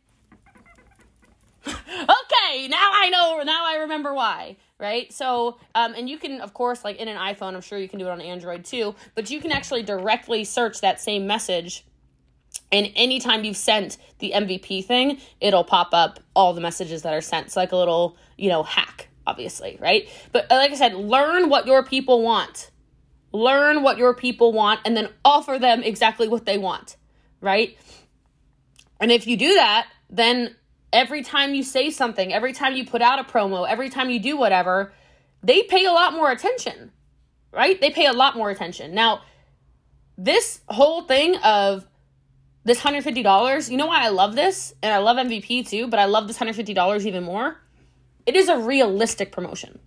okay, 1.66 2.68
now 2.68 2.90
I 2.92 3.10
know, 3.10 3.42
now 3.42 3.66
I 3.66 3.78
remember 3.82 4.14
why. 4.14 4.56
Right? 4.78 5.12
So, 5.12 5.58
um, 5.74 5.94
and 5.94 6.08
you 6.08 6.16
can, 6.16 6.40
of 6.40 6.54
course, 6.54 6.84
like 6.84 6.96
in 6.96 7.06
an 7.06 7.18
iPhone, 7.18 7.54
I'm 7.54 7.60
sure 7.60 7.78
you 7.78 7.88
can 7.88 7.98
do 7.98 8.06
it 8.06 8.10
on 8.10 8.22
Android 8.22 8.64
too, 8.64 8.94
but 9.14 9.30
you 9.30 9.38
can 9.38 9.52
actually 9.52 9.82
directly 9.82 10.42
search 10.44 10.80
that 10.80 11.02
same 11.02 11.26
message. 11.26 11.84
And 12.72 12.90
anytime 12.96 13.44
you've 13.44 13.58
sent 13.58 13.98
the 14.20 14.32
MVP 14.34 14.86
thing, 14.86 15.18
it'll 15.38 15.64
pop 15.64 15.90
up 15.92 16.20
all 16.34 16.54
the 16.54 16.62
messages 16.62 17.02
that 17.02 17.12
are 17.12 17.20
sent. 17.20 17.48
It's 17.48 17.56
like 17.56 17.72
a 17.72 17.76
little, 17.76 18.16
you 18.38 18.48
know, 18.48 18.62
hack 18.62 19.09
obviously, 19.26 19.78
right? 19.80 20.08
But 20.32 20.50
uh, 20.50 20.56
like 20.56 20.72
I 20.72 20.74
said, 20.74 20.94
learn 20.94 21.48
what 21.48 21.66
your 21.66 21.84
people 21.84 22.22
want. 22.22 22.70
Learn 23.32 23.82
what 23.82 23.96
your 23.96 24.14
people 24.14 24.52
want 24.52 24.80
and 24.84 24.96
then 24.96 25.08
offer 25.24 25.58
them 25.58 25.82
exactly 25.82 26.26
what 26.26 26.46
they 26.46 26.58
want, 26.58 26.96
right? 27.40 27.76
And 29.00 29.12
if 29.12 29.26
you 29.26 29.36
do 29.36 29.54
that, 29.54 29.88
then 30.08 30.56
every 30.92 31.22
time 31.22 31.54
you 31.54 31.62
say 31.62 31.90
something, 31.90 32.32
every 32.32 32.52
time 32.52 32.74
you 32.74 32.84
put 32.84 33.02
out 33.02 33.18
a 33.18 33.24
promo, 33.24 33.68
every 33.68 33.88
time 33.88 34.10
you 34.10 34.18
do 34.18 34.36
whatever, 34.36 34.92
they 35.42 35.62
pay 35.62 35.84
a 35.86 35.92
lot 35.92 36.12
more 36.12 36.30
attention, 36.30 36.90
right? 37.52 37.80
They 37.80 37.90
pay 37.90 38.06
a 38.06 38.12
lot 38.12 38.36
more 38.36 38.50
attention. 38.50 38.94
Now, 38.94 39.22
this 40.18 40.60
whole 40.68 41.02
thing 41.02 41.36
of 41.36 41.86
this 42.64 42.80
$150, 42.80 43.70
you 43.70 43.76
know 43.76 43.86
why 43.86 44.04
I 44.04 44.08
love 44.08 44.34
this? 44.34 44.74
And 44.82 44.92
I 44.92 44.98
love 44.98 45.16
MVP 45.16 45.68
too, 45.68 45.86
but 45.86 45.98
I 45.98 46.06
love 46.06 46.26
this 46.26 46.38
$150 46.38 47.06
even 47.06 47.22
more 47.22 47.56
it 48.26 48.36
is 48.36 48.48
a 48.48 48.58
realistic 48.58 49.32
promotion. 49.32 49.78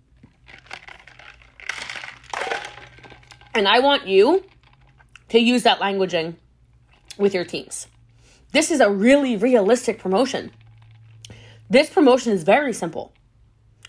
And 3.54 3.68
I 3.68 3.78
want 3.78 4.06
you 4.06 4.44
to 5.28 5.38
use 5.38 5.62
that 5.62 5.78
languaging 5.78 6.34
with 7.16 7.34
your 7.34 7.44
teams. 7.44 7.86
This 8.52 8.70
is 8.70 8.80
a 8.80 8.90
really 8.90 9.36
realistic 9.36 9.98
promotion. 9.98 10.50
This 11.70 11.88
promotion 11.88 12.32
is 12.32 12.42
very 12.42 12.72
simple. 12.72 13.12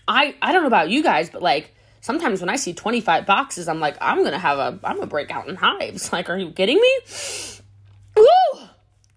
I 0.08 0.36
I 0.40 0.52
don't 0.52 0.62
know 0.62 0.68
about 0.68 0.90
you 0.90 1.02
guys, 1.02 1.30
but 1.30 1.42
like 1.42 1.74
sometimes 2.00 2.40
when 2.40 2.48
I 2.48 2.56
see 2.56 2.72
25 2.72 3.26
boxes, 3.26 3.68
I'm 3.68 3.80
like, 3.80 3.96
I'm 4.00 4.22
gonna 4.22 4.38
have 4.38 4.58
a 4.58 4.78
I'm 4.84 4.96
gonna 4.96 5.06
break 5.06 5.30
out 5.30 5.48
in 5.48 5.56
hives. 5.56 6.10
Like, 6.12 6.30
are 6.30 6.38
you 6.38 6.50
kidding 6.50 6.80
me? 6.80 6.92
Woo! 8.16 8.60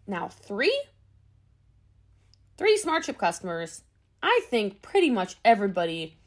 Now 0.07 0.27
three, 0.27 0.77
three 2.57 2.77
SmartShip 2.77 3.17
customers 3.17 3.83
I 4.21 4.41
think 4.49 4.81
pretty 4.81 5.09
much 5.09 5.35
everybody 5.45 6.17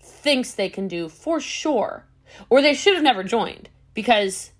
thinks 0.00 0.52
they 0.52 0.68
can 0.68 0.88
do 0.88 1.08
for 1.08 1.40
sure. 1.40 2.04
Or 2.50 2.60
they 2.60 2.74
should 2.74 2.94
have 2.94 3.02
never 3.02 3.22
joined 3.22 3.68
because 3.94 4.50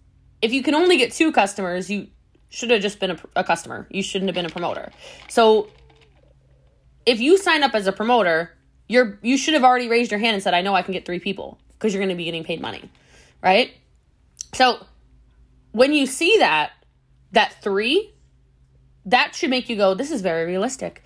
if 0.40 0.52
you 0.52 0.62
can 0.62 0.74
only 0.74 0.96
get 0.96 1.12
two 1.12 1.32
customers, 1.32 1.90
you 1.90 2.08
should 2.48 2.70
have 2.70 2.80
just 2.80 3.00
been 3.00 3.12
a, 3.12 3.18
a, 3.36 3.44
customer. 3.44 3.86
You 3.90 4.02
shouldn't 4.02 4.28
have 4.28 4.34
been 4.34 4.46
a 4.46 4.50
promoter. 4.50 4.92
So 5.28 5.68
if 7.04 7.20
you 7.20 7.36
sign 7.36 7.62
up 7.62 7.74
as 7.74 7.86
a 7.86 7.92
promoter, 7.92 8.52
you're 8.88 9.18
you 9.22 9.36
should 9.36 9.54
have 9.54 9.64
already 9.64 9.88
raised 9.88 10.10
your 10.10 10.20
hand 10.20 10.34
and 10.34 10.42
said, 10.42 10.54
"I 10.54 10.62
know 10.62 10.74
I 10.74 10.82
can 10.82 10.92
get 10.92 11.04
3 11.04 11.18
people" 11.18 11.58
because 11.72 11.92
you're 11.92 12.00
going 12.00 12.10
to 12.10 12.16
be 12.16 12.24
getting 12.24 12.44
paid 12.44 12.60
money. 12.60 12.90
Right? 13.42 13.72
So 14.52 14.86
when 15.72 15.92
you 15.92 16.06
see 16.06 16.36
that 16.38 16.72
that 17.32 17.60
3 17.62 18.12
that 19.06 19.34
should 19.34 19.50
make 19.50 19.68
you 19.68 19.76
go, 19.76 19.94
"This 19.94 20.10
is 20.10 20.20
very 20.20 20.44
realistic." 20.44 21.02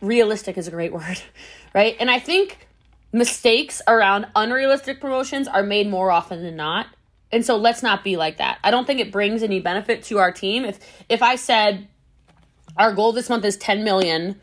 Realistic 0.00 0.58
is 0.58 0.68
a 0.68 0.70
great 0.70 0.92
word, 0.92 1.20
right? 1.74 1.96
And 2.00 2.10
I 2.10 2.18
think 2.18 2.68
mistakes 3.12 3.82
around 3.88 4.26
unrealistic 4.36 5.00
promotions 5.00 5.48
are 5.48 5.62
made 5.62 5.88
more 5.88 6.10
often 6.10 6.42
than 6.42 6.56
not. 6.56 6.86
And 7.32 7.44
so 7.44 7.56
let's 7.56 7.82
not 7.82 8.02
be 8.02 8.16
like 8.16 8.38
that. 8.38 8.58
I 8.64 8.70
don't 8.70 8.86
think 8.86 9.00
it 9.00 9.12
brings 9.12 9.42
any 9.42 9.60
benefit 9.60 10.02
to 10.04 10.18
our 10.18 10.32
team. 10.32 10.64
If 10.64 10.80
if 11.08 11.22
I 11.22 11.36
said 11.36 11.86
our 12.76 12.92
goal 12.92 13.12
this 13.12 13.28
month 13.28 13.44
is 13.44 13.56
10 13.56 13.84
million 13.84 14.40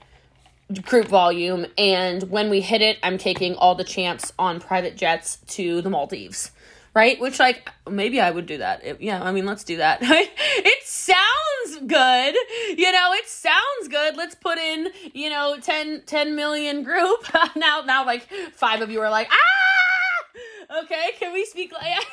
group 0.83 1.07
volume 1.07 1.65
and 1.77 2.23
when 2.23 2.49
we 2.49 2.61
hit 2.61 2.81
it, 2.81 2.97
I'm 3.03 3.17
taking 3.17 3.55
all 3.55 3.75
the 3.75 3.85
champs 3.85 4.33
on 4.37 4.59
private 4.59 4.97
jets 4.97 5.37
to 5.47 5.81
the 5.81 5.89
Maldives 5.89 6.51
right? 6.97 7.19
Which 7.19 7.39
like 7.39 7.69
maybe 7.87 8.19
I 8.19 8.31
would 8.31 8.47
do 8.47 8.57
that. 8.57 8.83
It, 8.83 8.99
yeah, 8.99 9.21
I 9.21 9.31
mean, 9.31 9.45
let's 9.45 9.63
do 9.63 9.77
that. 9.77 9.99
it 10.01 10.83
sounds 10.83 11.85
good. 11.85 12.35
You 12.75 12.91
know, 12.91 13.13
it 13.13 13.27
sounds 13.27 13.87
good. 13.87 14.17
Let's 14.17 14.33
put 14.33 14.57
in, 14.57 14.89
you 15.13 15.29
know, 15.29 15.57
10, 15.61 16.03
10 16.07 16.35
million 16.35 16.81
group. 16.81 17.27
now 17.55 17.83
now 17.85 18.03
like 18.03 18.27
five 18.53 18.81
of 18.81 18.89
you 18.89 18.99
are 19.01 19.11
like, 19.11 19.29
"Ah!" 19.31 20.81
Okay, 20.83 21.11
can 21.19 21.33
we 21.33 21.45
speak 21.45 21.71
like 21.71 22.03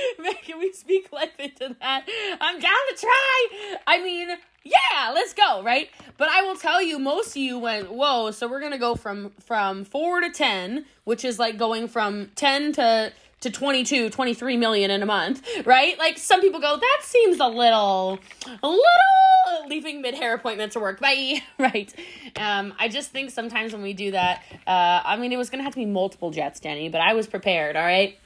Can 0.42 0.58
we 0.58 0.72
speak 0.72 1.12
life 1.12 1.38
into 1.38 1.74
that? 1.80 2.06
I'm 2.40 2.60
down 2.60 2.72
to 2.90 2.96
try. 3.00 3.76
I 3.86 4.02
mean, 4.02 4.28
yeah, 4.64 5.10
let's 5.12 5.34
go, 5.34 5.62
right? 5.62 5.90
But 6.16 6.28
I 6.28 6.42
will 6.42 6.56
tell 6.56 6.80
you, 6.82 6.98
most 6.98 7.30
of 7.30 7.36
you 7.36 7.58
went, 7.58 7.92
whoa, 7.92 8.30
so 8.30 8.48
we're 8.48 8.60
gonna 8.60 8.78
go 8.78 8.94
from 8.94 9.32
from 9.40 9.84
four 9.84 10.20
to 10.20 10.30
ten, 10.30 10.84
which 11.04 11.24
is 11.24 11.38
like 11.38 11.58
going 11.58 11.88
from 11.88 12.30
ten 12.34 12.72
to 12.74 13.12
to 13.42 13.50
22 13.50 14.10
23 14.10 14.56
million 14.56 14.90
in 14.90 15.02
a 15.02 15.06
month 15.06 15.46
right 15.66 15.98
like 15.98 16.16
some 16.16 16.40
people 16.40 16.60
go 16.60 16.76
that 16.76 17.00
seems 17.02 17.38
a 17.40 17.46
little 17.46 18.18
a 18.62 18.68
little 18.68 19.68
leaving 19.68 20.00
mid-hair 20.00 20.34
appointment 20.34 20.72
to 20.72 20.80
work 20.80 21.00
bye 21.00 21.42
right 21.58 21.94
um 22.36 22.72
i 22.78 22.88
just 22.88 23.10
think 23.10 23.30
sometimes 23.30 23.72
when 23.72 23.82
we 23.82 23.92
do 23.92 24.12
that 24.12 24.42
uh 24.66 25.02
i 25.04 25.16
mean 25.16 25.32
it 25.32 25.36
was 25.36 25.50
gonna 25.50 25.62
have 25.62 25.72
to 25.72 25.80
be 25.80 25.86
multiple 25.86 26.30
jets 26.30 26.60
danny 26.60 26.88
but 26.88 27.00
i 27.00 27.12
was 27.14 27.26
prepared 27.26 27.76
all 27.76 27.84
right 27.84 28.18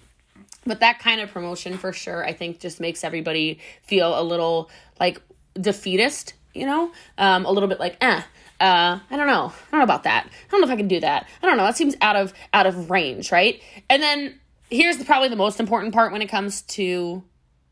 but 0.66 0.80
that 0.80 0.98
kind 0.98 1.20
of 1.20 1.30
promotion 1.30 1.78
for 1.78 1.92
sure 1.92 2.24
i 2.24 2.32
think 2.32 2.60
just 2.60 2.78
makes 2.78 3.02
everybody 3.02 3.58
feel 3.82 4.18
a 4.18 4.22
little 4.22 4.70
like 5.00 5.20
defeatist 5.58 6.34
you 6.54 6.66
know 6.66 6.92
um 7.18 7.46
a 7.46 7.50
little 7.50 7.68
bit 7.68 7.80
like 7.80 7.96
eh 8.00 8.22
uh, 8.58 8.98
I 9.10 9.16
don't 9.18 9.26
know. 9.26 9.52
I 9.52 9.70
don't 9.70 9.80
know 9.80 9.84
about 9.84 10.04
that. 10.04 10.26
I 10.26 10.50
don't 10.50 10.62
know 10.62 10.66
if 10.66 10.72
I 10.72 10.76
can 10.76 10.88
do 10.88 11.00
that. 11.00 11.28
I 11.42 11.46
don't 11.46 11.58
know. 11.58 11.64
That 11.64 11.76
seems 11.76 11.94
out 12.00 12.16
of 12.16 12.32
out 12.54 12.64
of 12.64 12.90
range, 12.90 13.30
right? 13.30 13.60
And 13.90 14.02
then 14.02 14.40
here's 14.70 14.98
the, 14.98 15.04
probably 15.04 15.28
the 15.28 15.36
most 15.36 15.60
important 15.60 15.94
part 15.94 16.12
when 16.12 16.22
it 16.22 16.28
comes 16.28 16.62
to 16.62 17.22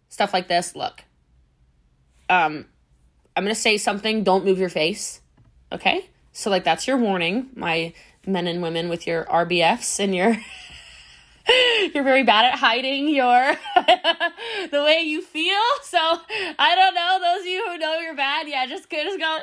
stuff 0.08 0.32
like 0.32 0.48
this. 0.48 0.74
Look, 0.76 1.04
um, 2.28 2.66
I'm 3.36 3.44
gonna 3.44 3.54
say 3.54 3.76
something. 3.78 4.24
Don't 4.24 4.44
move 4.44 4.58
your 4.58 4.68
face. 4.68 5.20
Okay, 5.72 6.08
so 6.32 6.50
like 6.50 6.64
that's 6.64 6.86
your 6.86 6.96
warning, 6.96 7.50
my 7.54 7.92
men 8.26 8.46
and 8.46 8.62
women 8.62 8.88
with 8.88 9.06
your 9.06 9.24
RBFs 9.24 10.00
and 10.00 10.14
your. 10.14 10.36
you're 11.94 12.04
very 12.04 12.22
bad 12.22 12.46
at 12.46 12.58
hiding 12.58 13.06
your 13.08 13.54
the 14.70 14.82
way 14.82 15.00
you 15.00 15.20
feel. 15.20 15.60
So 15.82 15.98
I 15.98 16.74
don't 16.74 16.94
know 16.94 17.18
those 17.20 17.40
of 17.40 17.46
you 17.46 17.70
who 17.70 17.78
know 17.78 17.98
you're 17.98 18.16
bad. 18.16 18.48
Yeah, 18.48 18.66
just 18.66 18.88
just 18.88 19.18
go. 19.18 19.38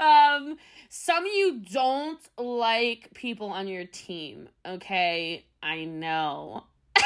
um, 0.04 0.58
some 0.96 1.26
of 1.26 1.32
you 1.32 1.60
don't 1.72 2.20
like 2.38 3.12
people 3.14 3.48
on 3.48 3.66
your 3.66 3.84
team, 3.84 4.48
okay? 4.64 5.44
I 5.60 5.86
know. 5.86 6.62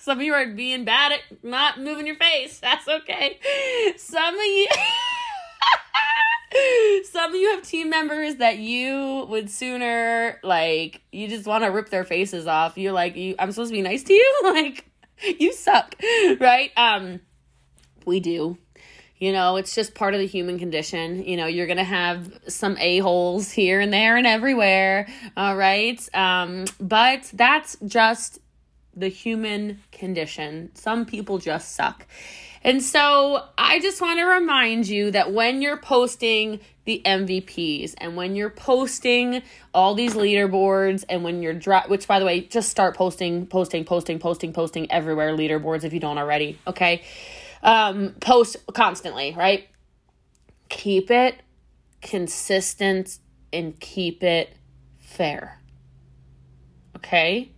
some 0.00 0.18
of 0.18 0.22
you 0.22 0.34
are 0.34 0.46
being 0.48 0.84
bad 0.84 1.12
at 1.12 1.42
not 1.42 1.80
moving 1.80 2.06
your 2.06 2.16
face. 2.16 2.58
That's 2.58 2.86
okay. 2.86 3.38
Some 3.96 4.34
of 4.34 4.44
you 4.44 4.66
some 7.10 7.30
of 7.30 7.40
you 7.40 7.52
have 7.52 7.62
team 7.62 7.88
members 7.88 8.34
that 8.34 8.58
you 8.58 9.24
would 9.30 9.48
sooner 9.48 10.38
like 10.42 11.00
you 11.10 11.26
just 11.26 11.46
want 11.46 11.64
to 11.64 11.70
rip 11.70 11.88
their 11.88 12.04
faces 12.04 12.46
off. 12.46 12.76
You're 12.76 12.92
like, 12.92 13.16
you 13.16 13.34
I'm 13.38 13.50
supposed 13.50 13.70
to 13.70 13.76
be 13.76 13.82
nice 13.82 14.02
to 14.02 14.12
you? 14.12 14.34
Like 14.44 14.84
you 15.40 15.54
suck. 15.54 15.94
Right? 16.38 16.70
Um 16.76 17.20
we 18.04 18.20
do. 18.20 18.58
You 19.18 19.32
know, 19.32 19.56
it's 19.56 19.74
just 19.74 19.94
part 19.94 20.14
of 20.14 20.20
the 20.20 20.26
human 20.26 20.58
condition. 20.58 21.24
You 21.24 21.38
know, 21.38 21.46
you're 21.46 21.66
going 21.66 21.78
to 21.78 21.84
have 21.84 22.38
some 22.48 22.76
a-holes 22.78 23.50
here 23.50 23.80
and 23.80 23.92
there 23.92 24.16
and 24.16 24.26
everywhere. 24.26 25.08
All 25.36 25.56
right. 25.56 26.00
Um, 26.14 26.66
but 26.78 27.30
that's 27.32 27.76
just 27.86 28.40
the 28.94 29.08
human 29.08 29.80
condition. 29.90 30.70
Some 30.74 31.06
people 31.06 31.38
just 31.38 31.74
suck. 31.74 32.06
And 32.62 32.82
so 32.82 33.44
I 33.56 33.78
just 33.80 34.00
want 34.00 34.18
to 34.18 34.24
remind 34.24 34.88
you 34.88 35.12
that 35.12 35.32
when 35.32 35.62
you're 35.62 35.76
posting 35.76 36.60
the 36.84 37.00
MVPs 37.04 37.94
and 37.98 38.16
when 38.16 38.36
you're 38.36 38.50
posting 38.50 39.42
all 39.72 39.94
these 39.94 40.14
leaderboards 40.14 41.04
and 41.08 41.24
when 41.24 41.42
you're 41.42 41.54
dry, 41.54 41.84
which 41.86 42.06
by 42.06 42.18
the 42.18 42.24
way, 42.24 42.40
just 42.40 42.68
start 42.68 42.96
posting, 42.96 43.46
posting, 43.46 43.84
posting, 43.84 44.18
posting, 44.18 44.52
posting 44.52 44.90
everywhere 44.90 45.34
leaderboards 45.36 45.84
if 45.84 45.92
you 45.92 46.00
don't 46.00 46.18
already. 46.18 46.58
Okay 46.66 47.02
um, 47.66 48.14
post 48.20 48.56
constantly, 48.72 49.34
right? 49.36 49.68
Keep 50.70 51.10
it 51.10 51.34
consistent 52.00 53.18
and 53.52 53.78
keep 53.78 54.22
it 54.22 54.56
fair. 54.98 55.60
Okay? 56.96 57.50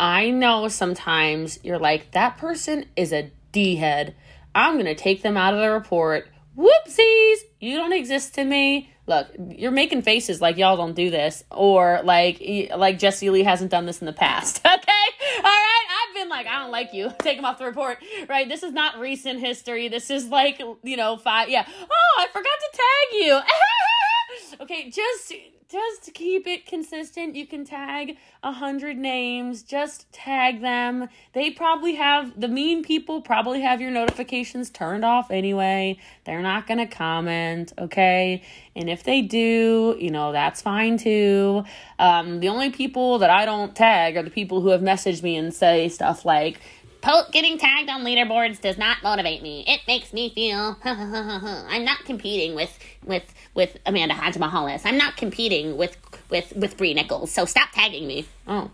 I 0.00 0.30
know 0.30 0.68
sometimes 0.68 1.58
you're 1.62 1.78
like, 1.78 2.12
that 2.12 2.38
person 2.38 2.86
is 2.96 3.12
a 3.12 3.30
D 3.50 3.76
head. 3.76 4.14
I'm 4.54 4.74
going 4.74 4.86
to 4.86 4.94
take 4.94 5.22
them 5.22 5.36
out 5.36 5.54
of 5.54 5.60
the 5.60 5.70
report. 5.70 6.28
Whoopsies! 6.56 7.36
You 7.60 7.76
don't 7.76 7.92
exist 7.92 8.34
to 8.34 8.44
me. 8.44 8.90
Look, 9.06 9.28
you're 9.48 9.72
making 9.72 10.02
faces 10.02 10.40
like 10.40 10.56
y'all 10.56 10.76
don't 10.76 10.94
do 10.94 11.10
this, 11.10 11.42
or 11.50 12.00
like 12.04 12.40
like 12.76 13.00
Jessie 13.00 13.30
Lee 13.30 13.42
hasn't 13.42 13.70
done 13.70 13.84
this 13.84 14.00
in 14.00 14.06
the 14.06 14.12
past. 14.12 14.60
Okay, 14.64 15.38
all 15.38 15.42
right 15.42 15.81
like, 16.28 16.46
I 16.46 16.58
don't 16.60 16.70
like 16.70 16.92
you. 16.92 17.12
Take 17.20 17.38
him 17.38 17.44
off 17.44 17.58
the 17.58 17.64
report, 17.66 17.98
right? 18.28 18.48
This 18.48 18.62
is 18.62 18.72
not 18.72 18.98
recent 18.98 19.40
history. 19.40 19.88
This 19.88 20.10
is 20.10 20.28
like, 20.28 20.60
you 20.82 20.96
know, 20.96 21.16
five. 21.16 21.48
Yeah. 21.48 21.66
Oh, 21.68 22.20
I 22.20 22.26
forgot 22.28 22.44
to 22.44 22.70
tag 22.72 23.26
you. 23.26 23.40
okay, 24.60 24.90
just 24.90 25.32
just 25.72 26.04
to 26.04 26.10
keep 26.10 26.46
it 26.46 26.66
consistent. 26.66 27.34
You 27.34 27.46
can 27.46 27.64
tag 27.64 28.18
a 28.42 28.52
hundred 28.52 28.98
names. 28.98 29.62
Just 29.62 30.12
tag 30.12 30.60
them. 30.60 31.08
They 31.32 31.50
probably 31.50 31.94
have 31.94 32.38
the 32.38 32.48
mean 32.48 32.82
people 32.82 33.22
probably 33.22 33.62
have 33.62 33.80
your 33.80 33.90
notifications 33.90 34.68
turned 34.68 35.04
off 35.04 35.30
anyway. 35.30 35.98
They're 36.24 36.42
not 36.42 36.66
gonna 36.66 36.86
comment, 36.86 37.72
okay? 37.78 38.42
And 38.76 38.90
if 38.90 39.02
they 39.02 39.22
do, 39.22 39.96
you 39.98 40.10
know 40.10 40.32
that's 40.32 40.60
fine 40.60 40.98
too. 40.98 41.64
Um, 41.98 42.40
the 42.40 42.48
only 42.48 42.70
people 42.70 43.18
that 43.18 43.30
I 43.30 43.46
don't 43.46 43.74
tag 43.74 44.16
are 44.18 44.22
the 44.22 44.30
people 44.30 44.60
who 44.60 44.68
have 44.68 44.82
messaged 44.82 45.22
me 45.22 45.36
and 45.36 45.54
say 45.54 45.88
stuff 45.88 46.26
like 46.26 46.60
Po- 47.02 47.24
getting 47.32 47.58
tagged 47.58 47.90
on 47.90 48.04
leaderboards 48.04 48.60
does 48.60 48.78
not 48.78 49.02
motivate 49.02 49.42
me. 49.42 49.64
It 49.66 49.80
makes 49.88 50.12
me 50.12 50.30
feel 50.30 50.78
I'm 50.84 51.84
not 51.84 52.04
competing 52.04 52.54
with 52.54 52.78
with 53.04 53.24
with 53.54 53.76
Amanda 53.84 54.14
Hajmahalis. 54.14 54.82
I'm 54.84 54.96
not 54.96 55.16
competing 55.16 55.76
with 55.76 55.96
with 56.30 56.52
with 56.54 56.76
Brie 56.76 56.94
Nichols. 56.94 57.32
So 57.32 57.44
stop 57.44 57.70
tagging 57.72 58.06
me. 58.06 58.26
Oh, 58.46 58.70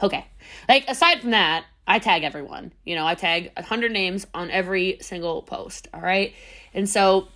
okay. 0.00 0.26
Like 0.68 0.88
aside 0.88 1.20
from 1.20 1.32
that, 1.32 1.64
I 1.88 1.98
tag 1.98 2.22
everyone. 2.22 2.70
You 2.84 2.94
know, 2.94 3.04
I 3.04 3.16
tag 3.16 3.50
hundred 3.58 3.90
names 3.90 4.28
on 4.32 4.48
every 4.52 4.98
single 5.00 5.42
post. 5.42 5.88
All 5.92 6.00
right, 6.00 6.34
and 6.72 6.88
so 6.88 7.26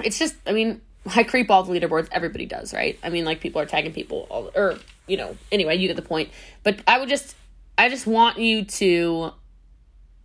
it's 0.00 0.18
just. 0.18 0.34
I 0.44 0.52
mean, 0.52 0.80
I 1.14 1.22
creep 1.22 1.52
all 1.52 1.62
the 1.62 1.72
leaderboards. 1.72 2.08
Everybody 2.10 2.46
does, 2.46 2.74
right? 2.74 2.98
I 3.04 3.10
mean, 3.10 3.24
like 3.24 3.40
people 3.40 3.60
are 3.60 3.66
tagging 3.66 3.92
people 3.92 4.26
all, 4.28 4.50
or 4.56 4.76
you 5.06 5.16
know. 5.16 5.36
Anyway, 5.52 5.76
you 5.76 5.86
get 5.86 5.94
the 5.94 6.02
point. 6.02 6.30
But 6.64 6.80
I 6.86 6.98
would 6.98 7.08
just, 7.08 7.36
I 7.78 7.88
just 7.88 8.08
want 8.08 8.38
you 8.38 8.64
to 8.64 9.32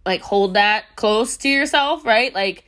like 0.08 0.22
hold 0.22 0.54
that 0.56 0.96
close 0.96 1.38
to 1.38 1.50
yourself, 1.50 2.06
right? 2.06 2.34
Like 2.34 2.64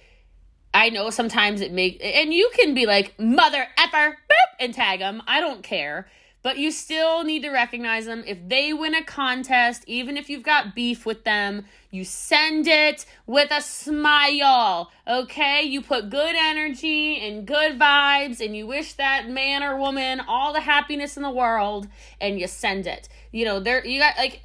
I 0.73 0.89
know 0.89 1.09
sometimes 1.09 1.61
it 1.61 1.71
make 1.71 1.99
and 2.03 2.33
you 2.33 2.51
can 2.53 2.75
be 2.75 2.85
like 2.85 3.17
mother 3.17 3.65
effer 3.77 4.17
boop 4.29 4.55
and 4.59 4.73
tag 4.73 4.99
them. 4.99 5.23
I 5.25 5.39
don't 5.39 5.63
care. 5.63 6.07
But 6.41 6.57
you 6.57 6.71
still 6.71 7.25
need 7.25 7.41
to 7.43 7.49
recognize 7.49 8.05
them. 8.05 8.23
If 8.25 8.37
they 8.47 8.71
win 8.71 8.95
a 8.95 9.03
contest, 9.03 9.83
even 9.87 10.15
if 10.15 10.29
you've 10.29 10.43
got 10.43 10.73
beef 10.73 11.05
with 11.05 11.25
them, 11.25 11.65
you 11.91 12.05
send 12.05 12.65
it 12.65 13.05
with 13.25 13.51
a 13.51 13.61
smile. 13.61 14.89
Okay? 15.05 15.63
You 15.63 15.81
put 15.81 16.09
good 16.09 16.35
energy 16.37 17.17
and 17.19 17.45
good 17.45 17.77
vibes 17.77 18.39
and 18.39 18.55
you 18.55 18.67
wish 18.67 18.93
that 18.93 19.29
man 19.29 19.63
or 19.63 19.77
woman 19.77 20.21
all 20.21 20.53
the 20.53 20.61
happiness 20.61 21.17
in 21.17 21.23
the 21.23 21.29
world 21.29 21.89
and 22.21 22.39
you 22.39 22.47
send 22.47 22.87
it. 22.87 23.09
You 23.33 23.43
know, 23.43 23.59
there 23.59 23.85
you 23.85 23.99
got 23.99 24.17
like 24.17 24.41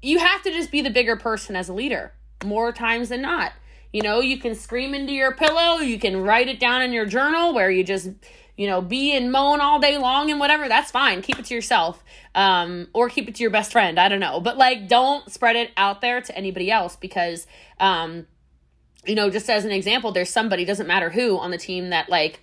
you 0.00 0.18
have 0.18 0.42
to 0.44 0.50
just 0.50 0.70
be 0.70 0.80
the 0.80 0.90
bigger 0.90 1.16
person 1.16 1.56
as 1.56 1.68
a 1.68 1.74
leader 1.74 2.12
more 2.44 2.72
times 2.72 3.08
than 3.08 3.22
not. 3.22 3.52
You 3.92 4.02
know, 4.02 4.20
you 4.20 4.38
can 4.38 4.54
scream 4.54 4.94
into 4.94 5.12
your 5.12 5.32
pillow, 5.32 5.78
you 5.78 5.98
can 5.98 6.20
write 6.20 6.48
it 6.48 6.60
down 6.60 6.82
in 6.82 6.92
your 6.92 7.06
journal 7.06 7.54
where 7.54 7.70
you 7.70 7.82
just, 7.84 8.10
you 8.56 8.66
know, 8.66 8.82
be 8.82 9.16
and 9.16 9.32
moan 9.32 9.60
all 9.60 9.80
day 9.80 9.96
long 9.96 10.30
and 10.30 10.38
whatever. 10.38 10.68
That's 10.68 10.90
fine. 10.90 11.22
Keep 11.22 11.38
it 11.38 11.44
to 11.46 11.54
yourself. 11.54 12.04
Um, 12.34 12.88
or 12.92 13.08
keep 13.08 13.28
it 13.28 13.34
to 13.36 13.42
your 13.42 13.50
best 13.50 13.72
friend. 13.72 13.98
I 13.98 14.08
don't 14.08 14.20
know. 14.20 14.40
But 14.40 14.58
like 14.58 14.88
don't 14.88 15.30
spread 15.30 15.56
it 15.56 15.70
out 15.76 16.00
there 16.00 16.20
to 16.20 16.36
anybody 16.36 16.70
else 16.70 16.96
because 16.96 17.46
um, 17.80 18.26
you 19.06 19.14
know, 19.14 19.30
just 19.30 19.48
as 19.48 19.64
an 19.64 19.70
example, 19.70 20.12
there's 20.12 20.30
somebody, 20.30 20.64
doesn't 20.64 20.86
matter 20.86 21.10
who, 21.10 21.38
on 21.38 21.50
the 21.50 21.58
team 21.58 21.90
that 21.90 22.08
like 22.08 22.40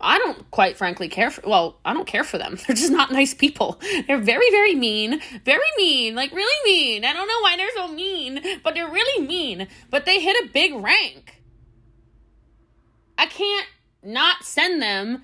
I 0.00 0.18
don't 0.18 0.50
quite 0.50 0.76
frankly 0.76 1.08
care 1.08 1.30
for 1.30 1.48
well, 1.48 1.78
I 1.84 1.94
don't 1.94 2.06
care 2.06 2.24
for 2.24 2.38
them. 2.38 2.58
They're 2.66 2.76
just 2.76 2.92
not 2.92 3.12
nice 3.12 3.34
people. 3.34 3.80
They're 4.06 4.18
very, 4.18 4.50
very 4.50 4.74
mean. 4.74 5.20
Very 5.44 5.60
mean. 5.76 6.14
Like 6.14 6.32
really 6.32 6.70
mean. 6.70 7.04
I 7.04 7.12
don't 7.12 7.28
know 7.28 7.40
why 7.40 7.56
they're 7.56 7.74
so 7.74 7.88
mean, 7.88 8.40
but 8.62 8.74
they're 8.74 8.90
really 8.90 9.26
mean. 9.26 9.68
But 9.90 10.04
they 10.04 10.20
hit 10.20 10.36
a 10.44 10.48
big 10.52 10.74
rank. 10.74 11.40
I 13.16 13.26
can't 13.26 13.66
not 14.02 14.44
send 14.44 14.82
them 14.82 15.22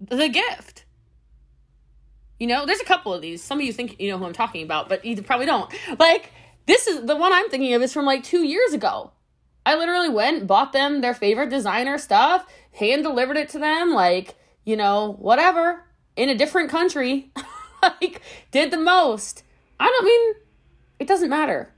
the 0.00 0.28
gift. 0.28 0.84
You 2.38 2.46
know, 2.46 2.66
there's 2.66 2.80
a 2.80 2.84
couple 2.84 3.12
of 3.12 3.22
these. 3.22 3.42
Some 3.42 3.58
of 3.58 3.64
you 3.64 3.72
think 3.72 4.00
you 4.00 4.10
know 4.10 4.18
who 4.18 4.24
I'm 4.24 4.32
talking 4.32 4.62
about, 4.62 4.88
but 4.88 5.04
you 5.04 5.20
probably 5.22 5.46
don't. 5.46 5.72
Like, 5.98 6.32
this 6.66 6.86
is 6.86 7.04
the 7.06 7.16
one 7.16 7.32
I'm 7.32 7.48
thinking 7.50 7.74
of 7.74 7.82
is 7.82 7.92
from 7.92 8.04
like 8.04 8.22
two 8.22 8.44
years 8.44 8.72
ago. 8.72 9.12
I 9.66 9.74
literally 9.74 10.08
went, 10.08 10.46
bought 10.46 10.72
them 10.72 11.00
their 11.00 11.14
favorite 11.14 11.50
designer 11.50 11.98
stuff, 11.98 12.46
hand 12.78 13.02
delivered 13.02 13.36
it 13.36 13.50
to 13.50 13.58
them, 13.58 13.92
like, 13.92 14.36
you 14.64 14.76
know, 14.76 15.16
whatever, 15.18 15.84
in 16.16 16.28
a 16.28 16.34
different 16.34 16.70
country. 16.70 17.30
like, 17.82 18.22
did 18.50 18.70
the 18.70 18.78
most. 18.78 19.42
I 19.78 19.86
don't 19.86 20.04
mean, 20.04 20.34
it 20.98 21.08
doesn't 21.08 21.30
matter. 21.30 21.72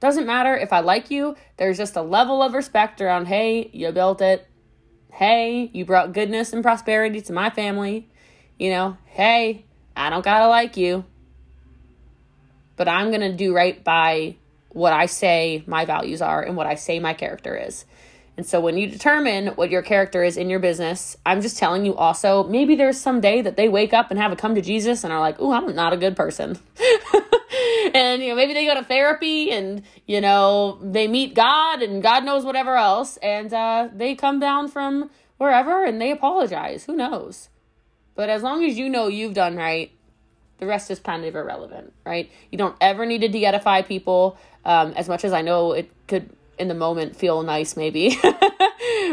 Doesn't 0.00 0.26
matter 0.26 0.56
if 0.56 0.72
I 0.72 0.80
like 0.80 1.10
you. 1.10 1.36
There's 1.56 1.76
just 1.76 1.96
a 1.96 2.02
level 2.02 2.42
of 2.42 2.54
respect 2.54 3.00
around, 3.00 3.26
hey, 3.26 3.70
you 3.72 3.90
built 3.92 4.22
it. 4.22 4.46
Hey, 5.12 5.70
you 5.74 5.84
brought 5.84 6.12
goodness 6.12 6.52
and 6.52 6.62
prosperity 6.62 7.20
to 7.22 7.32
my 7.32 7.50
family. 7.50 8.08
You 8.58 8.70
know, 8.70 8.96
hey, 9.06 9.64
I 9.96 10.08
don't 10.08 10.24
gotta 10.24 10.48
like 10.48 10.76
you. 10.76 11.04
But 12.76 12.88
I'm 12.88 13.10
gonna 13.10 13.32
do 13.32 13.54
right 13.54 13.82
by 13.82 14.36
what 14.70 14.92
I 14.92 15.06
say 15.06 15.64
my 15.66 15.84
values 15.84 16.22
are 16.22 16.42
and 16.42 16.56
what 16.56 16.66
I 16.66 16.76
say 16.76 17.00
my 17.00 17.12
character 17.12 17.56
is. 17.56 17.84
And 18.36 18.46
so 18.46 18.60
when 18.60 18.78
you 18.78 18.86
determine 18.86 19.48
what 19.48 19.70
your 19.70 19.82
character 19.82 20.22
is 20.22 20.36
in 20.36 20.48
your 20.48 20.60
business, 20.60 21.16
I'm 21.26 21.42
just 21.42 21.58
telling 21.58 21.84
you 21.84 21.94
also, 21.94 22.44
maybe 22.44 22.74
there's 22.74 22.98
some 22.98 23.20
day 23.20 23.42
that 23.42 23.56
they 23.56 23.68
wake 23.68 23.92
up 23.92 24.10
and 24.10 24.18
have 24.18 24.32
a 24.32 24.36
come 24.36 24.54
to 24.54 24.62
Jesus 24.62 25.04
and 25.04 25.12
are 25.12 25.20
like, 25.20 25.40
"Ooh, 25.40 25.52
I'm 25.52 25.74
not 25.74 25.92
a 25.92 25.96
good 25.96 26.16
person." 26.16 26.58
and 27.94 28.22
you 28.22 28.28
know, 28.28 28.34
maybe 28.34 28.54
they 28.54 28.66
go 28.66 28.74
to 28.74 28.84
therapy 28.84 29.50
and 29.50 29.82
you 30.06 30.20
know, 30.20 30.78
they 30.82 31.06
meet 31.06 31.34
God 31.34 31.82
and 31.82 32.02
God 32.02 32.24
knows 32.24 32.44
whatever 32.44 32.76
else 32.76 33.16
and 33.18 33.52
uh, 33.52 33.88
they 33.92 34.14
come 34.14 34.40
down 34.40 34.68
from 34.68 35.10
wherever 35.38 35.84
and 35.84 36.00
they 36.00 36.10
apologize. 36.10 36.84
Who 36.84 36.96
knows? 36.96 37.48
But 38.14 38.28
as 38.28 38.42
long 38.42 38.64
as 38.64 38.78
you 38.78 38.88
know 38.88 39.08
you've 39.08 39.34
done 39.34 39.56
right, 39.56 39.90
the 40.58 40.66
rest 40.66 40.90
is 40.90 41.00
kind 41.00 41.24
of 41.24 41.34
irrelevant, 41.34 41.92
right? 42.04 42.30
You 42.50 42.58
don't 42.58 42.76
ever 42.80 43.06
need 43.06 43.22
to 43.22 43.28
de-edify 43.28 43.82
people 43.82 44.36
um, 44.64 44.92
as 44.92 45.08
much 45.08 45.24
as 45.24 45.32
I 45.32 45.40
know 45.40 45.72
it 45.72 45.90
could 46.06 46.30
in 46.60 46.68
the 46.68 46.74
moment 46.74 47.16
feel 47.16 47.42
nice 47.42 47.76
maybe. 47.76 48.18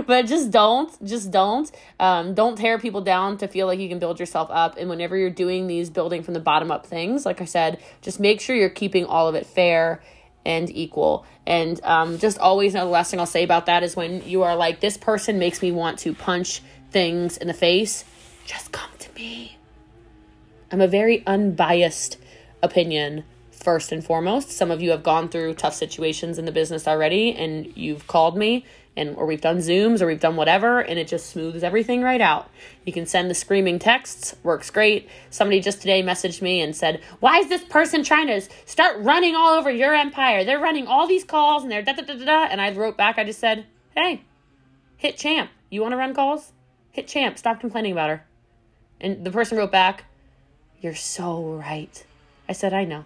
But 0.05 0.27
just 0.27 0.51
don't 0.51 0.91
just 1.05 1.31
don't 1.31 1.71
um, 1.99 2.33
don't 2.33 2.57
tear 2.57 2.77
people 2.77 3.01
down 3.01 3.38
to 3.39 3.47
feel 3.47 3.67
like 3.67 3.80
you 3.80 3.89
can 3.89 3.99
build 3.99 4.19
yourself 4.19 4.49
up. 4.51 4.78
And 4.78 4.89
whenever 4.89 5.17
you're 5.17 5.30
doing 5.30 5.67
these 5.67 5.89
building 5.89 6.24
from 6.24 6.34
the 6.34 6.39
bottom 6.39 6.72
up 6.72 6.86
things 6.86 7.26
like 7.26 7.41
i 7.41 7.45
said 7.45 7.80
just 8.01 8.19
make 8.19 8.39
sure 8.39 8.55
you're 8.55 8.69
keeping 8.69 9.05
all 9.05 9.28
of 9.28 9.36
it 9.36 9.45
fair 9.45 10.01
and 10.45 10.69
equal. 10.69 11.26
And 11.45 11.84
um, 11.84 12.19
just 12.19 12.38
always 12.38 12.74
know 12.74 12.86
the 12.86 12.91
last 12.91 13.11
thing 13.11 13.19
i'll 13.19 13.26
say 13.26 13.43
about 13.43 13.65
that 13.65 13.84
is 13.84 13.95
when 13.95 14.28
you 14.28 14.43
are 14.43 14.55
like 14.55 14.80
this 14.80 14.97
person 14.97 15.39
makes 15.39 15.61
me 15.61 15.72
want 15.72 15.99
to 15.99 16.13
punch 16.13 16.61
things 16.91 17.38
in 17.38 17.47
the 17.47 17.53
face, 17.53 18.05
just 18.45 18.72
come 18.72 18.89
to 18.99 19.13
me. 19.13 19.57
I'm 20.72 20.82
a 20.82 20.88
very 20.88 21.26
unbiased 21.26 22.17
opinion 22.61 23.24
first 23.58 23.91
and 23.91 24.03
foremost. 24.03 24.51
Some 24.51 24.72
of 24.72 24.82
you 24.82 24.91
have 24.91 25.03
gone 25.03 25.30
through 25.30 25.55
tough 25.55 25.74
situations 25.74 26.38
in 26.38 26.45
the 26.45 26.51
business 26.51 26.88
already 26.88 27.34
and 27.34 27.76
you've 27.76 28.08
called 28.08 28.38
me 28.38 28.66
and 28.95 29.16
or 29.16 29.26
we've 29.26 29.41
done 29.41 29.58
Zooms 29.58 30.01
or 30.01 30.08
we've 30.08 30.20
done 30.20 30.36
whatever 30.36 30.80
and 30.80 30.99
it 30.99 31.08
just 31.08 31.30
smooths 31.30 31.64
everything 31.64 32.01
right 32.01 32.22
out. 32.22 32.49
You 32.86 32.93
can 32.93 33.05
send 33.05 33.30
the 33.30 33.36
screaming 33.36 33.80
texts, 33.80 34.36
works 34.43 34.70
great. 34.70 35.10
Somebody 35.30 35.60
just 35.60 35.82
today 35.82 36.01
messaged 36.01 36.41
me 36.41 36.62
and 36.62 36.76
said, 36.76 37.01
"Why 37.20 37.39
is 37.39 37.49
this 37.49 37.64
person 37.64 38.03
trying 38.03 38.28
to 38.28 38.41
start 38.66 38.99
running 38.99 39.36
all 39.36 39.58
over 39.58 39.72
your 39.72 39.93
empire? 39.93 40.43
They're 40.43 40.60
running 40.60 40.88
all 40.88 41.08
these 41.08 41.24
calls 41.24 41.64
and 41.64 41.72
they're 41.72 41.84
da 41.84 41.93
da 41.93 42.03
da 42.03 42.14
da." 42.14 42.26
da. 42.26 42.43
And 42.45 42.62
I 42.62 42.72
wrote 42.72 42.97
back, 42.97 43.18
I 43.18 43.24
just 43.24 43.39
said, 43.39 43.66
"Hey, 43.95 44.22
hit 44.97 45.18
champ. 45.18 45.51
You 45.70 45.82
want 45.82 45.93
to 45.93 45.97
run 45.97 46.14
calls? 46.14 46.51
Hit 46.91 47.08
champ. 47.08 47.38
Stop 47.38 47.60
complaining 47.60 47.91
about 47.91 48.10
her." 48.10 48.26
And 48.99 49.24
the 49.24 49.32
person 49.32 49.58
wrote 49.58 49.72
back, 49.72 50.05
"You're 50.82 50.95
so 50.95 51.43
right." 51.43 52.03
I 52.49 52.53
said, 52.53 52.74
"I 52.74 52.86
know." 52.86 53.03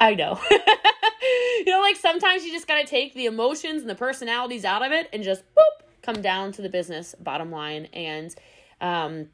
I 0.00 0.14
know. 0.14 0.40
you 0.50 1.64
know, 1.66 1.80
like 1.80 1.96
sometimes 1.96 2.44
you 2.44 2.52
just 2.52 2.68
got 2.68 2.80
to 2.80 2.86
take 2.86 3.14
the 3.14 3.26
emotions 3.26 3.82
and 3.82 3.90
the 3.90 3.94
personalities 3.94 4.64
out 4.64 4.84
of 4.84 4.92
it 4.92 5.08
and 5.12 5.22
just 5.22 5.42
boop, 5.54 5.84
come 6.02 6.22
down 6.22 6.52
to 6.52 6.62
the 6.62 6.68
business 6.68 7.14
bottom 7.20 7.50
line. 7.50 7.88
And 7.92 8.34
um, 8.80 9.28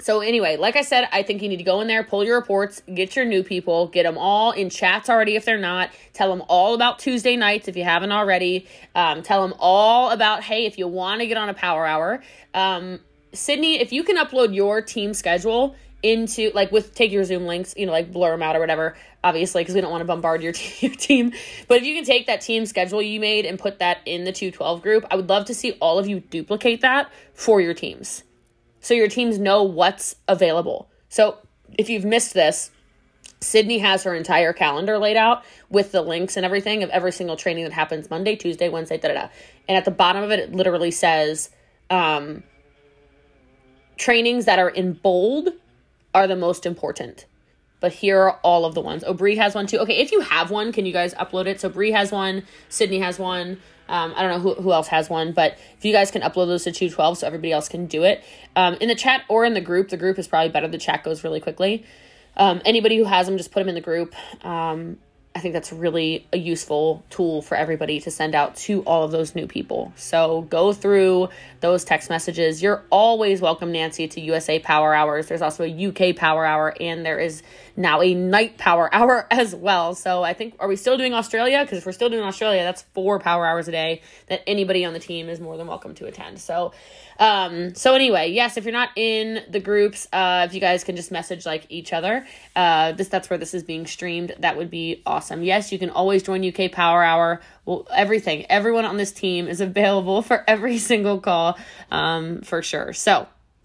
so, 0.00 0.20
anyway, 0.20 0.56
like 0.56 0.76
I 0.76 0.82
said, 0.82 1.08
I 1.12 1.22
think 1.22 1.42
you 1.42 1.48
need 1.48 1.58
to 1.58 1.64
go 1.64 1.82
in 1.82 1.86
there, 1.86 2.02
pull 2.02 2.24
your 2.24 2.36
reports, 2.38 2.82
get 2.94 3.16
your 3.16 3.26
new 3.26 3.42
people, 3.42 3.88
get 3.88 4.04
them 4.04 4.16
all 4.16 4.52
in 4.52 4.70
chats 4.70 5.10
already 5.10 5.36
if 5.36 5.44
they're 5.44 5.58
not. 5.58 5.90
Tell 6.14 6.30
them 6.30 6.42
all 6.48 6.74
about 6.74 6.98
Tuesday 6.98 7.36
nights 7.36 7.68
if 7.68 7.76
you 7.76 7.84
haven't 7.84 8.10
already. 8.10 8.66
Um, 8.94 9.22
tell 9.22 9.46
them 9.46 9.54
all 9.58 10.10
about, 10.10 10.42
hey, 10.42 10.64
if 10.64 10.78
you 10.78 10.88
want 10.88 11.20
to 11.20 11.26
get 11.26 11.36
on 11.36 11.50
a 11.50 11.54
power 11.54 11.86
hour. 11.86 12.22
Um, 12.54 13.00
Sydney, 13.34 13.78
if 13.80 13.92
you 13.92 14.02
can 14.02 14.16
upload 14.16 14.54
your 14.54 14.80
team 14.80 15.12
schedule 15.12 15.76
into 16.02 16.50
like 16.54 16.72
with 16.72 16.94
take 16.94 17.12
your 17.12 17.24
zoom 17.24 17.46
links 17.46 17.74
you 17.76 17.84
know 17.84 17.92
like 17.92 18.10
blur 18.10 18.30
them 18.30 18.42
out 18.42 18.56
or 18.56 18.60
whatever 18.60 18.96
obviously 19.22 19.62
because 19.62 19.74
we 19.74 19.80
don't 19.80 19.90
want 19.90 20.00
to 20.00 20.06
bombard 20.06 20.42
your, 20.42 20.52
team. 20.52 21.32
But 21.68 21.78
if 21.78 21.84
you 21.84 21.94
can 21.94 22.04
take 22.04 22.26
that 22.26 22.40
team 22.40 22.64
schedule 22.66 23.02
you 23.02 23.20
made 23.20 23.44
and 23.44 23.58
put 23.58 23.78
that 23.80 23.98
in 24.06 24.24
the 24.24 24.32
212 24.32 24.82
group 24.82 25.04
i 25.10 25.16
would 25.16 25.28
love 25.28 25.44
to 25.46 25.54
see 25.54 25.72
all 25.72 25.98
of 25.98 26.08
you 26.08 26.20
duplicate 26.20 26.80
that 26.80 27.10
for 27.34 27.60
your 27.60 27.74
teams. 27.74 28.22
So 28.80 28.94
your 28.94 29.08
teams 29.08 29.38
know 29.38 29.62
what's 29.62 30.16
available. 30.26 30.88
So 31.10 31.36
if 31.76 31.90
you've 31.90 32.04
missed 32.04 32.32
this 32.32 32.70
Sydney 33.40 33.78
has 33.78 34.02
her 34.04 34.14
entire 34.14 34.52
calendar 34.52 34.98
laid 34.98 35.16
out 35.16 35.44
with 35.70 35.92
the 35.92 36.02
links 36.02 36.36
and 36.36 36.44
everything 36.44 36.82
of 36.82 36.90
every 36.90 37.12
single 37.12 37.36
training 37.36 37.64
that 37.64 37.72
happens 37.72 38.10
Monday, 38.10 38.36
Tuesday, 38.36 38.68
Wednesday, 38.68 38.98
da 38.98 39.08
da 39.08 39.14
da. 39.14 39.28
And 39.66 39.78
at 39.78 39.84
the 39.84 39.90
bottom 39.90 40.22
of 40.22 40.30
it, 40.30 40.40
it 40.40 40.52
literally 40.52 40.90
says 40.90 41.50
um, 41.88 42.42
trainings 43.96 44.44
that 44.44 44.58
are 44.58 44.68
in 44.68 44.92
bold 44.92 45.48
are 46.14 46.26
the 46.26 46.36
most 46.36 46.66
important. 46.66 47.26
But 47.80 47.92
here 47.92 48.18
are 48.20 48.32
all 48.42 48.64
of 48.64 48.74
the 48.74 48.80
ones. 48.80 49.02
Oh, 49.06 49.14
Bree 49.14 49.36
has 49.36 49.54
one 49.54 49.66
too. 49.66 49.78
Okay, 49.78 49.96
if 49.96 50.12
you 50.12 50.20
have 50.20 50.50
one, 50.50 50.70
can 50.70 50.84
you 50.84 50.92
guys 50.92 51.14
upload 51.14 51.46
it? 51.46 51.60
So 51.60 51.68
Bree 51.68 51.92
has 51.92 52.12
one, 52.12 52.42
Sydney 52.68 53.00
has 53.00 53.18
one. 53.18 53.58
Um, 53.88 54.12
I 54.14 54.22
don't 54.22 54.30
know 54.30 54.38
who, 54.38 54.62
who 54.62 54.72
else 54.72 54.86
has 54.88 55.10
one, 55.10 55.32
but 55.32 55.58
if 55.76 55.84
you 55.84 55.92
guys 55.92 56.12
can 56.12 56.22
upload 56.22 56.46
those 56.46 56.62
to 56.64 56.72
212 56.72 57.18
so 57.18 57.26
everybody 57.26 57.50
else 57.50 57.68
can 57.68 57.86
do 57.86 58.04
it. 58.04 58.22
Um, 58.54 58.74
in 58.74 58.88
the 58.88 58.94
chat 58.94 59.22
or 59.28 59.44
in 59.44 59.54
the 59.54 59.60
group, 59.60 59.88
the 59.88 59.96
group 59.96 60.16
is 60.18 60.28
probably 60.28 60.50
better. 60.50 60.68
The 60.68 60.78
chat 60.78 61.02
goes 61.02 61.24
really 61.24 61.40
quickly. 61.40 61.84
Um, 62.36 62.62
anybody 62.64 62.96
who 62.96 63.04
has 63.04 63.26
them, 63.26 63.36
just 63.36 63.50
put 63.50 63.60
them 63.60 63.68
in 63.68 63.74
the 63.74 63.80
group. 63.80 64.14
Um, 64.44 64.98
I 65.32 65.38
think 65.38 65.54
that's 65.54 65.72
really 65.72 66.26
a 66.32 66.36
useful 66.36 67.04
tool 67.08 67.40
for 67.40 67.56
everybody 67.56 68.00
to 68.00 68.10
send 68.10 68.34
out 68.34 68.56
to 68.56 68.82
all 68.82 69.04
of 69.04 69.12
those 69.12 69.36
new 69.36 69.46
people. 69.46 69.92
So 69.94 70.42
go 70.42 70.72
through 70.72 71.28
those 71.60 71.84
text 71.84 72.10
messages. 72.10 72.60
You're 72.60 72.82
always 72.90 73.40
welcome, 73.40 73.70
Nancy, 73.70 74.08
to 74.08 74.20
USA 74.20 74.58
Power 74.58 74.92
Hours. 74.92 75.28
There's 75.28 75.40
also 75.40 75.62
a 75.62 75.86
UK 75.86 76.16
Power 76.16 76.44
Hour, 76.44 76.74
and 76.80 77.06
there 77.06 77.20
is 77.20 77.44
now 77.76 78.02
a 78.02 78.12
night 78.12 78.58
power 78.58 78.92
hour 78.94 79.28
as 79.30 79.54
well. 79.54 79.94
So 79.94 80.24
I 80.24 80.32
think, 80.32 80.56
are 80.58 80.66
we 80.66 80.74
still 80.74 80.98
doing 80.98 81.14
Australia? 81.14 81.62
Because 81.62 81.78
if 81.78 81.86
we're 81.86 81.92
still 81.92 82.10
doing 82.10 82.24
Australia, 82.24 82.64
that's 82.64 82.82
four 82.92 83.20
power 83.20 83.46
hours 83.46 83.68
a 83.68 83.72
day 83.72 84.02
that 84.26 84.42
anybody 84.48 84.84
on 84.84 84.94
the 84.94 85.00
team 85.00 85.28
is 85.28 85.38
more 85.38 85.56
than 85.56 85.68
welcome 85.68 85.94
to 85.94 86.06
attend. 86.06 86.40
So, 86.40 86.72
um, 87.20 87.74
so 87.74 87.94
anyway, 87.94 88.30
yes, 88.30 88.56
if 88.56 88.64
you're 88.64 88.72
not 88.72 88.88
in 88.96 89.44
the 89.50 89.60
groups, 89.60 90.08
uh, 90.10 90.46
if 90.48 90.54
you 90.54 90.60
guys 90.60 90.82
can 90.84 90.96
just 90.96 91.12
message 91.12 91.44
like 91.44 91.66
each 91.68 91.92
other, 91.92 92.26
uh, 92.56 92.92
this 92.92 93.08
that's 93.08 93.28
where 93.28 93.38
this 93.38 93.52
is 93.52 93.62
being 93.62 93.86
streamed. 93.86 94.34
That 94.38 94.56
would 94.56 94.70
be 94.70 95.02
awesome. 95.04 95.42
Yes, 95.42 95.70
you 95.70 95.78
can 95.78 95.90
always 95.90 96.22
join 96.22 96.42
UK 96.42 96.72
Power 96.72 97.02
Hour. 97.02 97.42
Well, 97.66 97.86
everything, 97.94 98.46
everyone 98.48 98.86
on 98.86 98.96
this 98.96 99.12
team 99.12 99.48
is 99.48 99.60
available 99.60 100.22
for 100.30 100.42
every 100.48 100.78
single 100.78 101.20
call, 101.20 101.58
um, 101.90 102.40
for 102.40 102.62
sure. 102.62 102.94
So 102.94 103.28